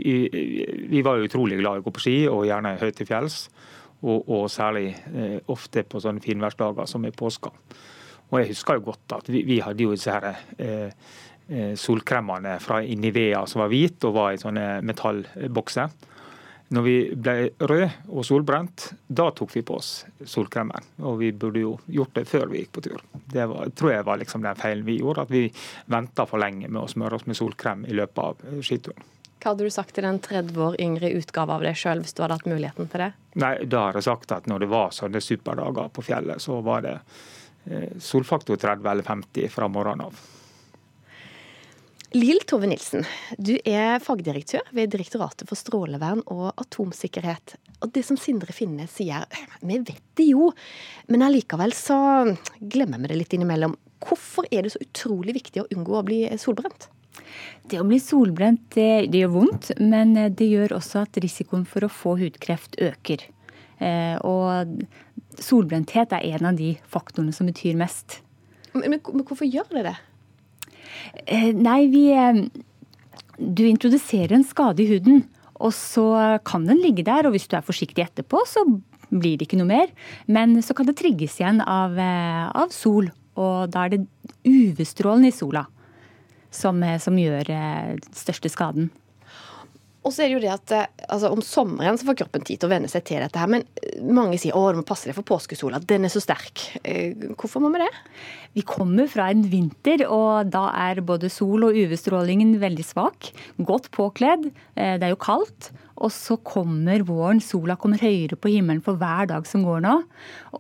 vi 0.90 1.02
var 1.06 1.22
utrolig 1.22 1.60
glad 1.60 1.78
i 1.78 1.82
å 1.82 1.86
gå 1.86 1.92
på 1.94 2.02
ski, 2.02 2.16
og 2.30 2.46
gjerne 2.48 2.76
høyt 2.80 2.96
til 2.98 3.08
fjells. 3.08 3.44
Og, 4.06 4.26
og 4.28 4.48
særlig 4.52 4.90
eh, 4.92 5.38
ofte 5.50 5.82
på 5.88 6.00
sånne 6.02 6.22
finværsdager 6.22 6.88
som 6.90 7.06
i 7.06 7.14
påska. 7.14 7.52
Og 8.26 8.40
jeg 8.40 8.50
husker 8.50 8.78
jo 8.78 8.88
godt 8.90 9.14
at 9.16 9.30
vi, 9.30 9.40
vi 9.46 9.60
hadde 9.62 9.86
jo 9.86 9.94
disse 9.94 10.12
her, 10.12 10.42
eh, 10.58 10.90
eh 11.46 11.72
solkremene 11.78 12.56
fra 12.60 12.82
Inivea 12.82 13.44
som 13.46 13.62
var 13.62 13.70
hvite 13.70 14.08
og 14.08 14.16
var 14.18 14.34
i 14.34 14.40
sånne 14.42 14.66
metallbokser. 14.86 15.94
Når 16.74 16.82
vi 16.82 16.94
ble 17.14 17.34
røde 17.62 17.90
og 18.10 18.24
solbrent, 18.26 18.88
da 19.06 19.28
tok 19.30 19.52
vi 19.54 19.62
på 19.66 19.76
oss 19.78 19.90
solkremen. 20.26 20.88
Og 21.06 21.20
vi 21.20 21.30
burde 21.30 21.62
jo 21.62 21.76
gjort 21.86 22.16
det 22.18 22.24
før 22.26 22.48
vi 22.50 22.64
gikk 22.64 22.72
på 22.74 22.82
tur. 22.88 23.04
Det 23.14 23.44
var, 23.46 23.70
tror 23.78 23.92
jeg 23.92 24.06
var 24.08 24.18
liksom 24.18 24.42
den 24.42 24.58
feilen 24.58 24.86
vi 24.86 24.98
gjorde, 24.98 25.26
at 25.26 25.30
vi 25.30 25.44
venta 25.92 26.26
for 26.26 26.42
lenge 26.42 26.66
med 26.66 26.82
å 26.82 26.90
smøre 26.90 27.20
oss 27.20 27.28
med 27.30 27.38
solkrem 27.38 27.86
i 27.86 27.94
løpet 27.94 28.22
av 28.24 28.64
skituren. 28.66 29.06
Hva 29.36 29.52
hadde 29.52 29.68
du 29.68 29.70
sagt 29.70 29.94
til 29.94 30.02
den 30.02 30.18
30 30.18 30.58
år 30.64 30.76
yngre 30.82 31.12
utgave 31.14 31.54
av 31.54 31.62
deg 31.62 31.76
sjøl, 31.78 32.00
hvis 32.02 32.16
du 32.16 32.24
hadde 32.24 32.40
hatt 32.40 32.48
muligheten 32.50 32.88
til 32.90 33.04
det? 33.04 33.10
Nei, 33.38 33.52
Da 33.70 33.84
har 33.84 33.98
jeg 33.98 34.08
sagt 34.08 34.32
at 34.34 34.48
når 34.50 34.64
det 34.64 34.70
var 34.72 34.94
sånne 34.96 35.22
superdager 35.22 35.92
på 35.94 36.02
fjellet, 36.02 36.42
så 36.42 36.58
var 36.66 36.82
det 36.82 36.96
eh, 37.70 37.92
solfaktor 38.02 38.58
30 38.58 38.90
eller 38.90 39.06
50 39.06 39.52
fra 39.54 39.68
morgenen 39.70 40.08
av. 40.08 40.24
Lill 42.14 42.38
Tove 42.46 42.68
Nilsen, 42.70 43.02
du 43.38 43.56
er 43.66 43.98
fagdirektør 43.98 44.68
ved 44.76 44.92
Direktoratet 44.92 45.48
for 45.48 45.58
strålevern 45.58 46.20
og 46.30 46.52
atomsikkerhet. 46.62 47.56
Og 47.82 47.90
det 47.96 48.04
som 48.06 48.18
Sindre 48.20 48.54
Finne 48.54 48.86
sier, 48.90 49.26
vi 49.58 49.80
vet 49.80 50.04
det 50.18 50.28
jo, 50.28 50.52
men 51.10 51.26
allikevel 51.26 51.74
så 51.74 51.98
glemmer 52.60 53.02
vi 53.02 53.10
det 53.10 53.18
litt 53.18 53.34
innimellom. 53.36 53.74
Hvorfor 54.06 54.46
er 54.52 54.62
det 54.64 54.76
så 54.76 54.84
utrolig 54.84 55.34
viktig 55.40 55.64
å 55.64 55.68
unngå 55.74 55.98
å 55.98 56.04
bli 56.06 56.20
solbrent? 56.38 56.88
Det 57.66 57.82
å 57.82 57.88
bli 57.88 57.98
solbrent 57.98 58.68
det, 58.76 59.08
det 59.10 59.24
gjør 59.24 59.34
vondt, 59.40 59.72
men 59.82 60.14
det 60.14 60.46
gjør 60.46 60.78
også 60.78 61.02
at 61.08 61.18
risikoen 61.24 61.66
for 61.66 61.88
å 61.88 61.92
få 61.92 62.14
hudkreft 62.22 62.78
øker. 62.86 63.26
Eh, 63.82 64.14
og 64.22 64.86
solbrenthet 65.42 66.14
er 66.14 66.36
en 66.36 66.52
av 66.52 66.60
de 66.60 66.76
faktorene 66.86 67.34
som 67.34 67.50
betyr 67.50 67.74
mest. 67.76 68.20
Men, 68.76 68.92
men, 68.92 69.00
men 69.02 69.26
hvorfor 69.26 69.48
gjør 69.48 69.74
det 69.74 69.88
det? 69.90 69.98
Eh, 71.26 71.52
nei, 71.52 71.86
vi 71.92 72.08
eh, 72.12 72.42
Du 73.36 73.66
introduserer 73.68 74.32
en 74.32 74.46
skade 74.46 74.80
i 74.82 74.88
huden, 74.88 75.24
og 75.60 75.72
så 75.76 76.38
kan 76.44 76.64
den 76.68 76.80
ligge 76.80 77.04
der. 77.04 77.26
Og 77.26 77.36
hvis 77.36 77.48
du 77.48 77.56
er 77.56 77.64
forsiktig 77.64 78.04
etterpå, 78.04 78.40
så 78.48 78.64
blir 79.10 79.36
det 79.36 79.46
ikke 79.46 79.60
noe 79.60 79.68
mer. 79.68 79.92
Men 80.26 80.56
så 80.64 80.76
kan 80.76 80.88
det 80.88 80.96
trigges 80.98 81.38
igjen 81.40 81.60
av, 81.60 81.98
eh, 82.00 82.44
av 82.48 82.72
sol, 82.74 83.10
og 83.36 83.72
da 83.72 83.84
er 83.84 83.96
det 83.96 84.06
UV-strålen 84.48 85.28
i 85.28 85.34
sola 85.34 85.66
som, 86.50 86.80
som 87.02 87.18
gjør 87.20 87.50
største 88.16 88.48
skaden. 88.48 88.88
Og 90.06 90.14
så 90.14 90.22
er 90.22 90.30
det 90.30 90.36
jo 90.36 90.42
det 90.44 90.52
at 90.52 90.74
altså, 91.08 91.32
Om 91.34 91.42
sommeren 91.42 91.98
så 91.98 92.06
får 92.06 92.20
kroppen 92.22 92.44
tid 92.46 92.60
til 92.60 92.68
å 92.68 92.72
venne 92.72 92.90
seg 92.90 93.02
til 93.08 93.18
dette. 93.22 93.40
her, 93.40 93.50
Men 93.50 93.64
mange 94.06 94.38
sier 94.38 94.54
å, 94.54 94.68
du 94.70 94.80
må 94.80 94.86
passe 94.86 95.10
deg 95.10 95.16
for 95.18 95.26
påskesola. 95.26 95.80
Den 95.82 96.06
er 96.06 96.12
så 96.14 96.22
sterk. 96.22 96.68
Hvorfor 97.34 97.64
må 97.64 97.72
vi 97.74 97.82
det? 97.82 97.90
Vi 98.56 98.64
kommer 98.64 99.10
fra 99.10 99.26
en 99.32 99.42
vinter, 99.52 100.06
og 100.08 100.48
da 100.48 100.70
er 100.86 101.02
både 101.04 101.28
sol- 101.32 101.66
og 101.66 101.76
UV-strålingen 101.76 102.54
veldig 102.62 102.86
svak. 102.86 103.32
Godt 103.58 103.90
påkledd. 103.92 104.48
Det 104.76 105.02
er 105.02 105.12
jo 105.12 105.20
kaldt. 105.20 105.72
Og 105.96 106.12
så 106.12 106.36
kommer 106.44 107.04
våren, 107.08 107.40
sola 107.40 107.76
kommer 107.80 108.00
høyere 108.00 108.36
på 108.36 108.52
himmelen 108.52 108.82
for 108.84 109.00
hver 109.00 109.28
dag 109.30 109.46
som 109.48 109.64
går 109.64 109.84
nå. 109.84 109.94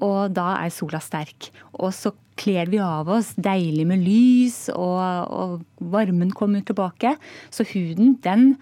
Og 0.00 0.32
da 0.36 0.54
er 0.62 0.72
sola 0.72 1.00
sterk. 1.04 1.50
Og 1.76 1.92
så 1.96 2.14
kler 2.40 2.70
vi 2.72 2.80
av 2.82 3.08
oss 3.12 3.34
deilig 3.40 3.84
med 3.88 4.04
lys, 4.04 4.66
og, 4.72 5.00
og 5.32 5.90
varmen 5.92 6.32
kommer 6.36 6.64
tilbake. 6.64 7.14
Så 7.52 7.68
huden, 7.68 8.16
den 8.24 8.56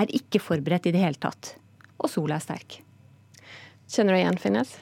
er 0.00 0.16
ikke 0.18 0.42
forberedt 0.42 0.88
i 0.90 0.94
det 0.94 1.02
hele 1.04 1.20
tatt. 1.20 1.54
Og 2.00 2.10
sola 2.10 2.38
er 2.38 2.44
sterk. 2.44 2.80
Kjenner 3.90 4.16
du 4.16 4.20
igjen, 4.20 4.40
Finnes? 4.40 4.72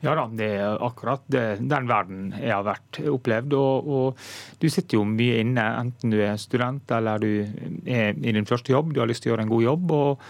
Ja 0.00 0.14
da, 0.16 0.24
det 0.32 0.46
er 0.56 0.78
akkurat 0.84 1.24
det, 1.32 1.44
den 1.68 1.88
verden 1.88 2.30
jeg 2.38 2.54
har 2.54 2.64
vært 2.64 3.00
opplevd. 3.10 3.56
Og, 3.56 3.90
og, 3.90 4.22
du 4.60 4.68
sitter 4.72 5.00
jo 5.00 5.04
mye 5.08 5.40
inne, 5.42 5.64
enten 5.80 6.14
du 6.14 6.20
er 6.24 6.40
student 6.40 6.92
eller 6.96 7.20
du 7.20 7.30
er 7.84 8.16
i 8.16 8.34
din 8.36 8.48
første 8.48 8.72
jobb, 8.72 8.94
du 8.94 9.02
har 9.02 9.10
lyst 9.10 9.24
til 9.24 9.32
å 9.32 9.34
gjøre 9.34 9.46
en 9.48 9.52
god 9.52 9.66
jobb. 9.66 9.94
og 9.96 10.24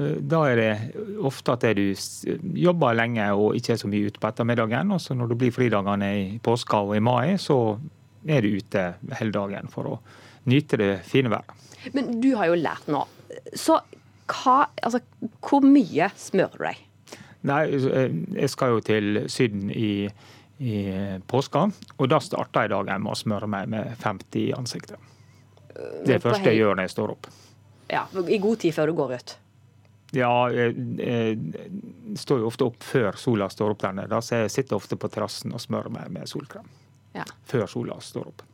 uh, 0.00 0.16
da 0.18 0.40
er 0.50 0.58
det 0.58 0.72
ofte 1.22 1.54
at 1.54 1.66
du 1.78 1.84
jobber 2.58 2.98
lenge 2.98 3.28
og 3.38 3.58
ikke 3.58 3.76
er 3.76 3.82
så 3.84 3.90
mye 3.90 4.10
ute 4.10 4.22
på 4.22 4.30
ettermiddagen. 4.30 4.94
Og 4.96 5.02
så 5.02 5.14
når 5.18 5.30
det 5.30 5.40
blir 5.42 5.54
fridagene 5.54 6.10
i 6.18 6.24
påska 6.42 6.82
og 6.88 6.96
i 6.98 7.04
mai, 7.04 7.36
så 7.38 7.78
er 8.26 8.42
du 8.42 8.56
ute 8.56 8.88
hele 9.20 9.34
dagen 9.34 9.70
for 9.70 9.92
å 9.92 9.98
nyte 10.50 10.80
det 10.80 10.94
fine 11.06 11.30
været. 11.30 11.54
Men 11.94 12.16
du 12.22 12.32
har 12.38 12.48
jo 12.48 12.56
lært 12.58 12.88
nå 12.90 13.04
så 13.54 13.80
hva, 14.30 14.64
altså, 14.82 15.00
hvor 15.44 15.64
mye 15.64 16.08
smører 16.16 16.56
du 16.56 16.66
deg? 16.68 16.82
Nei, 17.44 17.60
jeg 17.68 18.48
skal 18.52 18.72
jo 18.72 18.84
til 18.84 19.24
Syden 19.28 19.68
i, 19.68 20.08
i 20.64 20.76
påska, 21.28 21.66
og 21.98 22.08
da 22.08 22.20
starter 22.24 22.64
jeg 22.64 22.72
dagen 22.72 23.04
med 23.04 23.12
å 23.12 23.18
smøre 23.20 23.48
meg 23.50 23.68
med 23.74 23.92
50 24.00 24.40
i 24.40 24.52
ansiktet. 24.56 25.10
Det 25.74 26.06
er 26.06 26.12
det 26.14 26.22
første 26.24 26.48
jeg 26.48 26.62
gjør 26.62 26.78
når 26.78 26.88
jeg 26.88 26.94
står 26.94 27.16
opp. 27.16 27.28
Ja, 27.90 28.06
I 28.24 28.38
god 28.40 28.62
tid 28.62 28.72
før 28.76 28.88
du 28.88 28.96
går 28.96 29.16
ut? 29.18 29.36
Ja, 30.14 30.30
jeg, 30.54 30.76
jeg, 31.02 32.18
står 32.20 32.40
jo 32.40 32.48
ofte 32.48 32.66
opp 32.68 32.84
før 32.86 33.18
sola 33.18 33.48
står 33.50 33.74
opp 33.74 33.82
der 33.82 33.96
nede. 33.98 34.20
Så 34.22 34.44
jeg 34.44 34.52
sitter 34.54 34.78
ofte 34.78 34.98
på 35.00 35.10
terrassen 35.10 35.52
og 35.52 35.62
smører 35.62 35.92
meg 35.92 36.12
med 36.14 36.30
solkrem. 36.30 36.68
Ja. 37.16 37.26
Før 37.50 37.66
sola 37.70 37.98
står 38.02 38.30
opp. 38.30 38.44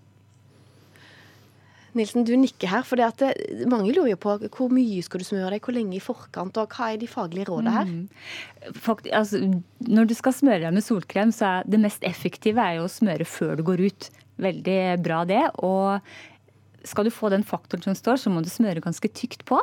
Nilsen, 1.99 2.25
du 2.27 2.33
nikker 2.39 2.71
her. 2.71 2.85
For 2.87 3.01
det, 3.01 3.33
mange 3.71 3.93
lurer 3.95 4.13
jo 4.13 4.21
på 4.21 4.37
hvor 4.47 4.73
mye 4.73 5.03
skal 5.05 5.23
du 5.23 5.27
smøre 5.27 5.53
deg, 5.55 5.65
hvor 5.65 5.77
lenge 5.77 5.99
i 5.99 6.03
forkant, 6.03 6.61
og 6.61 6.77
hva 6.77 6.93
er 6.93 7.01
de 7.01 7.11
faglige 7.11 7.49
rådene 7.51 7.75
her? 7.75 7.91
Mm. 7.91 8.73
Fakt, 8.79 9.11
altså, 9.17 9.43
når 9.89 10.11
du 10.11 10.17
skal 10.19 10.37
smøre 10.37 10.63
deg 10.67 10.77
med 10.77 10.87
solkrem, 10.87 11.35
så 11.35 11.51
er 11.51 11.71
det 11.71 11.83
mest 11.83 12.07
effektive 12.07 12.63
er 12.63 12.83
å 12.83 12.91
smøre 12.91 13.27
før 13.29 13.59
du 13.59 13.67
går 13.67 13.85
ut. 13.89 14.11
Veldig 14.41 14.81
bra 15.05 15.25
det. 15.29 15.43
Og 15.67 16.87
skal 16.87 17.07
du 17.07 17.13
få 17.13 17.33
den 17.33 17.45
faktoren 17.47 17.85
som 17.85 17.99
står, 17.99 18.23
så 18.23 18.33
må 18.33 18.45
du 18.45 18.51
smøre 18.53 18.85
ganske 18.85 19.13
tykt 19.13 19.45
på. 19.49 19.61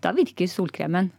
Da 0.00 0.14
virker 0.16 0.48
solkremen. 0.50 1.12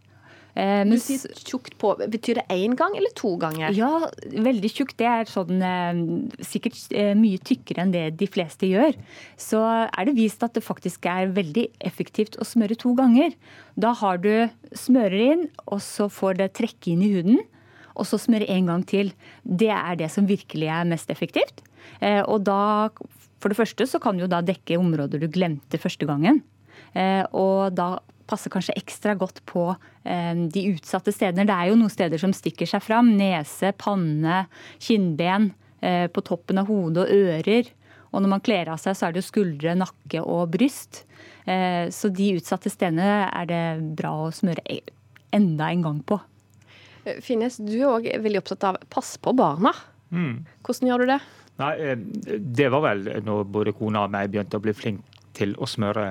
Eh, 0.56 0.82
du 0.88 0.97
sier 0.99 1.32
tjukt 1.47 1.78
på. 1.80 1.93
Betyr 2.12 2.41
det 2.41 2.45
én 2.52 2.76
gang 2.78 2.95
eller 2.97 3.14
to 3.16 3.34
ganger? 3.39 3.72
Ja, 3.76 4.10
veldig 4.22 4.72
tjukt. 4.72 4.97
Det 4.99 5.08
er 5.08 5.30
sånn 5.32 5.62
eh, 5.64 6.02
sikkert 6.43 6.80
eh, 6.91 7.14
mye 7.18 7.39
tykkere 7.39 7.86
enn 7.86 7.93
det 7.95 8.04
de 8.20 8.28
fleste 8.32 8.68
gjør. 8.70 8.97
Så 9.39 9.62
er 9.64 10.10
det 10.10 10.18
vist 10.18 10.43
at 10.43 10.58
det 10.58 10.66
faktisk 10.66 11.08
er 11.10 11.32
veldig 11.36 11.70
effektivt 11.80 12.38
å 12.41 12.47
smøre 12.47 12.80
to 12.80 12.93
ganger. 12.99 13.36
Da 13.80 13.95
har 14.02 14.22
du 14.24 14.34
smører 14.76 15.26
inn, 15.32 15.47
og 15.68 15.82
så 15.86 16.10
får 16.12 16.41
det 16.41 16.54
trekke 16.60 16.93
inn 16.93 17.06
i 17.06 17.14
huden. 17.16 17.41
Og 17.95 18.08
så 18.08 18.20
smøre 18.20 18.47
en 18.52 18.70
gang 18.72 18.86
til. 18.88 19.12
Det 19.43 19.72
er 19.72 19.97
det 19.99 20.12
som 20.12 20.28
virkelig 20.28 20.70
er 20.72 20.88
mest 20.88 21.12
effektivt. 21.12 21.60
Og 22.02 22.39
da, 22.47 22.88
for 23.43 23.52
det 23.52 23.58
første 23.60 23.86
så 23.89 23.99
kan 24.02 24.16
du 24.18 24.24
da 24.32 24.39
dekke 24.45 24.78
områder 24.80 25.20
du 25.20 25.28
glemte 25.28 25.80
første 25.82 26.08
gangen. 26.08 26.39
Og 27.36 27.76
da 27.76 27.89
passer 28.32 28.54
kanskje 28.54 28.78
ekstra 28.80 29.18
godt 29.20 29.44
på 29.50 29.68
eh, 30.08 30.34
de 30.56 30.68
utsatte 30.72 31.14
stedene. 31.14 31.46
Det 31.50 31.58
er 31.58 31.72
jo 31.72 31.80
noen 31.80 31.92
steder 31.92 32.22
som 32.22 32.34
stikker 32.36 32.70
seg 32.70 32.84
fram. 32.86 33.12
Nese, 33.20 33.76
panne, 33.78 34.46
kinnben. 34.80 35.52
Eh, 35.82 36.08
på 36.08 36.22
toppen 36.22 36.62
av 36.62 36.68
hodet 36.70 37.08
og 37.08 37.10
ører. 37.10 37.70
Og 38.12 38.22
når 38.22 38.30
man 38.36 38.44
kler 38.46 38.70
av 38.70 38.78
seg, 38.82 38.94
så 38.94 39.08
er 39.08 39.14
det 39.14 39.24
jo 39.24 39.30
skuldre, 39.32 39.74
nakke 39.80 40.22
og 40.22 40.52
bryst. 40.54 41.06
Eh, 41.50 41.90
så 41.90 42.12
de 42.14 42.36
utsatte 42.38 42.70
stedene 42.70 43.24
er 43.26 43.48
det 43.50 43.62
bra 43.98 44.12
å 44.28 44.34
smøre 44.36 44.62
e, 44.70 44.82
enda 45.34 45.72
en 45.72 45.86
gang 45.88 46.04
på. 46.06 46.20
Finnes, 47.26 47.58
du 47.58 47.80
er 47.80 47.88
òg 47.90 48.10
veldig 48.22 48.44
opptatt 48.44 48.68
av 48.70 48.78
pass 48.94 49.16
på 49.18 49.34
barna. 49.34 49.74
Mm. 50.14 50.44
Hvordan 50.62 50.92
gjør 50.92 51.02
du 51.02 51.14
det? 51.16 51.22
Nei, 51.62 51.74
Det 52.54 52.70
var 52.74 52.86
vel 52.86 53.08
når 53.26 53.50
både 53.50 53.74
kona 53.74 54.06
og 54.06 54.14
meg 54.14 54.30
begynte 54.30 54.60
å 54.60 54.64
bli 54.64 54.76
flink 54.78 55.21
til 55.38 55.54
å 55.60 55.68
smøre. 55.70 56.08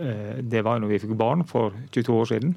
Eh, 0.00 0.40
det 0.42 0.64
var 0.64 0.78
jo 0.78 0.84
når 0.84 0.94
vi 0.94 1.02
fikk 1.04 1.14
barn 1.18 1.44
for 1.48 1.76
22 1.90 2.16
år 2.20 2.32
siden. 2.32 2.56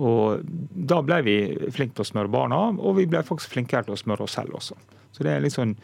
Og 0.00 0.44
Da 0.90 1.00
ble 1.04 1.22
vi 1.26 1.38
flinke 1.74 1.98
til 1.98 2.06
å 2.06 2.10
smøre 2.12 2.32
barna, 2.32 2.60
og 2.72 2.96
vi 2.96 3.08
ble 3.10 3.22
faktisk 3.26 3.52
flinkere 3.52 3.84
til 3.84 3.96
å 3.96 4.00
smøre 4.00 4.24
oss 4.24 4.38
selv 4.38 4.56
også. 4.56 4.78
Så 5.12 5.26
det 5.26 5.34
er 5.34 5.42
litt 5.44 5.56
sånn 5.56 5.74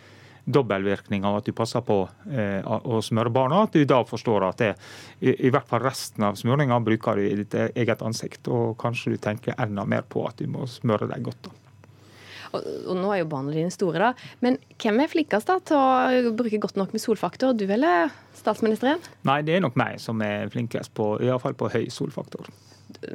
dobbeltvirkning 0.46 1.24
av 1.26 1.40
at 1.40 1.48
du 1.48 1.52
passer 1.56 1.82
på 1.82 1.98
eh, 2.30 2.62
å 2.62 3.00
smøre 3.02 3.32
barna, 3.34 3.64
at 3.66 3.74
du 3.74 3.82
da 3.84 3.98
forstår 4.06 4.46
at 4.46 4.62
det, 4.62 4.72
i, 5.18 5.34
i, 5.48 5.50
hvert 5.50 5.66
fall 5.68 5.82
resten 5.82 6.22
av 6.22 6.38
smøringa 6.38 6.78
bruker 6.86 7.18
du 7.18 7.26
i 7.26 7.36
ditt 7.42 7.56
eget 7.74 8.04
ansikt. 8.06 8.46
Og 8.48 8.76
kanskje 8.78 9.16
du 9.16 9.22
tenker 9.22 9.58
enda 9.58 9.84
mer 9.84 10.06
på 10.08 10.24
at 10.28 10.38
du 10.38 10.46
må 10.50 10.68
smøre 10.70 11.10
deg 11.10 11.26
godt. 11.26 11.48
da. 11.50 11.65
Og, 12.52 12.60
og, 12.86 12.94
nå 12.98 13.10
er 13.12 13.22
jo 13.22 13.30
barna 13.30 13.54
dine 13.54 13.72
store, 13.74 14.10
da. 14.10 14.28
Men 14.44 14.58
hvem 14.82 15.02
er 15.02 15.10
flinkest 15.12 15.50
da 15.50 15.58
til 15.66 16.30
å 16.30 16.34
bruke 16.36 16.60
godt 16.62 16.78
nok 16.80 16.94
med 16.94 17.02
solfaktor? 17.02 17.56
Du 17.56 17.66
eller 17.66 18.12
statsministeren? 18.36 19.02
Nei, 19.28 19.40
det 19.46 19.56
er 19.56 19.64
nok 19.64 19.78
meg 19.78 20.00
som 20.02 20.22
er 20.24 20.50
flinkest 20.52 20.94
på, 20.96 21.14
iallfall 21.24 21.56
på 21.58 21.70
høy 21.72 21.84
solfaktor. 21.92 22.48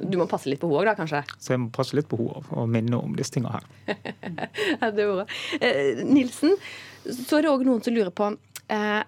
Du 0.04 0.18
må 0.20 0.28
passe 0.30 0.50
litt 0.52 0.62
på 0.62 0.70
henne 0.70 0.92
da, 0.92 0.98
kanskje? 0.98 1.22
Så 1.40 1.56
jeg 1.56 1.64
må 1.64 1.72
passe 1.74 1.98
litt 1.98 2.10
på 2.12 2.20
henne 2.20 2.60
og 2.60 2.70
minne 2.72 3.00
om 3.00 3.16
disse 3.18 3.36
tinga 3.38 3.56
her. 3.56 3.66
det 4.96 5.06
er 5.06 5.16
bra. 5.16 5.26
Eh, 5.60 6.04
Nilsen, 6.06 6.56
så 7.08 7.40
er 7.40 7.48
det 7.48 7.54
òg 7.54 7.66
noen 7.68 7.84
som 7.84 7.96
lurer 7.96 8.14
på 8.14 8.28
eh, 8.72 9.02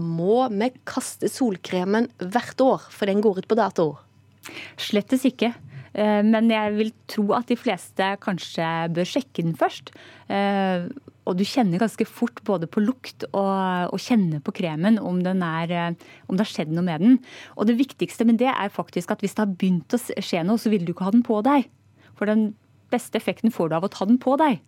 Må 0.00 0.42
vi 0.52 0.70
kaste 0.88 1.30
solkremen 1.32 2.10
hvert 2.20 2.64
år, 2.64 2.86
for 2.92 3.10
den 3.10 3.22
går 3.24 3.42
ut 3.42 3.50
på 3.50 3.58
dato? 3.58 3.92
Slettes 4.80 5.26
ikke. 5.28 5.52
Eh, 5.94 6.22
men 6.26 6.50
jeg 6.52 6.74
vil 6.76 6.92
tro 7.10 7.24
at 7.36 7.50
de 7.50 7.58
fleste 7.58 8.12
kanskje 8.22 8.66
bør 8.94 9.08
sjekke 9.08 9.44
den 9.44 9.56
først. 9.58 9.92
Eh, 10.30 10.86
og 11.28 11.36
du 11.38 11.44
kjenner 11.46 11.82
ganske 11.82 12.06
fort 12.08 12.40
både 12.46 12.68
på 12.70 12.82
lukt 12.82 13.26
og, 13.30 13.90
og 13.92 14.02
kjenner 14.02 14.42
på 14.42 14.54
kremen 14.56 14.98
om, 15.02 15.20
er, 15.26 15.74
eh, 15.74 16.08
om, 16.26 16.36
det 16.36 16.46
har 16.46 16.52
skjedd 16.52 16.72
noe 16.74 16.86
med 16.86 17.04
den. 17.04 17.20
Og 17.56 17.68
det 17.70 17.78
viktigste 17.80 18.26
med 18.28 18.40
det 18.42 18.50
er 18.52 18.74
faktisk 18.74 19.12
at 19.14 19.22
hvis 19.24 19.36
det 19.36 19.44
har 19.44 19.54
begynt 19.54 19.96
å 19.96 20.00
skje 20.00 20.44
noe, 20.46 20.60
så 20.60 20.72
vil 20.72 20.86
du 20.86 20.94
ikke 20.94 21.08
ha 21.08 21.14
den 21.14 21.26
på 21.26 21.42
deg. 21.46 21.68
For 22.18 22.30
den 22.30 22.52
beste 22.90 23.20
effekten 23.20 23.54
får 23.54 23.70
du 23.70 23.78
av 23.78 23.86
å 23.86 23.92
ta 23.92 24.06
den 24.06 24.18
på 24.22 24.34
deg. 24.40 24.58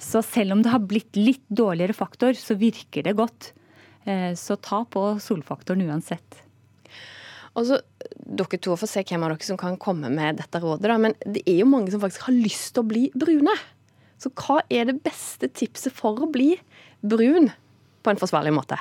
Så 0.00 0.24
selv 0.24 0.56
om 0.56 0.64
det 0.64 0.72
har 0.72 0.84
blitt 0.84 1.16
litt 1.18 1.44
dårligere 1.52 1.96
faktor, 1.96 2.36
så 2.38 2.56
virker 2.56 3.04
det 3.04 3.18
godt. 3.18 3.52
Så 4.38 4.54
ta 4.62 4.84
på 4.88 5.02
solfaktoren 5.20 5.82
uansett. 5.84 6.45
Og 7.56 7.68
så, 7.68 7.80
Dere 8.26 8.58
to 8.60 8.74
får 8.76 8.90
se 8.90 9.02
hvem 9.06 9.24
av 9.24 9.32
dere 9.32 9.46
som 9.46 9.58
kan 9.60 9.78
komme 9.80 10.10
med 10.12 10.40
dette 10.40 10.60
rådet, 10.60 10.88
da, 10.90 10.96
men 11.00 11.14
det 11.24 11.44
er 11.46 11.62
jo 11.62 11.70
mange 11.70 11.92
som 11.92 12.02
faktisk 12.02 12.26
har 12.28 12.36
lyst 12.36 12.74
til 12.74 12.82
å 12.82 12.90
bli 12.90 13.04
brune. 13.16 13.54
Så 14.20 14.32
hva 14.34 14.60
er 14.72 14.88
det 14.88 14.98
beste 15.04 15.48
tipset 15.52 15.94
for 15.94 16.20
å 16.20 16.28
bli 16.32 16.54
brun 17.06 17.50
på 18.02 18.12
en 18.12 18.20
forsvarlig 18.20 18.54
måte? 18.56 18.78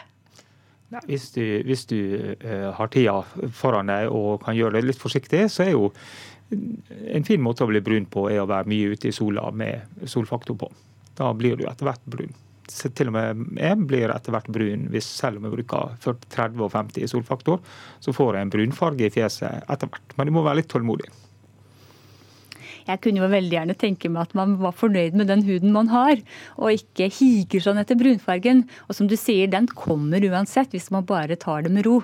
Hvis 1.09 1.31
du, 1.35 1.41
hvis 1.65 1.83
du 1.89 1.97
uh, 2.45 2.71
har 2.77 2.91
tida 2.93 3.17
foran 3.57 3.89
deg 3.91 4.11
og 4.13 4.43
kan 4.45 4.55
gjøre 4.55 4.77
det 4.77 4.91
litt 4.91 5.01
forsiktig, 5.01 5.47
så 5.51 5.65
er 5.65 5.73
jo 5.73 5.89
en 6.51 7.25
fin 7.27 7.41
måte 7.41 7.65
å 7.65 7.69
bli 7.69 7.81
brun 7.83 8.05
på 8.11 8.27
er 8.31 8.43
å 8.43 8.49
være 8.49 8.69
mye 8.71 8.93
ute 8.93 9.09
i 9.09 9.15
sola 9.15 9.49
med 9.51 10.05
solfaktor 10.07 10.57
på. 10.61 10.69
Da 11.17 11.31
blir 11.35 11.57
du 11.57 11.65
etter 11.67 11.89
hvert 11.89 12.05
brun 12.11 12.33
til 12.67 13.11
og 13.11 13.15
med 13.15 13.43
jeg 13.59 13.81
blir 13.89 14.13
etter 14.13 14.33
hvert 14.35 14.49
brun. 14.51 14.87
Hvis, 14.93 15.07
selv 15.19 15.39
om 15.39 15.47
jeg 15.47 15.55
bruker 15.57 15.93
40, 16.03 16.31
30 16.33 16.65
og 16.65 16.73
50 16.73 17.05
i 17.05 17.11
solfaktor, 17.11 17.61
så 18.03 18.15
får 18.15 18.37
jeg 18.37 18.47
en 18.47 18.55
brunfarge 18.55 19.07
i 19.07 19.13
fjeset 19.13 19.69
etter 19.69 19.91
hvert. 19.91 20.17
Men 20.17 20.29
du 20.29 20.35
må 20.35 20.45
være 20.45 20.61
litt 20.61 20.71
tålmodig. 20.71 21.11
Jeg 22.85 23.01
kunne 23.01 23.23
jo 23.23 23.29
veldig 23.31 23.55
gjerne 23.55 23.75
tenke 23.81 24.09
meg 24.13 24.27
at 24.27 24.35
man 24.37 24.59
var 24.61 24.75
fornøyd 24.77 25.15
med 25.17 25.29
den 25.31 25.41
huden 25.47 25.73
man 25.73 25.89
har, 25.89 26.19
og 26.59 26.75
ikke 26.75 27.09
higer 27.09 27.63
sånn 27.65 27.81
etter 27.81 27.97
brunfargen. 27.97 28.65
Og 28.85 28.97
som 28.97 29.09
du 29.09 29.15
sier, 29.17 29.49
den 29.49 29.69
kommer 29.71 30.21
uansett, 30.29 30.69
hvis 30.75 30.91
man 30.93 31.07
bare 31.09 31.37
tar 31.41 31.65
det 31.65 31.73
med 31.73 31.87
ro. 31.89 32.03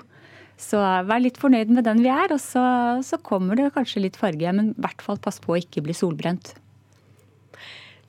Så 0.58 0.78
vær 0.78 1.22
litt 1.22 1.38
fornøyd 1.40 1.70
med 1.74 1.86
den 1.86 2.02
vi 2.02 2.10
er, 2.12 2.34
og 2.34 2.42
så, 2.42 2.64
så 3.06 3.18
kommer 3.22 3.58
det 3.58 3.72
kanskje 3.76 4.04
litt 4.04 4.18
farge. 4.18 4.54
Men 4.58 4.72
i 4.74 4.82
hvert 4.82 5.06
fall 5.06 5.22
pass 5.22 5.38
på 5.42 5.54
å 5.54 5.62
ikke 5.62 5.84
bli 5.86 5.94
solbrent. 5.96 6.56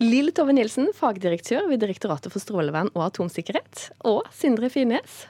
Lill 0.04 0.34
Tove 0.36 0.52
Nilsen, 0.52 0.90
fagdirektør 0.92 1.70
ved 1.70 1.80
Direktoratet 1.80 2.34
for 2.34 2.44
strålevern 2.44 2.90
og 2.92 3.06
atomsikkerhet, 3.06 3.86
og 4.10 4.26
Sindre 4.36 4.68
Finnes, 4.74 5.22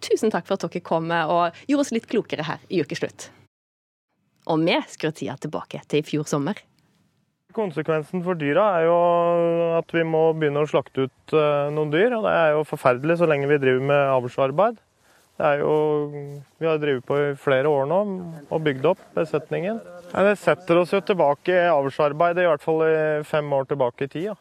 tusen 0.00 0.32
takk 0.32 0.46
for 0.48 0.56
at 0.56 0.64
dere 0.64 0.80
kom 0.86 1.10
og 1.12 1.58
gjorde 1.68 1.84
oss 1.84 1.90
litt 1.92 2.06
klokere 2.08 2.46
her 2.46 2.62
i 2.72 2.80
Ukeslutt. 2.80 3.26
Og 4.48 4.62
vi 4.64 4.78
skrur 4.88 5.12
tida 5.18 5.36
tilbake 5.36 5.82
til 5.84 6.00
i 6.00 6.06
fjor 6.06 6.24
sommer. 6.30 6.62
Konsekvensen 7.52 8.24
for 8.24 8.38
dyra 8.40 8.64
er 8.78 8.86
jo 8.86 8.96
at 9.82 9.92
vi 9.92 10.06
må 10.08 10.22
begynne 10.32 10.64
å 10.64 10.70
slakte 10.70 11.10
ut 11.10 11.36
eh, 11.36 11.68
noen 11.76 11.92
dyr. 11.92 12.16
og 12.16 12.24
Det 12.24 12.32
er 12.32 12.54
jo 12.56 12.64
forferdelig 12.70 13.18
så 13.20 13.28
lenge 13.28 13.50
vi 13.52 13.60
driver 13.60 13.84
med 13.92 14.14
avlsarbeid. 14.14 14.80
Jo, 15.42 15.72
vi 16.58 16.68
har 16.68 16.78
drevet 16.78 17.06
på 17.06 17.18
i 17.18 17.32
flere 17.34 17.66
år 17.66 17.88
nå 17.90 17.98
og 18.46 18.62
bygd 18.62 18.86
opp 18.92 19.00
besetningen. 19.16 19.80
Det 20.12 20.36
setter 20.38 20.78
oss 20.78 20.92
jo 20.94 21.00
tilbake 21.02 21.56
i 21.56 21.70
avlsarbeidet, 21.72 22.44
i 22.44 22.50
hvert 22.50 22.62
fall 22.62 22.84
fem 23.26 23.52
år 23.56 23.66
tilbake 23.72 24.06
i 24.06 24.12
tid. 24.12 24.26
Ja. 24.30 24.36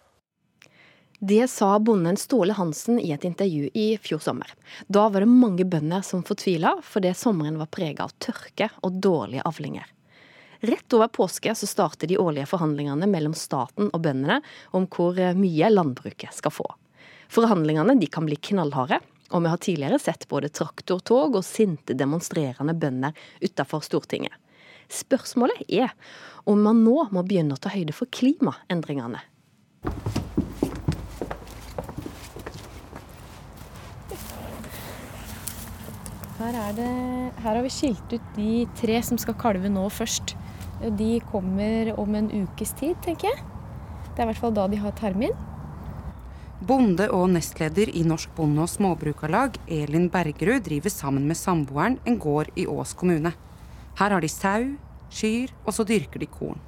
Det 1.23 1.47
sa 1.47 1.79
bonden 1.79 2.17
Ståle 2.17 2.53
Hansen 2.57 2.99
i 2.99 3.11
et 3.13 3.23
intervju 3.23 3.69
i 3.73 3.97
fjor 4.01 4.17
sommer. 4.19 4.53
Da 4.87 5.03
var 5.09 5.21
det 5.21 5.29
mange 5.29 5.67
bønder 5.69 6.01
som 6.01 6.23
fortvila 6.25 6.71
fordi 6.81 7.11
sommeren 7.13 7.59
var 7.61 7.69
prega 7.69 8.07
av 8.07 8.15
tørke 8.17 8.71
og 8.81 8.97
dårlige 9.05 9.45
avlinger. 9.45 9.85
Rett 10.65 10.93
over 10.97 11.11
påske 11.13 11.53
så 11.53 11.69
starter 11.69 12.09
de 12.09 12.17
årlige 12.17 12.49
forhandlingene 12.49 13.05
mellom 13.05 13.35
staten 13.37 13.91
og 13.93 14.01
bøndene 14.01 14.39
om 14.73 14.89
hvor 14.89 15.17
mye 15.37 15.69
landbruket 15.69 16.33
skal 16.33 16.55
få. 16.57 16.65
Forhandlingene 17.29 17.95
kan 18.09 18.25
bli 18.25 18.41
knallharde, 18.49 18.97
og 19.31 19.43
vi 19.43 19.51
har 19.51 19.61
tidligere 19.63 19.99
sett 20.01 20.27
både 20.31 20.51
traktortog 20.53 21.37
og 21.39 21.45
sinte 21.47 21.95
demonstrerende 21.97 22.75
bønder 22.77 23.15
utenfor 23.41 23.83
Stortinget. 23.85 24.35
Spørsmålet 24.91 25.63
er 25.71 25.93
om 26.49 26.59
man 26.65 26.81
nå 26.83 27.07
må 27.15 27.23
begynne 27.23 27.55
å 27.55 27.61
ta 27.61 27.71
høyde 27.71 27.95
for 27.95 28.11
klimaendringene. 28.11 29.21
Her, 36.41 36.55
det, 36.73 36.89
her, 37.43 37.55
har 37.55 37.61
vi 37.61 37.69
skilt 37.69 38.15
ut 38.15 38.31
de 38.35 38.65
tre 38.79 38.97
som 39.05 39.19
skal 39.21 39.37
kalve 39.39 39.69
nå 39.69 39.85
først. 39.93 40.33
De 40.97 41.11
kommer 41.29 41.93
om 42.01 42.17
en 42.17 42.31
ukes 42.33 42.73
tid, 42.79 42.97
tenker 43.05 43.29
jeg. 43.29 43.43
Det 44.11 44.23
er 44.23 44.25
i 44.25 44.31
hvert 44.31 44.41
fall 44.41 44.55
da 44.57 44.65
de 44.71 44.79
har 44.81 44.95
termin. 44.97 45.35
Bonde 46.61 47.07
og 47.09 47.31
nestleder 47.33 47.89
i 47.89 48.03
Norsk 48.05 48.35
Bonde- 48.37 48.61
og 48.61 48.69
Småbrukarlag, 48.69 49.55
Elin 49.65 50.05
Bergerud, 50.13 50.61
driver 50.61 50.93
sammen 50.93 51.23
med 51.25 51.39
samboeren 51.39 51.95
en 52.05 52.19
gård 52.21 52.51
i 52.53 52.67
Ås 52.69 52.93
kommune. 52.93 53.31
Her 53.97 54.13
har 54.13 54.21
de 54.21 54.29
sau, 54.29 54.67
kyr, 55.09 55.49
og 55.65 55.73
så 55.73 55.81
dyrker 55.89 56.21
de 56.21 56.29
korn. 56.29 56.61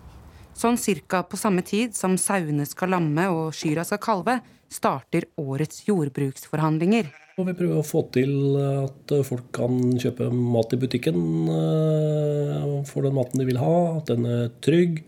Sånn 0.58 0.80
cirka 0.82 1.22
på 1.22 1.38
samme 1.38 1.62
tid 1.62 1.94
som 1.94 2.18
sauene 2.18 2.66
skal 2.66 2.89
lamme 2.89 3.28
og 3.30 3.54
kyra 3.54 3.86
skal 3.86 4.02
kalve, 4.02 4.39
starter 4.74 5.30
årets 5.38 5.86
jordbruksforhandlinger. 5.86 7.14
Og 7.38 7.52
vi 7.52 7.58
prøver 7.62 7.78
å 7.78 7.86
få 7.86 8.08
til 8.18 8.34
at 8.58 9.14
folk 9.30 9.52
kan 9.54 9.78
kjøpe 10.02 10.34
mat 10.34 10.74
i 10.74 10.82
butikken 10.82 11.22
eh, 11.54 12.70
for 12.89 13.06
den 13.06 13.14
maten 13.14 13.41
de 13.41 13.46
vil 13.46 13.62
ha, 13.62 13.78
at 14.00 14.10
den 14.10 14.26
er 14.26 14.50
trygg, 14.66 15.04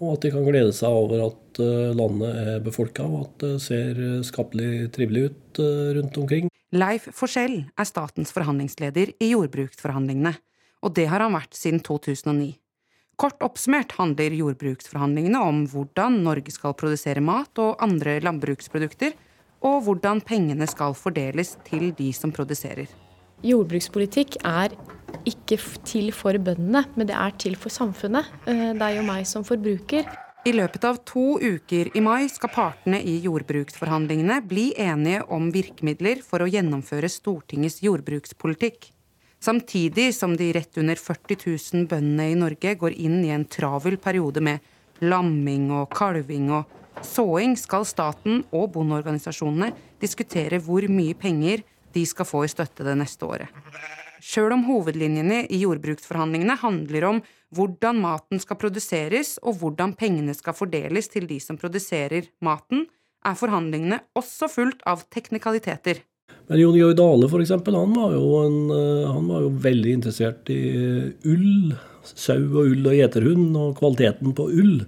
og 0.00 0.16
at 0.16 0.24
de 0.24 0.32
kan 0.32 0.48
glede 0.48 0.72
seg 0.76 1.04
over 1.04 1.28
at 1.28 1.45
eh, 1.62 1.92
landet 1.96 2.42
er 2.42 2.64
befolka, 2.64 3.06
og 3.06 3.26
at 3.26 3.44
det 3.44 3.54
ser 3.64 4.02
skapelig 4.26 4.90
trivelig 4.96 5.30
ut 5.30 5.62
eh, 5.62 5.94
rundt 6.00 6.18
omkring. 6.22 6.50
Leif 6.76 7.08
Forsell 7.14 7.62
er 7.78 7.88
statens 7.88 8.34
forhandlingsleder 8.34 9.14
i 9.22 9.30
jordbruksforhandlingene 9.32 10.34
og 10.86 10.94
det 10.96 11.08
har 11.10 11.24
han 11.24 11.34
vært 11.36 11.56
siden 11.56 11.82
2009. 11.84 12.54
Kort 13.16 13.40
oppsummert 13.44 13.94
handler 13.96 14.34
jordbruksforhandlingene 14.36 15.40
om 15.40 15.62
hvordan 15.72 16.20
Norge 16.26 16.52
skal 16.52 16.76
produsere 16.76 17.22
mat 17.24 17.58
og 17.62 17.80
andre 17.82 18.18
landbruksprodukter, 18.24 19.16
og 19.64 19.80
hvordan 19.86 20.20
pengene 20.20 20.68
skal 20.68 20.92
fordeles 20.94 21.54
til 21.66 21.88
de 21.96 22.10
som 22.14 22.32
produserer. 22.34 22.90
Jordbrukspolitikk 23.44 24.36
er 24.44 24.76
ikke 25.28 25.56
til 25.88 26.12
for 26.14 26.36
bøndene, 26.36 26.84
men 26.94 27.08
det 27.08 27.16
er 27.16 27.32
til 27.40 27.56
for 27.58 27.72
samfunnet. 27.72 28.28
Eh, 28.46 28.76
det 28.76 28.84
er 28.84 28.98
jo 28.98 29.08
meg 29.08 29.24
som 29.28 29.44
forbruker. 29.48 30.04
I 30.46 30.52
løpet 30.54 30.84
av 30.86 31.00
to 31.02 31.40
uker 31.42 31.88
i 31.98 32.00
mai 32.04 32.28
skal 32.30 32.52
partene 32.54 33.00
i 33.02 33.16
jordbruksforhandlingene 33.24 34.36
bli 34.46 34.68
enige 34.78 35.24
om 35.34 35.48
virkemidler 35.50 36.20
for 36.22 36.44
å 36.44 36.46
gjennomføre 36.46 37.10
Stortingets 37.10 37.80
jordbrukspolitikk. 37.82 38.92
Samtidig 39.42 40.12
som 40.14 40.36
de 40.38 40.52
rett 40.54 40.78
under 40.78 41.02
40 41.02 41.40
000 41.42 41.90
bøndene 41.90 42.28
i 42.30 42.38
Norge 42.38 42.76
går 42.78 42.94
inn 42.94 43.18
i 43.26 43.34
en 43.34 43.48
travel 43.50 43.98
periode 43.98 44.38
med 44.38 44.62
lamming 45.02 45.72
og 45.74 45.90
kalving 45.90 46.52
og 46.54 46.70
såing, 47.02 47.58
skal 47.58 47.82
staten 47.82 48.44
og 48.54 48.70
bondeorganisasjonene 48.78 49.72
diskutere 49.98 50.62
hvor 50.62 50.86
mye 50.86 51.18
penger 51.18 51.66
de 51.90 52.06
skal 52.06 52.28
få 52.28 52.46
i 52.46 52.54
støtte 52.54 52.86
det 52.86 52.94
neste 53.02 53.26
året. 53.26 53.50
Sjøl 54.26 54.56
om 54.56 54.64
hovedlinjene 54.66 55.44
i 55.54 55.60
jordbruksforhandlingene 55.60 56.56
handler 56.58 57.04
om 57.12 57.22
hvordan 57.54 58.00
maten 58.02 58.40
skal 58.42 58.58
produseres 58.58 59.36
og 59.44 59.60
hvordan 59.60 59.94
pengene 59.98 60.34
skal 60.34 60.56
fordeles 60.56 61.06
til 61.12 61.28
de 61.30 61.38
som 61.42 61.58
produserer 61.60 62.26
maten, 62.42 62.88
er 63.26 63.38
forhandlingene 63.38 64.00
også 64.18 64.48
fullt 64.50 64.82
av 64.86 65.04
teknikaliteter. 65.14 66.02
Men 66.46 66.60
Jon 66.60 66.76
Georg 66.78 66.96
Dale 66.98 67.28
for 67.30 67.42
eksempel, 67.42 67.74
han 67.78 67.94
var, 67.94 68.14
eh, 68.14 69.06
han 69.10 69.28
var 69.30 69.44
jo 69.46 69.50
veldig 69.62 69.92
interessert 69.98 70.50
i 70.50 70.62
ull. 71.26 71.74
Sau 72.06 72.38
og 72.38 72.70
ull 72.70 72.86
og 72.86 72.94
gjeterhund 72.94 73.56
og 73.58 73.78
kvaliteten 73.78 74.34
på 74.34 74.46
ull. 74.46 74.80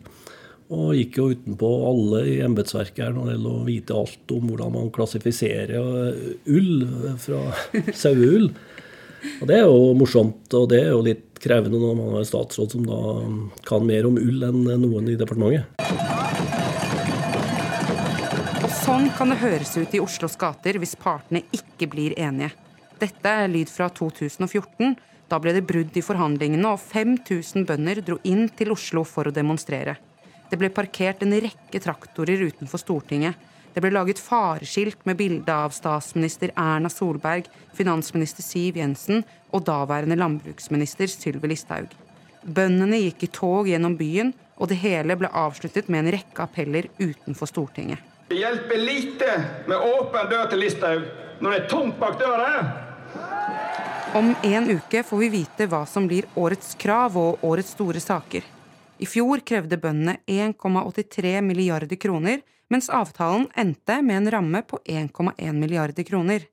Og 0.68 0.93
gikk 0.99 1.18
jo 1.18 1.30
utenpå 1.32 1.70
alle 1.89 2.24
i 2.28 2.36
embetsverket 2.45 3.14
når 3.14 3.24
det 3.24 3.36
gjelder 3.36 3.55
å 3.55 3.66
vite 3.66 3.97
alt 4.03 4.34
om 4.36 4.51
hvordan 4.51 4.74
man 4.74 4.91
klassifiserer 4.95 5.78
eh, 5.78 6.34
ull 6.59 6.84
fra 7.22 7.43
saueull. 8.03 8.51
Og 9.41 9.49
det 9.51 9.59
er 9.59 9.66
jo 9.66 9.95
morsomt, 9.99 10.47
og 10.55 10.69
det 10.71 10.83
er 10.85 10.93
jo 10.93 11.03
litt 11.07 11.41
krevende 11.43 11.79
når 11.81 11.97
man 11.99 12.12
har 12.14 12.23
en 12.23 12.29
statsråd 12.29 12.75
som 12.75 12.87
da 12.87 13.01
kan 13.69 13.87
mer 13.87 14.07
om 14.09 14.19
ull 14.19 14.47
enn 14.47 14.64
noen 14.83 15.11
i 15.11 15.16
departementet. 15.19 15.66
Og 18.62 18.73
Sånn 18.75 19.11
kan 19.19 19.31
det 19.33 19.41
høres 19.43 19.75
ut 19.79 19.95
i 19.95 20.01
Oslos 20.03 20.37
gater 20.41 20.79
hvis 20.81 20.97
partene 20.99 21.45
ikke 21.55 21.91
blir 21.93 22.16
enige. 22.19 22.55
Dette 22.99 23.31
er 23.31 23.51
lyd 23.51 23.71
fra 23.71 23.87
2014. 23.95 24.97
Da 25.29 25.39
ble 25.43 25.53
det 25.55 25.66
brudd 25.69 25.95
i 25.97 26.03
forhandlingene, 26.03 26.73
og 26.73 26.81
5000 26.81 27.66
bønder 27.69 28.01
dro 28.05 28.16
inn 28.27 28.49
til 28.57 28.73
Oslo 28.73 29.05
for 29.07 29.29
å 29.29 29.35
demonstrere. 29.35 29.99
Det 30.49 30.57
ble 30.57 30.71
parkert 30.73 31.23
en 31.23 31.37
rekke 31.37 31.81
traktorer 31.85 32.41
utenfor 32.49 32.81
Stortinget. 32.81 33.37
Det 33.79 33.85
ble 33.85 33.95
laget 33.95 34.18
fareskilt 34.18 35.05
med 35.07 35.14
bilde 35.20 35.55
av 35.55 35.70
statsminister 35.70 36.51
Erna 36.59 36.89
Solberg, 36.91 37.45
finansminister 37.79 38.43
Siv 38.43 38.74
Jensen 38.81 39.20
og 39.55 39.62
daværende 39.68 40.16
landbruksminister 40.18 41.07
Sylvi 41.07 41.53
Listhaug. 41.53 41.93
Bøndene 42.43 42.99
gikk 42.99 43.22
i 43.22 43.29
tog 43.39 43.70
gjennom 43.70 43.95
byen, 44.01 44.33
og 44.59 44.72
det 44.72 44.81
hele 44.83 45.14
ble 45.20 45.31
avsluttet 45.31 45.87
med 45.87 46.03
en 46.03 46.11
rekke 46.16 46.43
appeller 46.43 46.91
utenfor 46.99 47.53
Stortinget. 47.53 48.03
Det 48.33 48.41
hjelper 48.41 48.83
lite 48.83 49.39
med 49.70 49.87
åpen 49.93 50.26
dør 50.35 50.51
til 50.51 50.64
Listhaug 50.64 51.07
når 51.39 51.55
det 51.55 51.62
er 51.62 51.70
tomt 51.70 52.03
bak 52.03 52.18
døra. 52.18 52.51
Om 54.18 54.35
en 54.43 54.70
uke 54.74 55.07
får 55.07 55.22
vi 55.22 55.33
vite 55.39 55.70
hva 55.70 55.85
som 55.87 56.11
blir 56.11 56.26
årets 56.35 56.74
krav 56.83 57.14
og 57.14 57.47
årets 57.47 57.76
store 57.79 58.03
saker. 58.03 58.43
I 58.99 59.07
fjor 59.07 59.47
krevde 59.47 59.79
bøndene 59.79 60.18
1,83 60.26 61.39
milliarder 61.47 61.95
kroner, 61.95 62.41
mens 62.73 62.91
avtalen 62.93 63.49
endte 63.57 64.01
med 64.03 64.16
en 64.16 64.31
ramme 64.37 64.62
på 64.62 64.81
1,1 64.85 65.53
milliarder 65.53 66.05
kroner. 66.05 66.45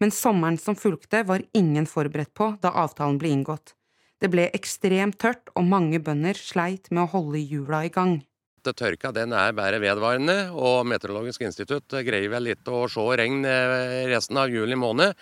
Men 0.00 0.10
sommeren 0.10 0.58
som 0.58 0.76
fulgte, 0.76 1.22
var 1.28 1.44
ingen 1.52 1.86
forberedt 1.86 2.32
på 2.34 2.54
da 2.62 2.72
avtalen 2.84 3.18
ble 3.20 3.34
inngått. 3.36 3.74
Det 4.20 4.28
ble 4.32 4.48
ekstremt 4.56 5.18
tørt, 5.20 5.48
og 5.56 5.68
mange 5.68 6.00
bønder 6.04 6.36
sleit 6.36 6.90
med 6.90 7.06
å 7.06 7.12
holde 7.14 7.40
hjula 7.40 7.84
i 7.88 7.92
gang. 7.92 8.20
Tørka 8.60 9.08
den 9.16 9.32
er 9.32 9.54
bare 9.56 9.78
vedvarende, 9.80 10.50
og 10.52 10.84
Meteorologisk 10.88 11.46
institutt 11.46 11.94
greier 12.04 12.28
vel 12.28 12.50
litt 12.50 12.68
å 12.68 12.82
se 12.92 13.04
regn 13.16 13.40
eh, 13.48 14.04
resten 14.10 14.36
av 14.36 14.52
juli 14.52 14.76
måned. 14.76 15.16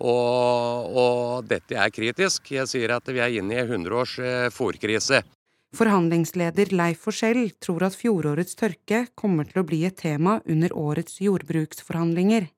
Og, 0.00 0.96
og 0.96 1.48
dette 1.50 1.76
er 1.76 1.92
kritisk. 1.92 2.48
Jeg 2.56 2.68
sier 2.70 2.96
at 2.96 3.12
vi 3.12 3.20
er 3.20 3.36
inne 3.40 3.58
i 3.58 3.60
en 3.60 3.68
100-års 3.68 4.14
eh, 4.24 4.48
fòrkrise. 4.54 5.20
Forhandlingsleder 5.76 6.70
Leif 6.72 7.02
Forskjell 7.04 7.50
tror 7.60 7.84
at 7.90 7.96
fjorårets 7.98 8.56
tørke 8.56 9.02
kommer 9.18 9.44
til 9.48 9.60
å 9.60 9.66
bli 9.68 9.82
et 9.84 9.98
tema 10.00 10.38
under 10.48 10.72
årets 10.72 11.20
jordbruksforhandlinger. 11.20 12.48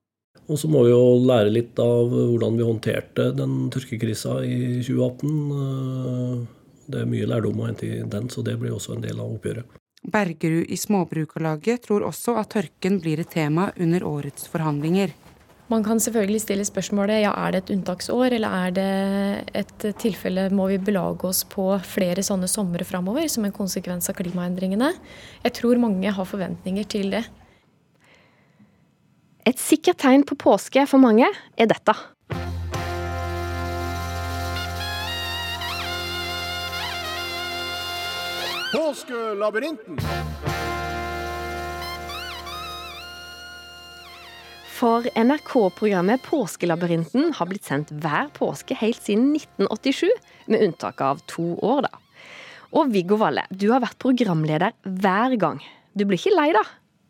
Og 0.46 0.58
så 0.58 0.70
må 0.70 0.84
vi 0.86 0.92
jo 0.92 1.18
lære 1.26 1.50
litt 1.50 1.78
av 1.82 2.10
hvordan 2.10 2.56
vi 2.58 2.66
håndterte 2.66 3.30
den 3.34 3.68
tørkekrisa 3.74 4.40
i 4.46 4.78
2018. 4.86 6.46
Det 6.90 7.02
er 7.02 7.10
mye 7.10 7.28
lærdom 7.30 7.60
å 7.62 7.68
hente 7.68 7.86
i 7.86 8.00
den, 8.02 8.30
så 8.30 8.42
det 8.46 8.56
blir 8.58 8.74
også 8.74 8.96
en 8.96 9.04
del 9.04 9.18
av 9.18 9.34
oppgjøret. 9.34 9.78
Bergerud 10.00 10.70
i 10.72 10.78
Småbrukarlaget 10.80 11.84
tror 11.84 12.06
også 12.08 12.38
at 12.40 12.54
tørken 12.54 12.98
blir 13.02 13.20
et 13.20 13.30
tema 13.34 13.68
under 13.76 14.06
årets 14.06 14.48
forhandlinger. 14.48 15.12
Man 15.70 15.84
kan 15.86 16.00
selvfølgelig 16.02 16.40
stille 16.42 16.64
spørsmålet 16.66 17.20
ja, 17.22 17.30
er 17.30 17.52
det 17.54 17.58
et 17.60 17.68
unntaksår, 17.76 18.34
eller 18.34 18.54
er 18.66 18.72
det 18.74 18.86
et 19.60 19.84
tilfelle 20.02 20.48
må 20.50 20.66
vi 20.66 20.80
belage 20.82 21.28
oss 21.28 21.44
på 21.46 21.68
flere 21.86 22.24
sånne 22.26 22.48
somre 22.50 22.82
framover 22.82 23.28
som 23.30 23.46
en 23.46 23.54
konsekvens 23.54 24.10
av 24.10 24.18
klimaendringene. 24.18 24.88
Jeg 25.44 25.54
tror 25.60 25.78
mange 25.78 26.10
har 26.10 26.26
forventninger 26.26 26.88
til 26.90 27.14
det. 27.14 27.22
Et 29.46 29.62
sikkert 29.62 30.02
tegn 30.02 30.26
på 30.26 30.34
påske 30.42 30.82
for 30.90 30.98
mange 30.98 31.30
er 31.30 31.70
dette. 31.70 31.94
Påskelabyrinten. 38.74 40.02
For 44.80 45.04
NRK-programmet 45.12 46.22
Påskelabyrinten 46.24 47.34
har 47.36 47.48
blitt 47.50 47.66
sendt 47.68 47.90
hver 48.00 48.30
påske 48.32 48.72
helt 48.80 49.02
siden 49.04 49.34
1987, 49.36 50.06
med 50.48 50.64
unntak 50.64 51.02
av 51.04 51.20
to 51.28 51.50
år, 51.60 51.84
da. 51.84 52.30
Og 52.72 52.88
Viggo 52.94 53.18
Valle, 53.20 53.44
du 53.52 53.66
har 53.74 53.82
vært 53.84 53.98
programleder 54.00 54.72
hver 54.88 55.36
gang. 55.42 55.60
Du 55.92 56.06
blir 56.08 56.16
ikke 56.16 56.32
lei, 56.32 56.48
da? 56.56 56.64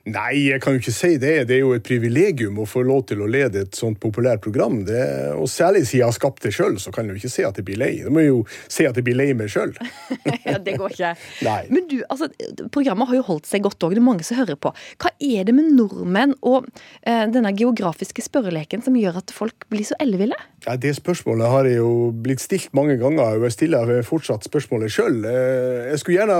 Nei, 0.09 0.47
jeg 0.47 0.63
kan 0.65 0.73
jo 0.73 0.81
ikke 0.81 0.95
si 0.97 1.11
det. 1.21 1.33
Det 1.51 1.59
er 1.59 1.61
jo 1.61 1.75
et 1.77 1.85
privilegium 1.85 2.57
å 2.63 2.65
få 2.69 2.81
lov 2.89 3.03
til 3.11 3.21
å 3.21 3.27
lede 3.29 3.67
et 3.67 3.77
sånt 3.77 3.99
populært 4.01 4.41
program. 4.41 4.79
Det, 4.89 5.03
og 5.37 5.45
særlig 5.53 5.83
siden 5.85 6.01
jeg 6.01 6.09
har 6.09 6.17
skapt 6.17 6.47
det 6.47 6.55
sjøl, 6.57 6.79
så 6.81 6.93
kan 6.95 7.05
jeg 7.05 7.19
jo 7.19 7.21
ikke 7.21 7.33
si 7.35 7.45
at 7.45 7.61
jeg 7.61 7.67
blir 7.69 7.81
lei. 7.83 7.91
Jeg 8.01 8.15
må 8.15 8.25
jo 8.25 8.39
si 8.65 8.87
at 8.89 8.97
jeg 8.97 9.05
blir 9.05 9.19
lei 9.19 9.29
meg 9.37 9.53
sjøl. 9.53 9.75
ja, 10.49 10.57
det 10.57 10.79
går 10.81 10.97
ikke. 10.97 11.13
Nei. 11.51 11.61
Men 11.69 11.85
du, 11.91 11.99
altså, 12.09 12.31
programmet 12.73 13.11
har 13.11 13.21
jo 13.21 13.27
holdt 13.29 13.51
seg 13.51 13.67
godt 13.67 13.85
òg. 13.85 13.93
Det 13.93 14.01
er 14.01 14.09
mange 14.09 14.25
som 14.25 14.41
hører 14.41 14.57
på. 14.57 14.73
Hva 15.05 15.13
er 15.21 15.45
det 15.45 15.57
med 15.59 15.69
nordmenn 15.77 16.33
og 16.41 16.71
eh, 17.05 17.27
denne 17.29 17.53
geografiske 17.61 18.25
spørreleken 18.25 18.87
som 18.87 18.97
gjør 18.97 19.21
at 19.21 19.37
folk 19.37 19.69
blir 19.69 19.85
så 19.91 20.01
elleville? 20.01 20.39
Ja, 20.67 20.77
Det 20.77 20.93
spørsmålet 20.93 21.49
har 21.49 21.65
jeg 21.65 21.79
jo 21.79 22.11
blitt 22.13 22.43
stilt 22.43 22.75
mange 22.77 22.99
ganger, 23.01 23.39
og 23.39 23.47
jeg 23.49 23.55
stiller 23.55 24.03
fortsatt 24.05 24.45
spørsmålet 24.45 24.93
sjøl. 24.93 25.23
Jeg 25.25 25.99
skulle 26.03 26.19
gjerne 26.19 26.37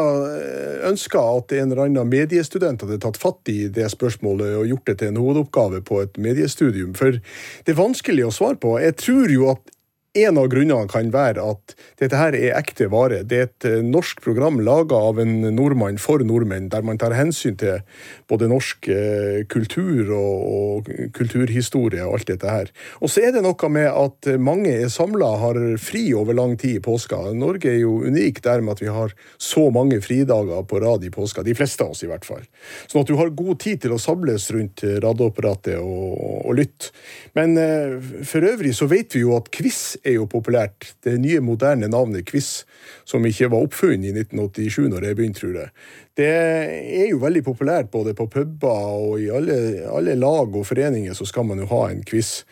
ønska 0.91 1.23
at 1.39 1.55
en 1.57 1.73
eller 1.73 1.87
annen 1.87 2.11
mediestudent 2.13 2.85
hadde 2.85 3.01
tatt 3.01 3.17
fatt 3.21 3.49
i 3.49 3.71
det 3.73 3.89
spørsmålet 3.91 4.59
og 4.61 4.69
gjort 4.69 4.93
det 4.93 4.99
til 5.01 5.13
en 5.15 5.21
hovedoppgave 5.23 5.81
på 5.89 6.03
et 6.05 6.21
mediestudium, 6.21 6.93
for 6.99 7.17
det 7.17 7.73
er 7.73 7.81
vanskelig 7.81 8.29
å 8.29 8.35
svare 8.35 8.61
på. 8.61 8.77
Jeg 8.83 8.99
tror 9.01 9.33
jo 9.33 9.49
at 9.55 9.73
en 10.19 10.39
av 10.41 10.49
grunnene 10.51 10.91
kan 10.91 11.13
være 11.15 11.43
at 11.53 11.75
dette 12.01 12.19
her 12.19 12.35
er 12.35 12.57
ekte 12.59 12.89
vare. 12.91 13.21
Det 13.23 13.37
er 13.37 13.45
et 13.47 13.67
eh, 13.69 13.83
norsk 13.87 14.19
program 14.25 14.59
laga 14.67 14.99
av 14.99 15.21
en 15.23 15.37
nordmann 15.55 16.01
for 16.03 16.25
nordmenn, 16.27 16.67
der 16.73 16.83
man 16.87 16.99
tar 16.99 17.15
hensyn 17.15 17.55
til 17.61 17.85
både 18.31 18.49
norsk 18.51 18.89
eh, 18.91 19.45
kultur 19.51 20.11
og, 20.17 20.41
og 20.51 20.91
kulturhistorie 21.15 22.03
og 22.03 22.19
alt 22.19 22.33
dette 22.33 22.51
her. 22.51 22.73
Og 22.99 23.13
så 23.13 23.29
er 23.29 23.37
det 23.37 23.45
noe 23.47 23.71
med 23.71 23.87
at 23.87 24.33
mange 24.43 24.73
er 24.73 24.91
samla, 24.91 25.31
har 25.45 25.61
fri 25.79 26.09
over 26.19 26.35
lang 26.35 26.57
tid 26.59 26.81
i 26.81 26.83
påska. 26.83 27.21
Norge 27.39 27.71
er 27.71 27.79
jo 27.85 28.01
unik 28.03 28.43
der 28.43 28.67
med 28.67 28.75
at 28.75 28.83
vi 28.83 28.91
har 28.91 29.15
så 29.39 29.69
mange 29.71 30.01
fridager 30.03 30.67
på 30.67 30.83
rad 30.83 31.07
i 31.07 31.13
påska. 31.15 31.47
De 31.47 31.55
fleste 31.55 31.87
av 31.87 31.95
oss, 31.95 32.03
i 32.03 32.11
hvert 32.11 32.27
fall. 32.27 32.43
Sånn 32.91 33.05
at 33.05 33.13
du 33.13 33.15
har 33.21 33.31
god 33.31 33.63
tid 33.63 33.85
til 33.85 33.95
å 33.95 34.03
samles 34.03 34.51
rundt 34.57 34.83
radioapparatet 34.83 35.79
og, 35.79 36.19
og 36.51 36.59
lytte. 36.59 36.91
Men 37.39 37.55
eh, 37.61 37.97
for 38.27 38.51
øvrig 38.51 38.75
så 38.75 38.91
vet 38.91 39.15
vi 39.15 39.23
jo 39.23 39.39
at 39.39 39.53
quiz 39.55 40.00
er 40.05 40.17
jo 40.17 40.27
populært. 40.31 40.95
Det 41.05 41.17
nye, 41.21 41.41
moderne 41.45 41.89
navnet 41.91 42.27
quiz, 42.29 42.65
som 43.09 43.27
ikke 43.27 43.51
var 43.53 43.67
oppfunnet 43.67 44.11
i 44.11 44.15
1987 44.17 44.91
når 44.93 45.07
jeg 45.09 45.19
begynte, 45.19 45.41
tror 45.41 45.57
jeg. 45.61 45.73
Det 46.21 46.29
er 46.31 47.09
jo 47.11 47.21
veldig 47.23 47.45
populært 47.47 47.91
både 47.93 48.15
på 48.19 48.29
puber 48.33 48.91
og 48.99 49.21
i 49.23 49.31
alle, 49.33 49.57
alle 49.89 50.19
lag 50.19 50.53
og 50.57 50.67
foreninger 50.67 51.17
så 51.17 51.29
skal 51.29 51.49
man 51.49 51.63
jo 51.63 51.71
ha 51.71 51.87
en 51.91 52.05
quiz. 52.07 52.43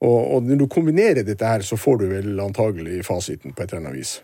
Og, 0.00 0.18
og 0.34 0.46
når 0.46 0.62
du 0.62 0.66
kombinerer 0.70 1.24
dette 1.26 1.46
her, 1.46 1.64
så 1.66 1.76
får 1.76 2.02
du 2.02 2.08
vel 2.12 2.40
antagelig 2.40 3.02
fasiten 3.06 3.52
på 3.52 3.64
et 3.64 3.72
eller 3.72 3.88
annet 3.88 3.98
vis. 3.98 4.18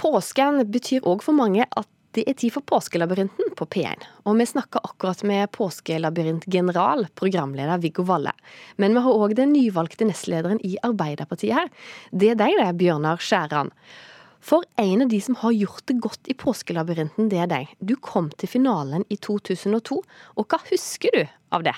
Påsken 0.00 0.64
betyr 0.74 1.06
òg 1.06 1.22
for 1.22 1.36
mange 1.38 1.62
at 1.64 1.88
det 2.14 2.24
er 2.30 2.36
tid 2.38 2.52
for 2.54 2.64
Påskelabyrinten 2.66 3.54
på 3.58 3.66
P1. 3.74 4.06
Og 4.24 4.38
vi 4.38 4.46
snakker 4.46 4.84
akkurat 4.86 5.22
med 5.26 5.50
påskelabyrintgeneral, 5.56 7.08
programleder 7.18 7.82
Viggo 7.82 8.06
Valle. 8.06 8.32
Men 8.78 8.94
vi 8.94 9.02
har 9.04 9.20
òg 9.24 9.34
den 9.38 9.54
nyvalgte 9.54 10.06
nestlederen 10.08 10.62
i 10.62 10.76
Arbeiderpartiet 10.86 11.58
her. 11.58 11.70
Det 12.12 12.34
er 12.34 12.40
deg, 12.40 12.58
det, 12.60 12.70
Bjørnar 12.80 13.22
Skjæran. 13.22 13.72
For 14.44 14.66
en 14.80 15.06
av 15.06 15.08
de 15.08 15.20
som 15.24 15.38
har 15.40 15.56
gjort 15.56 15.86
det 15.88 15.98
godt 16.04 16.28
i 16.28 16.36
Påskelabyrinten, 16.36 17.30
det 17.32 17.40
er 17.40 17.50
deg. 17.50 17.74
Du 17.80 17.96
kom 17.96 18.28
til 18.38 18.50
finalen 18.50 19.06
i 19.08 19.16
2002, 19.16 20.02
og 20.36 20.46
hva 20.50 20.60
husker 20.68 21.16
du 21.16 21.24
av 21.56 21.64
det? 21.66 21.76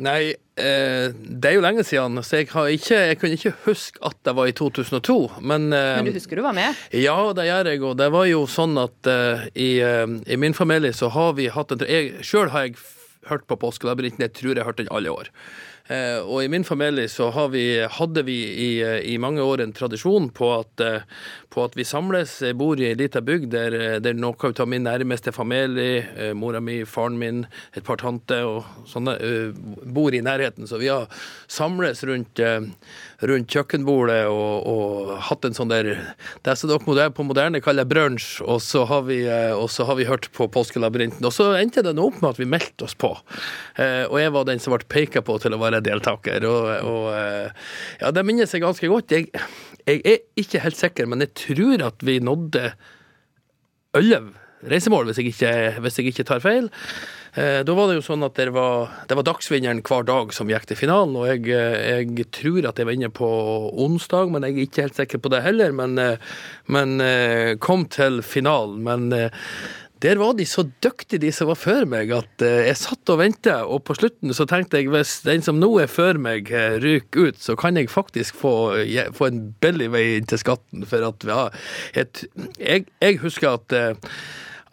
Nei, 0.00 0.32
eh, 0.56 1.12
det 1.12 1.50
er 1.50 1.56
jo 1.58 1.64
lenge 1.64 1.82
siden, 1.84 2.16
så 2.24 2.38
jeg, 2.40 2.48
ikke, 2.48 2.96
jeg, 2.96 3.18
kunne 3.20 3.36
ikke 3.36 3.52
huske 3.66 4.00
at 4.08 4.16
det 4.24 4.32
var 4.38 4.48
i 4.48 4.54
2002. 4.56 5.16
Men, 5.44 5.68
eh, 5.76 5.96
men 5.98 6.08
du 6.08 6.16
husker 6.16 6.40
du 6.40 6.44
var 6.46 6.56
med? 6.56 6.78
Ja, 6.96 7.16
det 7.36 7.44
gjør 7.50 7.68
jeg. 7.68 7.82
Og 7.84 7.98
det 8.00 8.08
var 8.14 8.24
jo 8.30 8.46
sånn 8.48 8.80
at 8.80 9.10
eh, 9.10 9.44
i, 9.52 9.70
i, 9.82 10.40
min 10.40 10.56
familie 10.56 10.96
så 10.96 11.12
har 11.12 11.36
vi 11.36 11.50
hatt 11.52 11.76
en 11.76 11.84
Sjøl 12.24 12.54
har 12.54 12.70
jeg 12.70 12.80
hørt 13.28 13.44
på 13.46 13.58
Påskelabyrinten, 13.60 14.24
jeg 14.24 14.34
tror 14.38 14.54
jeg 14.54 14.64
har 14.64 14.72
hørt 14.72 14.80
den 14.80 14.90
alle 14.90 15.12
år. 15.12 15.28
Og 15.90 16.44
i 16.44 16.48
min 16.48 16.64
familie 16.64 17.08
så 17.10 17.28
vi, 17.50 17.64
hadde 17.90 18.22
vi 18.22 18.36
i, 18.46 18.70
i, 19.12 19.18
mange 19.18 19.42
år 19.42 19.64
en 19.64 19.72
tradisjon 19.74 20.28
på 20.30 20.50
at, 20.54 20.82
på 21.50 21.64
at 21.64 21.74
vi 21.76 21.84
samles. 21.84 22.36
Jeg 22.44 22.56
bor 22.60 22.78
i 22.78 22.86
ei 22.92 22.98
lita 22.98 23.20
bygd 23.24 23.50
der, 23.52 23.76
der 24.00 24.14
noe 24.14 24.52
av 24.52 24.68
min 24.70 24.86
nærmeste 24.86 25.34
familie, 25.34 26.32
mora 26.38 26.60
mi, 26.62 26.82
faren 26.86 27.18
min, 27.18 27.42
et 27.74 27.84
par 27.84 27.98
tanter 28.00 28.46
og 28.46 28.86
sånne, 28.88 29.16
bor 29.82 30.14
i 30.14 30.22
nærheten. 30.22 30.68
Så 30.70 30.78
vi 30.80 30.90
har 30.92 31.10
samles 31.50 32.04
rundt, 32.08 32.40
rundt 33.20 33.52
kjøkkenbordet 33.52 34.22
og, 34.30 34.68
og, 34.70 35.12
hatt 35.22 35.44
en 35.46 35.56
sånn 35.56 35.70
der 35.70 35.92
Det 36.42 36.54
som 36.58 36.70
dere 36.70 37.10
på 37.14 37.26
moderne 37.26 37.60
kaller 37.62 37.88
brunsj, 37.88 38.42
og, 38.46 38.62
så 38.62 38.84
har 38.88 39.04
vi, 39.08 39.22
så 39.68 39.86
har 39.88 39.98
vi 39.98 40.06
hørt 40.08 40.30
på 40.36 40.46
Påskelabyrinten. 40.52 41.24
Og 41.26 41.34
så 41.34 41.52
endte 41.58 41.84
det 41.84 41.96
nå 41.98 42.06
opp 42.08 42.22
med 42.22 42.32
at 42.32 42.40
vi 42.40 42.48
meldte 42.48 42.86
oss 42.86 42.94
på. 42.98 43.12
Og 43.12 44.16
jeg 44.20 44.32
var 44.34 44.46
den 44.48 44.62
som 44.62 44.74
ble 44.74 44.86
peka 44.88 45.22
på 45.24 45.38
til 45.42 45.56
å 45.56 45.60
være 45.60 45.71
deltaker. 45.80 46.44
Og, 46.48 46.68
og 46.84 47.08
ja, 48.02 48.12
det 48.12 48.26
minnes 48.26 48.52
jeg 48.52 48.64
ganske 48.64 48.90
godt. 48.92 49.14
Jeg, 49.14 49.30
jeg, 49.86 50.02
er 50.04 50.20
ikke 50.38 50.62
helt 50.66 50.78
sikker, 50.78 51.08
men 51.08 51.24
jeg 51.24 51.34
tror 51.38 51.88
at 51.88 52.06
vi 52.06 52.20
nådde 52.22 52.68
elleve 53.98 54.38
reisemål, 54.70 55.08
hvis 55.08 55.18
jeg, 55.18 55.32
ikke, 55.32 55.80
hvis 55.82 55.98
jeg 55.98 56.12
ikke 56.12 56.24
tar 56.28 56.42
feil. 56.42 56.68
Da 57.34 57.74
var 57.74 57.88
det 57.88 57.96
jo 57.96 58.04
sånn 58.04 58.22
at 58.26 58.36
det 58.36 58.52
var, 58.54 58.92
det 59.08 59.16
var, 59.16 59.24
dagsvinneren 59.26 59.80
hver 59.88 60.04
dag 60.06 60.34
som 60.36 60.50
gikk 60.52 60.68
til 60.68 60.78
finalen, 60.78 61.16
og 61.16 61.30
jeg, 61.30 61.48
jeg, 61.48 62.26
tror 62.36 62.68
at 62.68 62.78
jeg 62.78 62.86
var 62.86 62.98
inne 62.98 63.10
på 63.10 63.30
onsdag, 63.82 64.30
men 64.30 64.44
jeg 64.46 64.54
er 64.54 64.66
ikke 64.68 64.84
helt 64.86 65.00
sikker 65.00 65.22
på 65.24 65.32
det 65.32 65.40
heller. 65.42 65.74
Men, 65.74 65.96
men 66.70 66.94
kom 67.64 67.88
til 67.90 68.20
finalen. 68.22 68.84
Men 68.86 69.08
der 70.02 70.18
var 70.18 70.34
de 70.34 70.46
så 70.48 70.64
dyktige, 70.82 71.20
de 71.22 71.30
som 71.34 71.50
var 71.50 71.58
før 71.60 71.86
meg, 71.88 72.10
at 72.14 72.42
eh, 72.42 72.66
jeg 72.68 72.80
satt 72.80 73.12
og 73.12 73.20
venta. 73.20 73.60
Og 73.70 73.84
på 73.86 73.96
slutten 73.98 74.34
så 74.34 74.46
tenkte 74.50 74.80
jeg 74.80 74.90
hvis 74.92 75.20
den 75.26 75.44
som 75.46 75.60
nå 75.62 75.70
er 75.82 75.90
før 75.90 76.18
meg, 76.22 76.50
eh, 76.50 76.78
ryker 76.82 77.30
ut, 77.30 77.42
så 77.42 77.56
kan 77.58 77.78
jeg 77.78 77.92
faktisk 77.92 78.38
få, 78.42 78.54
få 79.14 79.30
en 79.30 79.42
billig 79.62 79.92
vei 79.94 80.06
inn 80.16 80.30
til 80.30 80.42
skatten. 80.42 80.86
For 80.90 81.06
at 81.06 81.28
har 81.30 81.54
et, 81.98 82.24
jeg, 82.58 82.88
jeg 83.02 83.20
husker 83.22 83.54
at 83.54 83.76
eh, 83.78 84.16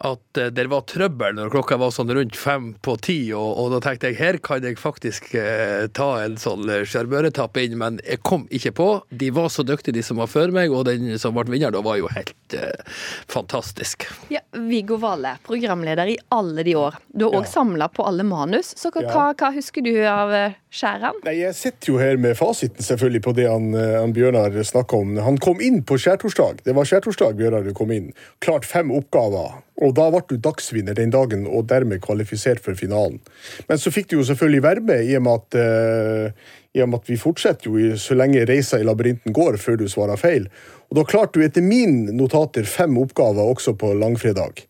at 0.00 0.38
eh, 0.40 0.48
det 0.56 0.64
var 0.72 0.84
trøbbel 0.88 1.34
når 1.36 1.50
klokka 1.52 1.76
var 1.80 1.90
sånn 1.92 2.08
rundt 2.16 2.36
fem 2.38 2.70
på 2.80 2.94
ti, 3.04 3.18
og, 3.36 3.50
og 3.60 3.72
da 3.74 3.80
tenkte 3.84 4.08
jeg 4.10 4.16
her 4.20 4.38
kan 4.44 4.64
jeg 4.64 4.78
faktisk 4.80 5.34
eh, 5.36 5.86
ta 5.96 6.08
en 6.24 6.38
sånn 6.40 6.64
eh, 6.72 6.86
sjarmøretapp 6.88 7.58
inn, 7.60 7.76
men 7.80 7.98
jeg 8.06 8.22
kom 8.24 8.46
ikke 8.50 8.72
på. 8.78 8.88
De 9.10 9.28
var 9.36 9.50
så 9.52 9.64
dyktige, 9.68 9.98
de 9.98 10.04
som 10.06 10.16
var 10.22 10.30
før 10.32 10.54
meg, 10.56 10.72
og 10.72 10.86
den 10.88 11.10
som 11.20 11.36
ble 11.36 11.44
vinner 11.52 11.74
da, 11.74 11.82
var 11.84 11.98
jo 12.00 12.08
helt 12.14 12.56
eh, 12.56 12.96
fantastisk. 13.28 14.06
Ja, 14.32 14.40
Viggo 14.70 14.96
Valle, 15.02 15.34
programleder 15.46 16.06
i 16.14 16.16
alle 16.32 16.64
de 16.66 16.74
år. 16.80 16.96
Du 17.12 17.26
har 17.26 17.36
òg 17.40 17.44
Ja. 17.44 17.52
samla 17.52 17.88
på 17.92 18.06
alle 18.06 18.24
manus. 18.24 18.72
Så 18.76 18.90
hva, 18.90 19.02
Ja. 19.04 19.32
hva, 19.36 19.52
husker 19.54 19.82
du 19.84 19.92
av 20.06 20.32
eh, 20.32 20.56
Skjæran? 20.70 21.20
Nei, 21.24 21.36
Jeg 21.40 21.54
sitter 21.58 21.92
jo 21.92 21.98
her 21.98 22.16
med 22.16 22.36
fasiten 22.38 22.84
selvfølgelig 22.84 23.22
på 23.24 23.32
det 23.34 23.48
han, 23.50 23.72
han 23.74 24.12
Bjørnar 24.14 24.54
snakka 24.64 24.96
om. 24.96 25.16
Han 25.18 25.38
kom 25.38 25.60
inn 25.60 25.82
på 25.82 25.98
skjærtorsdag. 25.98 26.62
Det 26.64 26.74
var 26.76 26.84
skjærtorsdag 26.86 27.34
Bjørnar 27.36 27.72
kom 27.74 27.90
inn. 27.90 28.12
Klart 28.40 28.64
fem 28.64 28.90
oppgaver. 28.94 29.58
Og 29.80 29.94
da 29.96 30.08
ble 30.12 30.22
du 30.28 30.36
dagsvinner 30.44 30.96
den 30.96 31.12
dagen 31.14 31.46
og 31.48 31.68
dermed 31.70 32.02
kvalifisert 32.04 32.60
for 32.64 32.76
finalen. 32.78 33.20
Men 33.68 33.80
så 33.80 33.92
fikk 33.94 34.10
du 34.10 34.18
jo 34.18 34.26
selvfølgelig 34.28 34.64
være 34.66 34.86
med 34.92 35.08
i 35.08 35.16
og 35.16 35.24
med 35.24 35.38
at, 35.40 35.60
eh, 35.60 36.50
i 36.76 36.82
og 36.84 36.90
med 36.90 37.00
at 37.00 37.08
vi 37.08 37.20
fortsetter 37.20 37.70
jo 37.70 37.96
så 37.96 38.16
lenge 38.18 38.44
reisa 38.48 38.80
i 38.80 38.86
labyrinten 38.86 39.32
går 39.32 39.56
før 39.56 39.80
du 39.80 39.88
svarer 39.88 40.20
feil. 40.20 40.50
Og 40.90 41.00
da 41.00 41.06
klarte 41.08 41.38
du 41.38 41.46
etter 41.46 41.64
min 41.64 42.04
notater 42.18 42.68
fem 42.68 42.98
oppgaver 43.00 43.54
også 43.54 43.76
på 43.78 43.94
langfredag. 43.94 44.66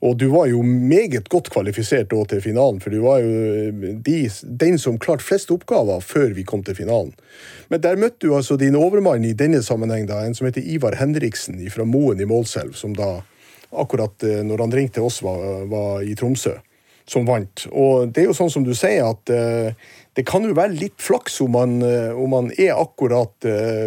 Og 0.00 0.16
du 0.16 0.30
var 0.32 0.46
jo 0.48 0.62
meget 0.64 1.28
godt 1.28 1.50
kvalifisert 1.52 2.08
da 2.10 2.22
til 2.24 2.40
finalen, 2.40 2.78
for 2.80 2.92
du 2.92 3.02
var 3.04 3.20
jo 3.20 3.32
eh, 3.32 3.96
de, 4.04 4.20
den 4.42 4.78
som 4.80 5.00
klarte 5.00 5.24
flest 5.24 5.52
oppgaver 5.52 6.00
før 6.04 6.32
vi 6.36 6.44
kom 6.44 6.64
til 6.64 6.76
finalen. 6.76 7.12
Men 7.68 7.82
der 7.84 8.00
møtte 8.00 8.26
du 8.26 8.36
altså 8.36 8.56
din 8.60 8.76
overmann 8.76 9.24
i 9.24 9.36
denne 9.36 9.60
sammenheng, 9.62 10.08
da, 10.08 10.22
en 10.24 10.36
som 10.36 10.48
heter 10.48 10.64
Ivar 10.64 10.96
Henriksen 11.00 11.60
fra 11.72 11.84
Moen 11.84 12.20
i 12.20 12.28
Målselv, 12.28 12.72
som 12.80 12.96
da 12.96 13.20
akkurat 13.70 14.22
eh, 14.26 14.42
når 14.46 14.64
han 14.66 14.74
ringte 14.74 15.04
oss, 15.04 15.20
var, 15.22 15.64
var 15.70 16.04
i 16.06 16.14
Tromsø, 16.18 16.56
som 17.08 17.26
vant. 17.28 17.66
Og 17.70 18.10
det 18.10 18.24
er 18.24 18.30
jo 18.30 18.36
sånn 18.36 18.52
som 18.52 18.66
du 18.66 18.72
sier, 18.76 19.06
at 19.06 19.32
eh, 19.34 19.74
det 20.18 20.26
kan 20.28 20.46
jo 20.46 20.56
være 20.56 20.76
litt 20.78 20.98
flaks 21.02 21.40
om 21.44 21.54
man, 21.56 21.78
eh, 21.86 22.10
om 22.14 22.34
man 22.34 22.50
er 22.58 22.74
akkurat 22.78 23.34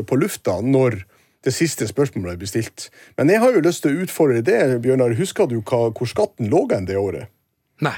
på 0.07 0.19
lufta 0.19 0.59
når 0.63 1.03
det 1.43 1.51
siste 1.51 1.87
spørsmålet 1.89 2.39
blir 2.39 2.47
stilt. 2.49 2.87
Men 3.17 3.31
jeg 3.31 3.41
har 3.43 3.55
jo 3.55 3.63
lyst 3.63 3.83
til 3.83 3.91
å 3.91 4.05
utfordre 4.05 4.43
det, 4.45 4.59
Bjørnar. 4.83 5.17
Husker 5.19 5.49
du 5.51 5.59
hva, 5.59 5.89
hvor 5.91 6.09
skatten 6.09 6.47
lå 6.51 6.63
hen 6.71 6.87
det 6.87 6.95
året? 6.99 7.31
Nei, 7.83 7.97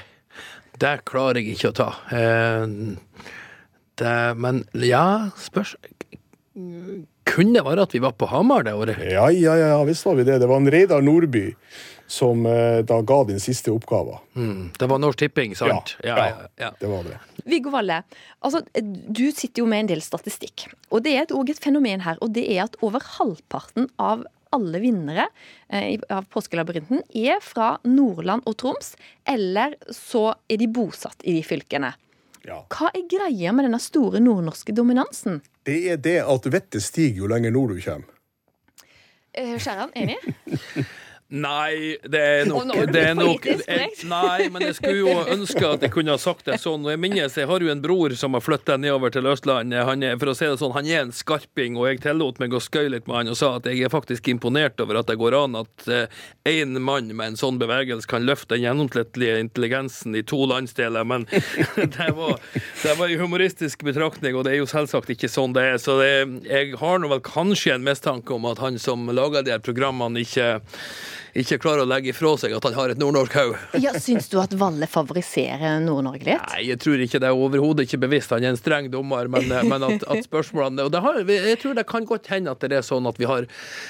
det 0.81 0.97
klarer 1.05 1.41
jeg 1.41 1.55
ikke 1.55 1.73
å 1.73 1.77
ta. 1.77 1.89
Eh, 2.09 2.65
det, 4.01 4.15
men 4.41 4.63
ja, 4.81 5.29
spørs 5.39 5.75
Kunne 7.25 7.57
det 7.57 7.65
være 7.65 7.85
at 7.87 7.95
vi 7.95 8.01
var 8.03 8.13
på 8.17 8.29
Hamar 8.29 8.65
det 8.67 8.75
året? 8.77 9.01
Ja, 9.01 9.27
ja, 9.33 9.55
ja, 9.57 9.83
visst 9.87 10.05
var 10.05 10.15
vi 10.19 10.27
det. 10.27 10.39
Det 10.43 10.49
var 10.49 10.61
en 10.61 10.71
Reidar 10.71 11.01
Nordby 11.01 11.49
som 12.07 12.45
eh, 12.45 12.83
da 12.85 12.99
ga 13.01 13.23
din 13.23 13.39
siste 13.39 13.71
oppgave. 13.73 14.19
Mm, 14.35 14.69
det 14.79 14.89
var 14.89 15.01
Norsk 15.01 15.19
Tipping, 15.19 15.55
sant? 15.57 15.95
Ja, 16.03 16.17
ja, 16.27 16.49
ja. 16.61 16.71
Det 16.79 16.87
var 16.87 17.03
det. 17.03 17.17
Viggo 17.49 17.73
Valle, 17.73 18.03
altså, 18.39 18.61
du 19.09 19.25
sitter 19.31 19.63
jo 19.63 19.69
med 19.69 19.85
en 19.85 19.91
del 19.95 20.05
statistikk. 20.05 20.67
Og 20.93 21.03
det 21.05 21.15
er 21.17 21.33
òg 21.33 21.49
et 21.53 21.61
fenomen 21.61 22.05
her, 22.05 22.21
og 22.21 22.33
det 22.37 22.45
er 22.45 22.65
at 22.67 22.77
over 22.85 23.03
halvparten 23.17 23.89
av 24.01 24.25
alle 24.55 24.79
vinnere 24.79 25.27
eh, 25.73 25.97
av 26.13 26.29
Påskelabyrinten 26.31 27.01
er 27.17 27.41
fra 27.43 27.75
Nordland 27.89 28.45
og 28.45 28.57
Troms, 28.61 28.93
eller 29.27 29.75
så 29.91 30.29
er 30.49 30.61
de 30.61 30.69
bosatt 30.71 31.25
i 31.25 31.35
de 31.35 31.43
fylkene. 31.45 31.95
Hva 32.45 32.91
er 32.93 33.05
greia 33.09 33.53
med 33.55 33.67
denne 33.67 33.79
store 33.81 34.21
nordnorske 34.21 34.75
dominansen? 34.75 35.41
Det 35.65 35.79
er 35.91 35.97
det 35.97 36.19
at 36.21 36.51
vettet 36.53 36.83
stiger 36.85 37.23
jo 37.23 37.31
lenger 37.31 37.53
nord 37.55 37.73
du 37.73 37.81
kommer. 37.81 38.11
Eh, 39.35 39.57
Skjæran, 39.59 39.91
enig? 39.95 40.19
Nei, 41.33 41.97
det 42.05 42.19
er 42.21 42.43
nok, 42.45 42.67
er 42.69 42.85
du 42.85 42.91
det 42.93 43.01
er 43.01 43.15
nok 43.17 43.47
jeg, 43.49 43.87
Nei, 44.05 44.45
men 44.53 44.61
jeg 44.61 44.75
skulle 44.77 44.99
jo 44.99 45.13
ønske 45.33 45.63
at 45.65 45.81
jeg 45.81 45.89
kunne 45.95 46.13
ha 46.13 46.21
sagt 46.21 46.45
det 46.45 46.59
sånn. 46.61 46.83
Og 46.85 46.93
jeg 46.93 47.01
minnes, 47.01 47.33
jeg 47.33 47.49
har 47.49 47.65
jo 47.65 47.71
en 47.73 47.81
bror 47.81 48.13
som 48.13 48.37
har 48.37 48.43
flytta 48.45 48.75
nedover 48.77 49.09
til 49.09 49.25
Østlandet. 49.31 49.87
Han 49.89 50.05
er, 50.05 50.19
for 50.21 50.29
å 50.29 50.35
si 50.37 50.45
det 50.45 50.59
sånn, 50.61 50.75
han 50.75 50.85
er 50.85 51.01
en 51.01 51.13
skarping, 51.15 51.79
og 51.81 51.87
jeg 51.89 52.03
tillot 52.03 52.37
meg 52.43 52.53
å 52.53 52.61
skøye 52.61 52.91
litt 52.93 53.09
med 53.09 53.17
han 53.17 53.31
og 53.33 53.39
sa 53.39 53.55
at 53.57 53.65
jeg 53.71 53.81
er 53.81 53.93
faktisk 53.93 54.29
imponert 54.29 54.77
over 54.85 55.01
at 55.01 55.09
det 55.09 55.17
går 55.17 55.37
an 55.39 55.57
at 55.63 55.87
én 56.45 56.77
mann 56.77 57.09
med 57.09 57.33
en 57.33 57.39
sånn 57.41 57.57
bevegelse 57.61 58.09
kan 58.11 58.27
løfte 58.29 58.53
den 58.53 58.67
gjennomsnittlige 58.67 59.41
intelligensen 59.47 60.13
i 60.13 60.21
to 60.21 60.43
landsdeler. 60.53 61.09
Men 61.09 61.25
det 61.97 62.11
var, 62.21 62.37
det 62.83 62.95
var 63.01 63.09
en 63.09 63.25
humoristisk 63.25 63.81
betraktning, 63.89 64.37
og 64.37 64.45
det 64.45 64.53
er 64.53 64.61
jo 64.61 64.69
selvsagt 64.69 65.09
ikke 65.17 65.31
sånn 65.33 65.57
det 65.57 65.65
er. 65.73 65.81
Så 65.81 65.97
det, 66.03 66.13
jeg 66.45 66.77
har 66.77 67.01
nå 67.01 67.09
vel 67.09 67.25
kanskje 67.25 67.79
en 67.79 67.89
mistanke 67.89 68.37
om 68.37 68.45
at 68.53 68.61
han 68.61 68.77
som 68.77 69.09
lager 69.09 69.41
de 69.41 69.57
her 69.57 69.65
programmene, 69.65 70.21
ikke 70.21 70.61
ikke 71.35 71.57
klarer 71.59 71.83
å 71.83 71.89
legge 71.89 72.13
ifra 72.13 72.31
seg 72.39 72.53
at 72.55 72.63
han 72.63 72.75
har 72.77 72.93
et 72.93 73.01
nordnorsk-haug. 73.01 73.55
Ja, 73.85 73.91
Syns 73.99 74.29
du 74.31 74.37
at 74.39 74.53
Valle 74.55 74.87
favoriserer 74.87 75.81
Nord-Norge 75.83 76.23
litt? 76.23 76.45
Nei, 76.53 76.61
jeg 76.69 76.79
tror 76.81 77.01
ikke 77.03 77.19
det 77.21 77.27
er 77.27 77.41
overhodet 77.45 77.85
ikke 77.89 77.99
bevisst. 78.05 78.31
Han 78.31 78.45
er 78.45 78.53
en 78.53 78.59
streng 78.59 78.87
dommer, 78.93 79.27
men, 79.31 79.49
men 79.67 79.85
at, 79.85 80.05
at 80.07 80.25
spørsmålene 80.25 80.85
Og 80.87 80.93
det 80.93 81.01
har, 81.03 81.19
jeg 81.27 81.59
tror 81.61 81.75
det 81.77 81.85
kan 81.89 82.07
godt 82.07 82.29
hende 82.31 82.53
at 82.55 82.63
det 82.63 82.79
er 82.79 82.85
sånn 82.85 83.07
at 83.09 83.19
vi 83.19 83.27
har 83.27 83.47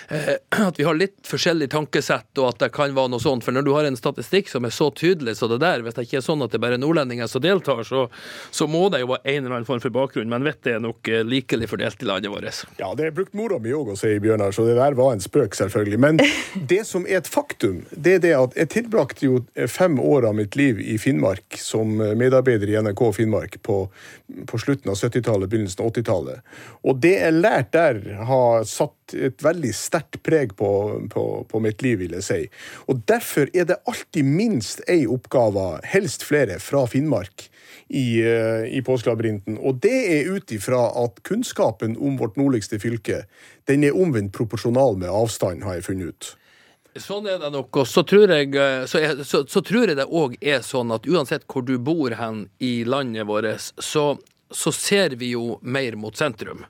eh, 0.10 0.34
at 0.66 0.80
vi 0.80 0.88
har 0.88 0.98
litt 0.98 1.20
forskjellig 1.28 1.70
tankesett, 1.74 2.32
og 2.42 2.50
at 2.50 2.64
det 2.66 2.72
kan 2.76 2.96
være 2.96 3.14
noe 3.14 3.22
sånt. 3.24 3.46
For 3.46 3.56
når 3.56 3.68
du 3.68 3.72
har 3.76 3.88
en 3.88 4.00
statistikk 4.00 4.50
som 4.52 4.66
er 4.66 4.74
så 4.74 4.90
tydelig 4.96 5.38
som 5.40 5.52
det 5.54 5.62
der, 5.64 5.84
hvis 5.86 5.98
det 5.98 6.08
ikke 6.08 6.20
er 6.22 6.26
sånn 6.26 6.44
at 6.46 6.56
det 6.56 6.62
bare 6.64 6.80
er 6.80 6.82
nordlendinger 6.82 7.30
som 7.32 7.44
deltar, 7.46 7.84
så, 7.88 8.08
så 8.56 8.68
må 8.72 8.88
det 8.94 9.04
jo 9.04 9.12
være 9.14 9.36
en 9.36 9.44
eller 9.44 9.60
annen 9.60 9.70
form 9.70 9.84
for 9.84 9.94
bakgrunn. 9.96 10.32
Men 10.32 10.46
vettet 10.48 10.76
er 10.76 10.84
nok 10.84 11.12
eh, 11.12 11.22
likelig 11.26 11.70
fordelt 11.72 12.02
i 12.02 12.10
landet 12.10 12.34
vårt. 12.34 12.66
Ja, 12.82 12.92
det 12.98 13.10
er 13.10 13.16
brukt 13.16 13.38
mora 13.38 13.62
mi 13.62 13.74
òg 13.76 13.94
å 13.94 14.00
si, 14.00 14.16
Bjørnar, 14.22 14.54
så 14.56 14.66
det 14.68 14.76
der 14.80 14.98
var 14.98 15.14
en 15.16 15.24
spøk, 15.24 15.56
selvfølgelig. 15.58 16.02
Men 16.02 16.22
det 16.74 16.82
som 16.90 17.06
er 17.08 17.22
et 17.22 17.30
faktum, 17.36 17.82
det 17.92 18.18
er 18.18 18.22
det 18.24 18.34
at 18.38 18.56
jeg 18.58 18.72
tilbrakte 18.72 19.28
jo 19.28 19.40
fem 19.72 19.98
år 20.00 20.30
av 20.30 20.38
mitt 20.38 20.56
liv 20.60 20.80
i 20.80 20.98
Finnmark 21.02 21.58
som 21.60 21.98
medarbeider 22.00 22.72
i 22.72 22.78
NRK 22.82 23.04
Finnmark 23.18 23.58
på, 23.66 23.78
på 24.50 24.60
slutten 24.62 24.94
av 24.94 25.00
70-tallet, 25.00 25.52
begynnelsen 25.52 25.84
av 25.84 25.92
80-tallet. 25.92 26.56
Og 26.88 27.02
det 27.04 27.16
jeg 27.18 27.36
lærte 27.36 27.76
der, 27.76 28.00
har 28.30 28.64
satt 28.70 29.16
et 29.18 29.44
veldig 29.44 29.72
sterkt 29.76 30.22
preg 30.26 30.56
på, 30.58 30.70
på, 31.12 31.26
på 31.50 31.62
mitt 31.64 31.84
liv, 31.86 32.00
vil 32.02 32.16
jeg 32.18 32.26
si. 32.26 32.40
Og 32.90 33.04
derfor 33.10 33.52
er 33.54 33.68
det 33.70 33.82
alltid 33.90 34.26
minst 34.26 34.84
ei 34.92 35.04
oppgave, 35.10 35.68
helst 35.92 36.26
flere, 36.26 36.60
fra 36.64 36.86
Finnmark 36.90 37.50
i, 37.88 38.22
eh, 38.22 38.78
i 38.78 38.82
påskelabyrinten. 38.86 39.60
Og 39.60 39.82
det 39.84 39.98
er 40.16 40.32
ut 40.32 40.52
ifra 40.52 40.88
at 41.04 41.22
kunnskapen 41.28 41.98
om 41.98 42.18
vårt 42.22 42.40
nordligste 42.40 42.80
fylke 42.82 43.26
den 43.70 43.84
er 43.84 43.98
omvendt 43.98 44.34
proporsjonal 44.36 44.98
med 45.02 45.10
avstand, 45.10 45.64
har 45.66 45.80
jeg 45.80 45.88
funnet 45.90 46.14
ut. 46.14 46.34
Sånn 46.96 47.26
er 47.28 47.42
det 47.42 47.50
nok. 47.52 47.76
Og 47.82 47.88
så 47.92 48.06
tror 48.08 48.32
jeg, 48.32 48.54
eh, 48.56 48.86
så, 48.88 49.02
er, 49.04 49.24
så, 49.28 49.44
så 49.52 49.62
tror 49.66 49.90
jeg 49.92 49.98
det 50.00 50.08
òg 50.08 50.38
er 50.40 50.62
sånn 50.64 50.94
at 50.96 51.08
uansett 51.10 51.44
hvor 51.52 51.66
du 51.68 51.76
bor 51.76 52.16
hen 52.16 52.46
i 52.64 52.86
landet 52.88 53.28
vårt, 53.28 53.74
så 53.84 54.14
så 54.52 54.72
ser 54.72 55.10
vi 55.10 55.32
jo 55.32 55.60
mer 55.62 55.96
mot 55.96 56.18
sentrum. 56.18 56.66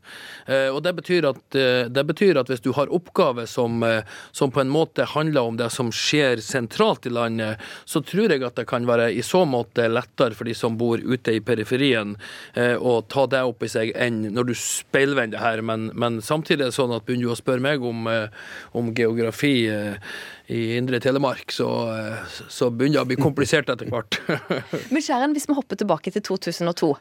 Eh, 0.46 0.70
og 0.72 0.84
det 0.84 0.94
betyr, 0.94 1.26
at, 1.28 1.56
eh, 1.56 1.88
det 1.92 2.04
betyr 2.08 2.40
at 2.40 2.48
hvis 2.48 2.64
du 2.64 2.72
har 2.72 2.92
oppgaver 2.94 3.46
som, 3.46 3.84
eh, 3.84 4.04
som 4.32 4.52
på 4.52 4.62
en 4.62 4.72
måte 4.72 5.04
handler 5.04 5.42
om 5.42 5.58
det 5.58 5.70
som 5.72 5.92
skjer 5.92 6.40
sentralt 6.42 7.06
i 7.06 7.10
landet, 7.10 7.60
så 7.86 8.02
tror 8.02 8.32
jeg 8.32 8.44
at 8.44 8.56
det 8.56 8.68
kan 8.68 8.88
være 8.88 9.12
i 9.12 9.22
så 9.22 9.44
måte 9.46 9.90
lettere 9.92 10.36
for 10.36 10.46
de 10.46 10.54
som 10.54 10.78
bor 10.78 10.98
ute 10.98 11.36
i 11.36 11.40
periferien, 11.40 12.16
å 12.56 13.02
ta 13.08 13.26
det 13.28 13.42
opp 13.44 13.64
i 13.64 13.68
seg 13.68 13.92
enn 13.96 14.34
når 14.34 14.48
du 14.48 14.54
speilvender 14.56 15.40
her. 15.40 15.62
Men, 15.62 15.92
men 15.94 16.22
samtidig 16.22 16.62
er 16.62 16.72
det 16.72 16.78
sånn 16.78 16.94
at 16.96 17.06
begynner 17.06 17.28
du 17.28 17.34
å 17.34 17.38
spørre 17.40 17.62
meg 17.62 17.84
om, 17.84 18.08
om 18.74 18.94
geografi 18.96 19.68
i 20.48 20.76
Indre 20.78 21.00
Telemark, 21.02 21.52
så, 21.52 21.68
så 22.54 22.70
begynner 22.70 23.00
det 23.00 23.06
å 23.06 23.10
bli 23.10 23.18
komplisert 23.18 23.70
etter 23.72 23.90
hvert. 23.90 24.20
Men 24.94 25.02
Skjæren, 25.02 25.34
hvis 25.34 25.48
vi 25.50 25.58
hopper 25.58 25.80
tilbake 25.80 26.14
til 26.14 26.24
2002. 26.28 26.92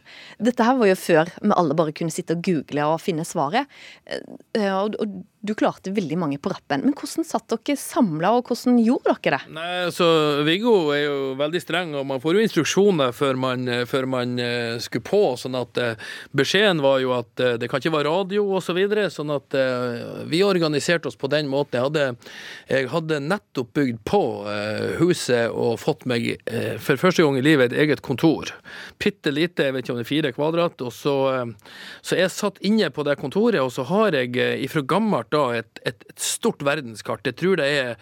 Dette 0.48 0.66
her 0.66 0.78
var 0.80 0.88
jo 0.88 0.96
før 0.98 1.32
vi 1.42 1.52
alle 1.52 1.76
bare 1.76 1.94
kunne 1.96 2.14
sitte 2.14 2.38
og 2.38 2.44
google 2.46 2.88
og 2.94 3.02
finne 3.04 3.26
svaret. 3.28 3.68
Eh, 4.08 4.72
og 4.72 4.96
du 5.44 5.54
klarte 5.58 5.92
veldig 5.94 6.18
mange 6.20 6.38
på 6.42 6.52
rappen. 6.52 6.84
Men 6.84 6.96
hvordan 6.96 7.26
satt 7.26 7.48
dere 7.52 7.78
samla, 7.80 8.34
og 8.38 8.50
hvordan 8.50 8.78
gjorde 8.84 9.16
dere 9.24 9.38
det? 9.38 9.54
Nei, 9.54 9.72
så 9.94 10.08
Viggo 10.46 10.74
er 10.94 11.04
jo 11.06 11.18
veldig 11.40 11.62
streng, 11.62 11.94
og 11.98 12.06
man 12.08 12.22
får 12.22 12.38
jo 12.38 12.44
instruksjoner 12.44 13.14
før 13.16 13.38
man, 13.40 13.68
før 13.88 14.08
man 14.10 14.36
eh, 14.42 14.76
skulle 14.84 15.04
på. 15.04 15.22
sånn 15.40 15.56
at 15.58 15.80
eh, 15.80 16.12
Beskjeden 16.36 16.82
var 16.84 17.00
jo 17.02 17.14
at 17.16 17.40
eh, 17.40 17.56
det 17.60 17.70
kan 17.70 17.82
ikke 17.82 17.94
være 17.96 18.12
radio 18.12 18.46
osv. 18.58 18.74
Så 18.74 18.78
videre, 18.78 19.04
sånn 19.12 19.30
at 19.30 19.54
eh, 19.54 20.24
vi 20.26 20.40
organiserte 20.42 21.06
oss 21.06 21.18
på 21.20 21.28
den 21.30 21.46
måten. 21.46 21.78
Jeg 21.78 21.84
hadde, 21.84 22.32
jeg 22.66 22.88
hadde 22.90 23.20
nettopp 23.22 23.70
bygd 23.76 24.00
på 24.08 24.22
eh, 24.50 24.96
huset 24.98 25.52
og 25.52 25.76
fått 25.78 26.02
meg 26.10 26.26
eh, 26.32 26.74
for 26.82 26.98
første 26.98 27.22
gang 27.22 27.38
i 27.38 27.44
livet 27.44 27.70
et 27.70 27.84
eget 27.84 28.02
kontor. 28.02 28.50
Bitte 28.98 29.30
lite, 29.30 29.68
jeg 29.68 29.76
vet 29.76 29.86
ikke 29.86 29.94
om 29.94 30.00
det 30.00 30.06
er 30.06 30.10
fire 30.10 30.32
kvadrat. 30.34 30.82
og 30.82 30.90
så, 30.96 31.14
eh, 31.36 31.76
så 32.02 32.18
jeg 32.18 32.32
satt 32.34 32.58
inne 32.66 32.90
på 32.90 33.06
det 33.06 33.14
kontoret, 33.20 33.60
og 33.62 33.70
så 33.74 33.86
har 33.92 34.18
jeg 34.18 34.34
eh, 34.42 34.64
ifra 34.66 34.82
gammelt 34.94 35.33
da 35.34 35.44
et, 35.58 35.80
et, 35.84 36.06
et 36.10 36.22
stort 36.22 36.62
verdenskart. 36.66 37.26
Jeg 37.26 37.38
tror 37.40 37.58
det 37.60 37.70
er 37.70 37.96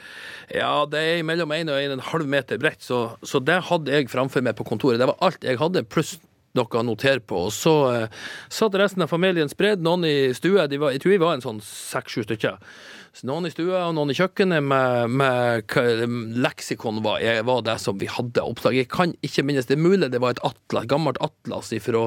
ja, 0.53 0.75
det 0.91 1.01
er 1.01 1.25
mellom 1.27 1.55
1 1.55 1.73
og 1.73 1.97
1,5 2.03 2.29
meter 2.31 2.61
bredt, 2.63 2.85
så, 2.85 3.05
så 3.27 3.41
det 3.43 3.63
hadde 3.71 3.97
jeg 3.97 4.13
framfor 4.13 4.45
meg 4.45 4.59
på 4.59 4.69
kontoret. 4.69 5.01
Det 5.01 5.09
var 5.11 5.21
alt 5.25 5.49
jeg 5.49 5.61
hadde, 5.61 5.87
pluss 5.89 6.19
noe 6.59 6.81
å 6.81 6.85
notere 6.85 7.23
på. 7.25 7.47
Og 7.49 7.53
så 7.55 7.75
eh, 7.93 8.25
satt 8.53 8.77
resten 8.79 9.05
av 9.05 9.13
familien 9.13 9.51
spredd, 9.51 9.83
noen 9.85 10.07
i 10.09 10.17
stua. 10.37 10.69
Jeg 10.69 11.03
tror 11.03 11.15
vi 11.15 11.23
var 11.23 11.37
en 11.37 11.45
sånn 11.45 11.63
seks-sju 11.65 12.27
stykker. 12.27 12.59
Noen 13.21 13.47
i 13.47 13.51
stua 13.53 13.83
og 13.87 13.93
noen 13.95 14.11
i 14.11 14.17
kjøkkenet 14.17 14.65
med, 14.65 15.13
med 15.21 15.75
leksikon 16.43 17.03
var, 17.05 17.21
var 17.45 17.61
det 17.67 17.77
som 17.83 17.99
vi 18.01 18.09
hadde 18.11 18.41
oppslag. 18.41 18.79
Jeg 18.79 18.89
kan 18.91 19.13
ikke 19.21 19.45
minnes, 19.47 19.69
det 19.69 19.77
er 19.77 19.85
mulig 19.85 20.09
det 20.11 20.23
var 20.23 20.33
et 20.33 20.43
atlas, 20.47 20.89
gammelt 20.91 21.21
atlas 21.23 21.71
ifra, 21.77 22.07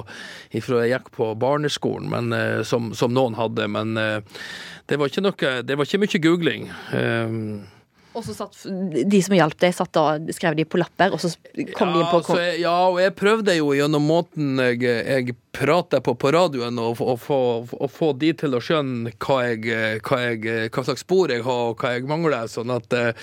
ifra 0.58 0.82
jeg 0.82 0.96
gikk 0.96 1.14
på 1.16 1.30
barneskolen, 1.40 2.10
men, 2.12 2.34
eh, 2.36 2.64
som, 2.68 2.90
som 2.98 3.14
noen 3.14 3.38
hadde. 3.38 3.70
Men 3.72 3.94
eh, 4.02 4.42
det 4.90 4.98
var 5.00 5.14
ikke 5.14 5.24
noe, 5.28 5.54
det 5.62 5.78
var 5.78 5.88
ikke 5.88 6.02
mye 6.02 6.24
googling. 6.26 6.68
Eh, 6.98 7.40
Og 8.16 8.24
så 8.24 8.34
satt 8.38 8.56
de 9.12 9.20
som 9.24 9.34
hjalp 9.36 9.58
deg, 9.60 9.74
satt 9.76 9.92
da, 9.96 10.04
skrev 10.32 10.56
de 10.56 10.64
på 10.64 10.80
lapper, 10.80 11.12
og 11.12 11.20
så 11.20 11.34
kom 11.76 11.92
de 11.92 12.00
inn 12.00 12.08
på 12.12 12.22
kom... 12.24 12.38
jeg, 12.40 12.62
ja, 12.64 12.76
og 12.88 13.00
jeg 13.02 13.12
prøvde 13.20 13.56
jo 13.58 13.74
gjennom 13.76 14.06
måten 14.08 14.62
jeg, 14.62 14.80
jeg 14.88 15.36
prater 15.56 16.00
på 16.04 16.14
på 16.20 16.32
radioen, 16.36 16.80
og, 16.80 16.96
få- 17.00 17.36
og, 17.36 17.74
og 17.76 17.92
få 17.92 18.14
de 18.20 18.32
til 18.40 18.56
å 18.56 18.62
skjønne 18.64 19.12
hva, 19.20 19.38
jeg, 19.50 20.00
hva, 20.08 20.20
jeg, 20.24 20.70
hva 20.72 20.84
slags 20.88 21.04
spor 21.04 21.32
jeg 21.32 21.44
har, 21.44 21.62
og 21.74 21.84
hva 21.84 21.92
jeg 21.96 22.08
mangler. 22.08 22.48
Sånn 22.52 22.72
at 22.76 22.92
jeg 22.96 23.16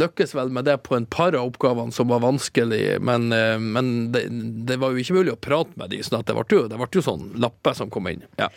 lykkes 0.00 0.32
vel 0.36 0.52
med 0.56 0.68
det 0.68 0.78
på 0.88 0.96
en 0.96 1.08
par 1.08 1.36
av 1.36 1.48
oppgavene 1.52 1.92
som 1.92 2.08
var 2.12 2.24
vanskelig, 2.24 2.82
men, 3.04 3.28
eh, 3.36 3.56
men 3.60 3.92
det, 4.16 4.26
det 4.68 4.80
var 4.80 4.92
jo 4.96 5.04
ikke 5.04 5.18
mulig 5.20 5.36
å 5.36 5.40
prate 5.40 5.76
med 5.80 5.92
de, 5.92 6.00
sånn 6.04 6.20
at 6.22 6.28
det 6.28 6.36
ble 6.40 6.48
jo, 6.56 6.66
det 6.72 6.80
ble 6.80 6.88
jo 6.96 7.04
sånn 7.04 7.28
lapper 7.42 7.76
som 7.76 7.92
kom 7.92 8.08
inn. 8.12 8.24
Ja. 8.40 8.48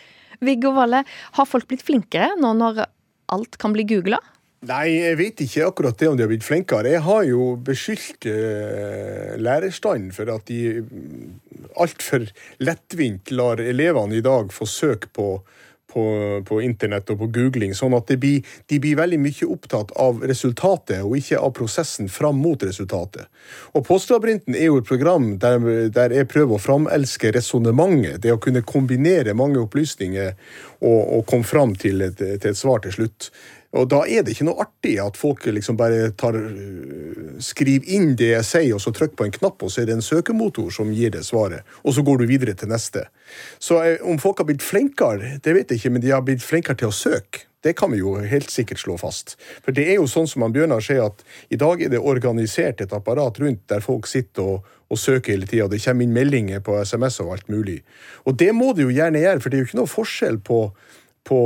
Viggo 0.44 0.72
Valle, 0.76 1.04
har 1.36 1.48
folk 1.48 1.68
blitt 1.72 1.84
flinkere 1.88 2.34
nå 2.40 2.56
når 2.60 2.86
alt 3.36 3.56
kan 3.60 3.76
bli 3.76 3.84
googla? 3.88 4.20
Nei, 4.66 4.86
jeg 4.98 5.18
vet 5.20 5.42
ikke 5.46 5.66
akkurat 5.68 5.98
det 6.00 6.08
om 6.10 6.16
de 6.18 6.24
har 6.26 6.32
blitt 6.32 6.46
flinkere. 6.46 6.96
Jeg 6.96 7.04
har 7.06 7.26
jo 7.28 7.52
beskyldt 7.62 8.26
eh, 8.32 9.36
lærerstanden 9.38 10.14
for 10.16 10.32
at 10.34 10.48
de 10.50 10.82
altfor 11.78 12.26
lettvint 12.64 13.34
lar 13.36 13.62
elevene 13.62 14.18
i 14.18 14.24
dag 14.26 14.50
få 14.56 14.66
søke 14.70 15.12
på, 15.14 15.28
på, 15.92 16.06
på 16.48 16.60
internett 16.66 17.12
og 17.14 17.20
på 17.20 17.28
googling, 17.36 17.76
sånn 17.78 17.94
at 17.98 18.10
de 18.10 18.18
blir, 18.22 18.54
de 18.72 18.80
blir 18.82 18.98
veldig 18.98 19.20
mye 19.22 19.50
opptatt 19.54 19.94
av 20.02 20.24
resultatet 20.26 21.04
og 21.04 21.14
ikke 21.20 21.42
av 21.46 21.54
prosessen 21.60 22.10
fram 22.10 22.40
mot 22.42 22.66
resultatet. 22.66 23.30
Og 23.78 23.86
Postlabyrinten 23.86 24.58
er 24.58 24.72
jo 24.72 24.80
et 24.82 24.90
program 24.90 25.36
der, 25.42 25.90
der 25.94 26.16
jeg 26.16 26.32
prøver 26.32 26.58
å 26.58 26.64
framelske 26.64 27.36
resonnementet, 27.36 28.24
det 28.26 28.34
å 28.34 28.42
kunne 28.42 28.66
kombinere 28.66 29.38
mange 29.38 29.62
opplysninger 29.62 30.34
og, 30.80 31.02
og 31.20 31.28
komme 31.30 31.46
fram 31.46 31.78
til 31.78 32.02
et, 32.08 32.18
til 32.18 32.50
et 32.50 32.60
svar 32.60 32.82
til 32.82 32.98
slutt. 32.98 33.30
Og 33.76 33.90
da 33.92 34.04
er 34.08 34.24
det 34.24 34.36
ikke 34.36 34.48
noe 34.48 34.64
artig 34.64 34.96
at 35.04 35.18
folk 35.20 35.46
liksom 35.50 35.78
bare 35.80 36.12
tar, 36.18 36.38
skriver 37.44 37.90
inn 37.98 38.14
det 38.20 38.32
jeg 38.32 38.48
sier, 38.48 38.76
og 38.78 38.84
så 38.84 38.94
trykker 38.96 39.20
på 39.20 39.28
en 39.28 39.36
knapp, 39.36 39.66
og 39.66 39.72
så 39.72 39.84
er 39.84 39.90
det 39.90 39.98
en 39.98 40.06
søkemotor 40.06 40.72
som 40.74 40.94
gir 40.96 41.12
det 41.16 41.26
svaret. 41.28 41.68
Og 41.84 41.98
så 41.98 42.06
går 42.06 42.22
du 42.22 42.30
videre 42.30 42.56
til 42.56 42.72
neste. 42.72 43.08
Så 43.60 43.82
eh, 43.84 44.00
om 44.06 44.22
folk 44.22 44.40
har 44.40 44.48
blitt 44.48 44.64
flinkere, 44.64 45.38
det 45.44 45.58
vet 45.58 45.74
jeg 45.74 45.82
ikke, 45.82 45.94
men 45.98 46.06
de 46.06 46.16
har 46.16 46.24
blitt 46.26 46.46
flinkere 46.46 46.80
til 46.80 46.92
å 46.92 46.96
søke. 46.96 47.50
Det 47.66 47.74
kan 47.74 47.90
vi 47.90 47.98
jo 47.98 48.14
helt 48.22 48.52
sikkert 48.54 48.78
slå 48.78 48.96
fast. 49.02 49.40
For 49.66 49.74
det 49.74 49.88
er 49.90 49.96
jo 49.98 50.06
sånn 50.06 50.28
som 50.30 50.44
han 50.46 50.54
Bjørnar 50.54 50.84
sier, 50.86 51.08
at 51.10 51.24
i 51.50 51.58
dag 51.58 51.82
er 51.82 51.90
det 51.90 51.98
organisert 51.98 52.84
et 52.84 52.94
apparat 52.94 53.40
rundt 53.42 53.64
der 53.72 53.82
folk 53.82 54.06
sitter 54.06 54.52
og, 54.52 54.68
og 54.94 55.00
søker 55.02 55.34
hele 55.34 55.50
tida. 55.50 55.66
Det 55.72 55.82
kommer 55.82 56.06
inn 56.06 56.14
meldinger 56.14 56.62
på 56.62 56.78
SMS 56.78 57.18
og 57.24 57.32
alt 57.34 57.50
mulig. 57.50 57.80
Og 58.30 58.38
det 58.38 58.52
må 58.54 58.70
det 58.78 58.86
jo 58.86 58.94
gjerne 58.94 59.24
gjøre, 59.24 59.42
for 59.42 59.50
det 59.50 59.58
er 59.58 59.66
jo 59.66 59.70
ikke 59.72 59.82
noe 59.82 59.94
forskjell 59.96 60.38
på 60.46 60.60
på 61.26 61.40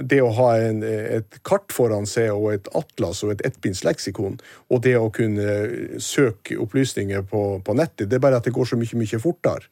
det 0.00 0.22
å 0.24 0.30
ha 0.38 0.48
en, 0.64 0.80
et 0.82 1.38
kart 1.44 1.72
foran 1.74 2.08
seg 2.08 2.32
og 2.32 2.54
et 2.54 2.68
atlas 2.78 3.20
og 3.26 3.34
et 3.34 3.42
ettbindsleksikon, 3.50 4.38
og 4.72 4.82
det 4.86 4.94
å 4.96 5.10
kunne 5.12 5.56
søke 6.02 6.56
opplysninger 6.62 7.26
på, 7.28 7.42
på 7.64 7.76
nettet. 7.76 8.08
Det 8.08 8.16
er 8.16 8.24
bare 8.24 8.40
at 8.40 8.48
det 8.48 8.54
går 8.56 8.70
så 8.70 8.80
mye, 8.80 8.96
mye 8.96 9.20
fortere. 9.20 9.68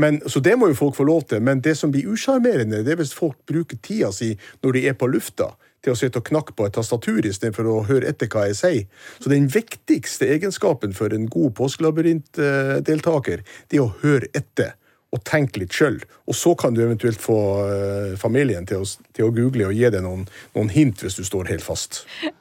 Men, 0.00 0.20
så 0.30 0.42
det 0.44 0.54
må 0.58 0.70
jo 0.70 0.78
folk 0.78 0.98
få 0.98 1.08
lov 1.08 1.26
til. 1.30 1.42
Men 1.42 1.62
det 1.64 1.74
som 1.78 1.90
blir 1.92 2.08
usjarmerende, 2.12 2.84
det 2.86 2.94
er 2.94 3.02
hvis 3.02 3.16
folk 3.16 3.38
bruker 3.50 3.80
tida 3.82 4.12
si 4.14 4.36
når 4.62 4.78
de 4.78 4.86
er 4.92 4.96
på 4.98 5.10
lufta 5.10 5.52
til 5.84 5.94
å 5.94 5.98
sitte 5.98 6.20
og 6.20 6.28
knakke 6.28 6.54
på 6.56 6.66
et 6.68 6.74
tastatur 6.76 7.24
istedenfor 7.26 7.68
å 7.68 7.78
høre 7.88 8.10
etter 8.10 8.28
hva 8.30 8.46
jeg 8.50 8.58
sier. 8.58 9.06
Så 9.18 9.32
den 9.32 9.48
viktigste 9.50 10.28
egenskapen 10.36 10.94
for 10.96 11.12
en 11.16 11.28
god 11.32 11.54
påskelabyrintdeltaker, 11.58 13.42
det 13.72 13.80
er 13.80 13.86
å 13.86 13.94
høre 14.04 14.28
etter 14.36 14.76
og 15.10 15.22
tenke 15.26 15.62
litt 15.62 15.74
sjøl. 15.74 15.98
Og 16.30 16.36
så 16.38 16.54
kan 16.58 16.76
du 16.76 16.84
eventuelt 16.84 17.20
få 17.22 17.38
eh, 17.66 18.18
familien 18.20 18.68
til 18.68 18.84
å, 18.84 18.90
til 19.16 19.26
å 19.26 19.32
google 19.34 19.70
og 19.70 19.74
gi 19.76 19.88
deg 19.90 20.04
noen, 20.04 20.26
noen 20.54 20.70
hint 20.74 21.02
hvis 21.02 21.18
du 21.18 21.24
står 21.26 21.50
helt 21.50 21.66
fast. 21.66 22.04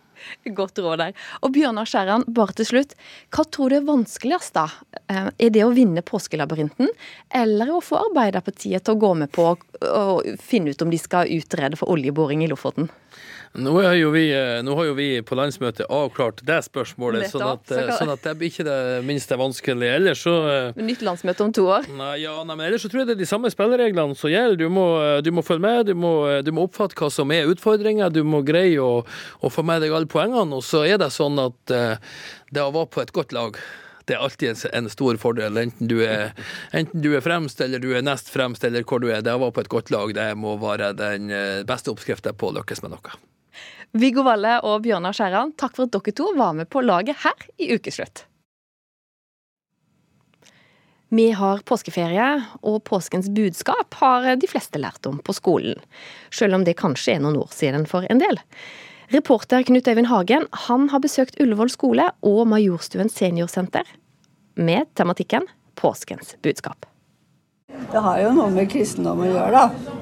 Godt 0.60 0.78
råd 0.84 1.02
der. 1.02 1.16
Og 1.42 1.54
Bjørnar 1.56 1.90
Skjæran, 1.90 2.26
bare 2.36 2.54
til 2.60 2.68
slutt. 2.70 2.94
Hva 3.34 3.46
tror 3.50 3.72
du 3.72 3.80
er 3.80 3.88
vanskeligst, 3.88 4.54
da? 4.58 4.68
Eh, 5.10 5.32
Er 5.48 5.54
det 5.56 5.66
å 5.66 5.74
vinne 5.74 6.06
Påskelabyrinten, 6.06 6.92
eller 7.34 7.74
å 7.74 7.82
få 7.84 7.98
Arbeiderpartiet 8.04 8.86
til 8.86 8.98
å 8.98 9.02
gå 9.02 9.14
med 9.24 9.34
på 9.34 9.50
å 9.56 10.06
finne 10.44 10.76
ut 10.76 10.86
om 10.86 10.94
de 10.94 11.02
skal 11.02 11.32
utrede 11.40 11.80
for 11.80 11.90
oljeboring 11.90 12.46
i 12.46 12.52
Lofoten? 12.52 12.92
Nå, 13.58 13.74
vi, 14.12 14.30
eh, 14.30 14.62
nå 14.64 14.76
har 14.76 14.86
jo 14.86 14.94
vi 14.94 15.08
på 15.26 15.34
landsmøtet 15.38 15.88
avklart 15.90 16.44
det 16.46 16.60
spørsmålet, 16.68 17.32
sånn 17.32 17.48
at, 17.48 17.72
eh, 17.74 17.88
så 17.90 18.04
sånn 18.04 18.12
at 18.14 18.22
det 18.28 18.36
blir 18.38 18.52
ikke 18.52 18.66
det 18.68 18.78
minste 19.08 19.38
vanskelig. 19.42 19.90
Ellers 19.96 20.22
så 20.22 20.36
eh, 20.52 20.78
Nytt 20.78 21.02
landsmøte 21.02 21.48
om 21.48 21.54
to 21.56 21.66
år. 21.66 21.90
Nei, 21.98 22.12
ja, 22.22 22.36
nei, 22.46 22.54
men 22.56 22.68
ellers 22.68 22.86
så 22.86 22.92
tror 22.94 23.02
jeg 23.02 23.10
det 23.10 23.16
er 23.18 23.24
de 23.24 23.30
samme 23.30 23.50
spillereglene 23.50 24.18
som 24.20 24.30
gjelder. 24.30 24.60
Du 24.62 24.70
må, 24.74 24.86
du 25.26 25.32
må 25.34 25.44
følge 25.46 25.66
med, 25.66 25.90
du 25.90 25.98
må, 25.98 26.14
du 26.46 26.54
må 26.54 26.68
oppfatte 26.70 26.98
hva 27.00 27.10
som 27.14 27.34
er 27.34 27.50
utfordringer, 27.50 28.14
du 28.14 28.22
må 28.22 28.44
greie 28.46 28.78
å, 28.78 29.02
å 29.42 29.52
få 29.52 29.66
med 29.66 29.82
deg 29.82 29.98
alle 29.98 30.10
poengene. 30.10 30.62
Og 30.62 30.66
så 30.66 30.86
er 30.86 31.02
det 31.02 31.10
sånn 31.16 31.42
at 31.42 31.58
det 31.74 32.62
å 32.62 32.74
være 32.76 32.92
på 32.94 33.02
et 33.02 33.16
godt 33.16 33.34
lag 33.36 33.58
det 34.10 34.16
er 34.16 34.24
alltid 34.26 34.64
en, 34.74 34.88
stor 34.90 35.20
fordel, 35.22 35.58
enten 35.62 35.86
du, 35.86 36.00
er, 36.02 36.32
enten 36.74 37.04
du 37.04 37.12
er 37.14 37.22
fremst 37.22 37.62
eller 37.62 37.78
du 37.78 37.92
er 37.94 38.02
nest 38.02 38.32
fremst, 38.34 38.66
eller 38.66 38.82
hvor 38.82 39.04
du 39.04 39.06
er. 39.12 39.22
Det 39.22 39.36
å 39.38 39.42
være 39.44 39.54
på 39.54 39.66
et 39.68 39.74
godt 39.76 39.94
lag 39.94 40.16
det 40.18 40.32
må 40.34 40.58
være 40.58 40.96
den 40.98 41.30
beste 41.70 41.94
oppskriften 41.94 42.34
på 42.34 42.50
å 42.50 42.58
lykkes 42.58 42.82
med 42.82 42.98
noe. 42.98 43.20
Viggo 43.98 44.22
Valle 44.22 44.60
og 44.62 44.84
Bjørnar 44.86 45.16
Skjæran, 45.18 45.56
takk 45.58 45.78
for 45.78 45.88
at 45.88 45.94
dere 45.96 46.14
to 46.14 46.34
var 46.38 46.54
med 46.58 46.70
på 46.70 46.84
laget 46.86 47.24
her 47.24 47.48
i 47.58 47.72
Ukeslutt. 47.74 48.26
Vi 51.10 51.32
har 51.34 51.64
påskeferie, 51.66 52.28
og 52.62 52.84
påskens 52.86 53.32
budskap 53.34 53.98
har 53.98 54.28
de 54.38 54.50
fleste 54.50 54.78
lært 54.78 55.08
om 55.10 55.18
på 55.18 55.34
skolen. 55.34 55.80
Selv 56.30 56.54
om 56.60 56.68
det 56.68 56.78
kanskje 56.78 57.16
er 57.16 57.24
noen 57.24 57.40
år 57.42 57.50
siden 57.50 57.88
for 57.90 58.06
en 58.06 58.22
del. 58.22 58.38
Reporter 59.10 59.66
Knut 59.66 59.90
Øyvind 59.90 60.12
Hagen 60.12 60.46
han 60.68 60.90
har 60.94 61.02
besøkt 61.02 61.40
Ullevål 61.42 61.74
skole 61.74 62.12
og 62.22 62.44
Majorstuen 62.52 63.10
seniorsenter 63.10 63.90
med 64.54 64.86
tematikken 64.94 65.50
Påskens 65.80 66.36
budskap. 66.46 66.86
Det 67.90 68.02
har 68.06 68.22
jo 68.22 68.36
noe 68.38 68.54
med 68.54 68.70
kristendom 68.70 69.24
å 69.26 69.32
gjøre, 69.32 69.64
da. 69.64 69.96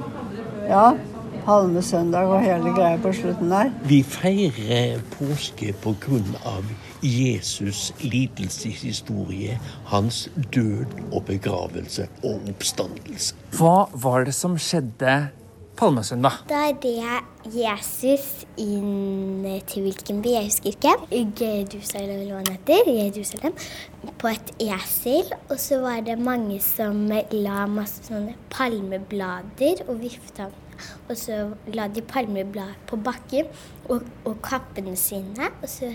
Ja. 0.67 1.16
Palmesøndag 1.47 2.27
og 2.27 2.41
hele 2.43 2.73
greia 2.75 2.97
på 2.99 3.13
slutten 3.15 3.53
der. 3.53 3.69
Vi 3.87 4.01
feirer 4.03 4.99
påske 5.13 5.71
på 5.79 5.93
grunn 6.03 6.33
av 6.43 6.67
Jesus' 6.99 7.93
lidelseshistorie, 8.03 9.55
hans 9.87 10.25
død 10.51 10.91
og 11.13 11.23
begravelse 11.29 12.09
og 12.27 12.51
oppstandelse. 12.51 13.37
Hva 13.55 13.87
var 13.95 14.27
det 14.27 14.35
som 14.35 14.59
skjedde 14.59 15.15
palmesøndag? 15.79 16.43
Da 16.51 16.65
red 16.67 17.47
Jesus 17.55 18.43
inn 18.59 19.47
til 19.71 19.87
hvilken 19.87 20.19
by, 20.25 20.35
jeg 20.35 20.51
husker 20.51 20.75
ikke. 20.75 20.95
Jerusalem, 21.15 22.11
eller 22.11 22.33
hva 22.33 22.43
han 22.43 22.53
heter. 22.57 22.93
Jerusalem. 22.97 23.57
På 24.19 24.35
et 24.35 24.55
esel. 24.67 25.31
Og 25.47 25.59
så 25.63 25.79
var 25.79 26.03
det 26.03 26.19
mange 26.19 26.59
som 26.59 27.05
la 27.07 27.65
masse 27.71 28.03
sånne 28.11 28.35
palmeblader 28.51 29.87
og 29.87 30.01
vifta. 30.03 30.51
Og 31.07 31.17
så 31.17 31.43
la 31.73 31.87
de 31.91 32.03
palmeblader 32.05 32.77
på 32.89 32.99
bakken 33.01 33.49
og, 33.89 34.07
og 34.27 34.39
kappene 34.45 34.95
sine. 34.99 35.51
Og 35.61 35.69
så 35.71 35.93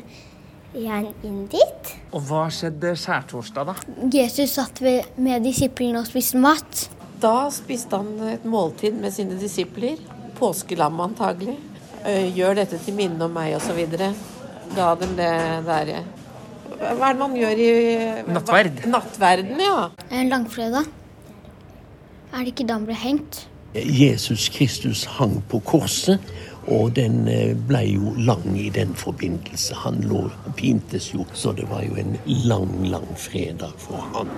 han 0.72 1.10
inn 1.26 1.44
dit. 1.52 1.90
Og 2.16 2.22
hva 2.28 2.46
skjedde 2.52 2.94
skjærtorsdag, 2.96 3.68
da? 3.68 3.74
Jesus 4.12 4.54
satt 4.56 4.80
ved, 4.80 5.10
med 5.20 5.44
disiplene 5.44 6.00
og 6.00 6.08
spiste 6.08 6.40
mat. 6.40 6.86
Da 7.22 7.50
spiste 7.52 8.00
han 8.00 8.16
et 8.32 8.46
måltid 8.48 8.96
med 8.98 9.12
sine 9.14 9.36
disipler. 9.40 10.00
Påskelam 10.38 10.98
antagelig. 11.04 11.58
Gjør 12.34 12.56
dette 12.58 12.80
til 12.82 12.96
minne 12.98 13.28
om 13.28 13.36
meg 13.36 13.54
osv. 13.58 13.84
Ga 14.72 14.88
dem 14.98 15.14
det 15.18 15.30
derre 15.68 16.00
Hva 16.80 17.10
er 17.10 17.12
det 17.12 17.20
man 17.20 17.36
gjør 17.36 17.60
i 17.62 17.70
Nattverd. 18.32 18.82
Nattverden, 18.90 19.60
ja. 19.62 19.90
Langfredag. 20.26 20.88
Er 22.32 22.40
det 22.40 22.54
ikke 22.54 22.66
da 22.66 22.80
han 22.80 22.88
ble 22.88 22.96
hengt? 22.96 23.44
Jesus 23.74 24.48
Kristus 24.52 25.04
hang 25.16 25.38
på 25.48 25.60
korset, 25.64 26.20
og 26.68 26.92
den 26.94 27.24
eh, 27.28 27.54
ble 27.56 27.80
jo 27.88 28.12
lang 28.22 28.44
i 28.60 28.68
den 28.70 28.92
forbindelse. 28.94 29.74
Han 29.82 30.02
lå 30.06 30.26
pintes 30.58 31.10
jo, 31.14 31.24
så 31.34 31.54
det 31.56 31.66
var 31.70 31.82
jo 31.86 31.96
en 31.98 32.18
lang, 32.46 32.70
lang 32.92 33.08
fredag 33.18 33.72
for 33.82 34.04
han. 34.14 34.30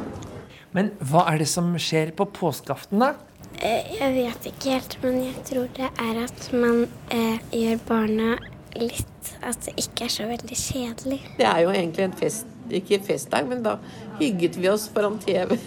Men 0.75 0.91
hva 1.03 1.27
er 1.33 1.43
det 1.43 1.49
som 1.51 1.75
skjer 1.79 2.15
på 2.17 2.27
påskeaften, 2.35 3.03
da? 3.03 3.13
Eh, 3.61 3.93
Jeg 3.99 4.15
vet 4.17 4.49
ikke 4.51 4.73
helt, 4.77 4.97
men 5.03 5.21
jeg 5.27 5.45
tror 5.51 5.69
det 5.77 5.91
er 6.07 6.25
at 6.25 6.49
man 6.55 6.87
eh, 7.11 7.39
gjør 7.53 7.85
barna 7.89 8.35
litt 8.75 9.11
At 9.45 9.61
det 9.67 9.75
ikke 9.79 10.07
er 10.09 10.11
så 10.11 10.25
veldig 10.27 10.57
kjedelig. 10.57 11.21
Det 11.39 11.47
er 11.47 11.61
jo 11.63 11.71
egentlig 11.71 12.05
en 12.09 12.17
fest, 12.19 12.47
ikke 12.71 12.99
festdag, 13.07 13.47
men 13.49 13.63
da 13.63 13.77
hygget 14.19 14.57
vi 14.59 14.69
oss 14.73 14.89
foran 14.89 15.19
TV 15.23 15.59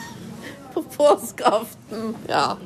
på 0.72 0.82
påskeaften. 0.96 2.14
Ja. 2.28 2.56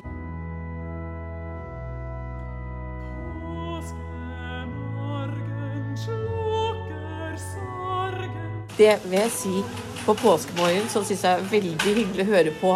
Det 8.77 8.97
vil 9.05 9.19
jeg 9.19 9.31
si 9.31 9.63
på 10.05 10.13
påskemorgen 10.19 10.89
så 10.91 10.99
syns 11.05 11.23
jeg 11.25 11.33
er 11.33 11.51
veldig 11.51 11.93
hyggelig 11.99 12.25
å 12.25 12.33
høre 12.33 12.51
på 12.59 12.71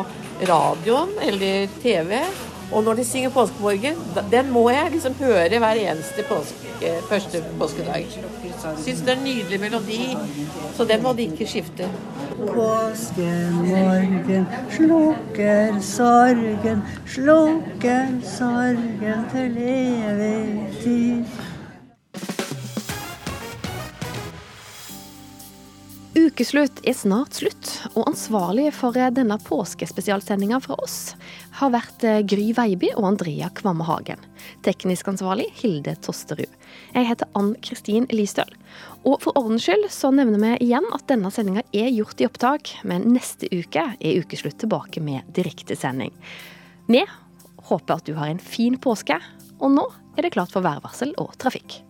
radioen 0.49 1.11
eller 1.25 1.67
TV. 1.83 2.09
Og 2.69 2.83
når 2.85 2.93
de 2.99 3.03
synger 3.05 3.29
påskemorgen, 3.33 3.95
den 4.31 4.51
må 4.53 4.69
jeg 4.69 4.91
liksom 4.93 5.13
høre 5.17 5.59
hver 5.61 5.75
eneste 5.81 6.23
påske, 6.29 6.91
første 7.09 7.41
påskedag. 7.57 8.05
Syns 8.77 9.01
det 9.01 9.09
er 9.09 9.17
en 9.17 9.23
nydelig 9.25 9.59
melodi, 9.61 10.17
så 10.77 10.85
den 10.89 11.03
må 11.03 11.13
de 11.17 11.23
ikke 11.31 11.47
skifte. 11.49 11.85
Påskemorgen 12.37 14.45
slukker 14.75 15.81
sorgen, 15.83 16.79
slukker 17.09 18.05
sorgen 18.37 19.19
til 19.33 19.51
evig 19.65 20.49
tid. 20.83 21.25
Ukeslutt 26.29 26.83
er 26.85 26.93
snart 26.93 27.39
slutt, 27.39 27.69
og 27.95 28.03
ansvarlig 28.11 28.67
for 28.75 28.93
denne 28.93 29.37
påskespesialsendinga 29.47 30.59
fra 30.61 30.75
oss 30.83 31.15
har 31.57 31.71
vært 31.73 32.05
eh, 32.05 32.19
Gry 32.21 32.51
Veiby 32.53 32.91
og 32.99 33.07
Andrea 33.07 33.47
Kvamme 33.57 33.87
Hagen. 33.87 34.21
Teknisk 34.65 35.09
ansvarlig 35.09 35.47
Hilde 35.57 35.95
Tosterud. 36.05 36.51
Jeg 36.93 37.07
heter 37.09 37.31
Ann 37.39 37.55
Kristin 37.65 38.05
Listøl. 38.13 38.51
Og 39.09 39.23
for 39.23 39.39
ordens 39.41 39.65
skyld 39.65 39.87
så 39.95 40.13
nevner 40.13 40.43
vi 40.43 40.67
igjen 40.67 40.85
at 40.93 41.07
denne 41.09 41.33
sendinga 41.33 41.65
er 41.73 41.89
gjort 41.95 42.21
i 42.21 42.29
opptak, 42.29 42.75
men 42.85 43.09
neste 43.15 43.49
uke 43.49 43.89
er 43.97 44.21
Ukeslutt 44.21 44.61
tilbake 44.61 45.01
med 45.01 45.25
direktesending. 45.33 46.13
Vi 46.91 47.05
håper 47.71 47.97
at 47.97 48.05
du 48.05 48.13
har 48.19 48.29
en 48.29 48.43
fin 48.43 48.77
påske, 48.77 49.17
og 49.57 49.77
nå 49.79 49.89
er 50.13 50.27
det 50.27 50.35
klart 50.37 50.53
for 50.53 50.67
værvarsel 50.67 51.17
og 51.17 51.33
trafikk. 51.41 51.81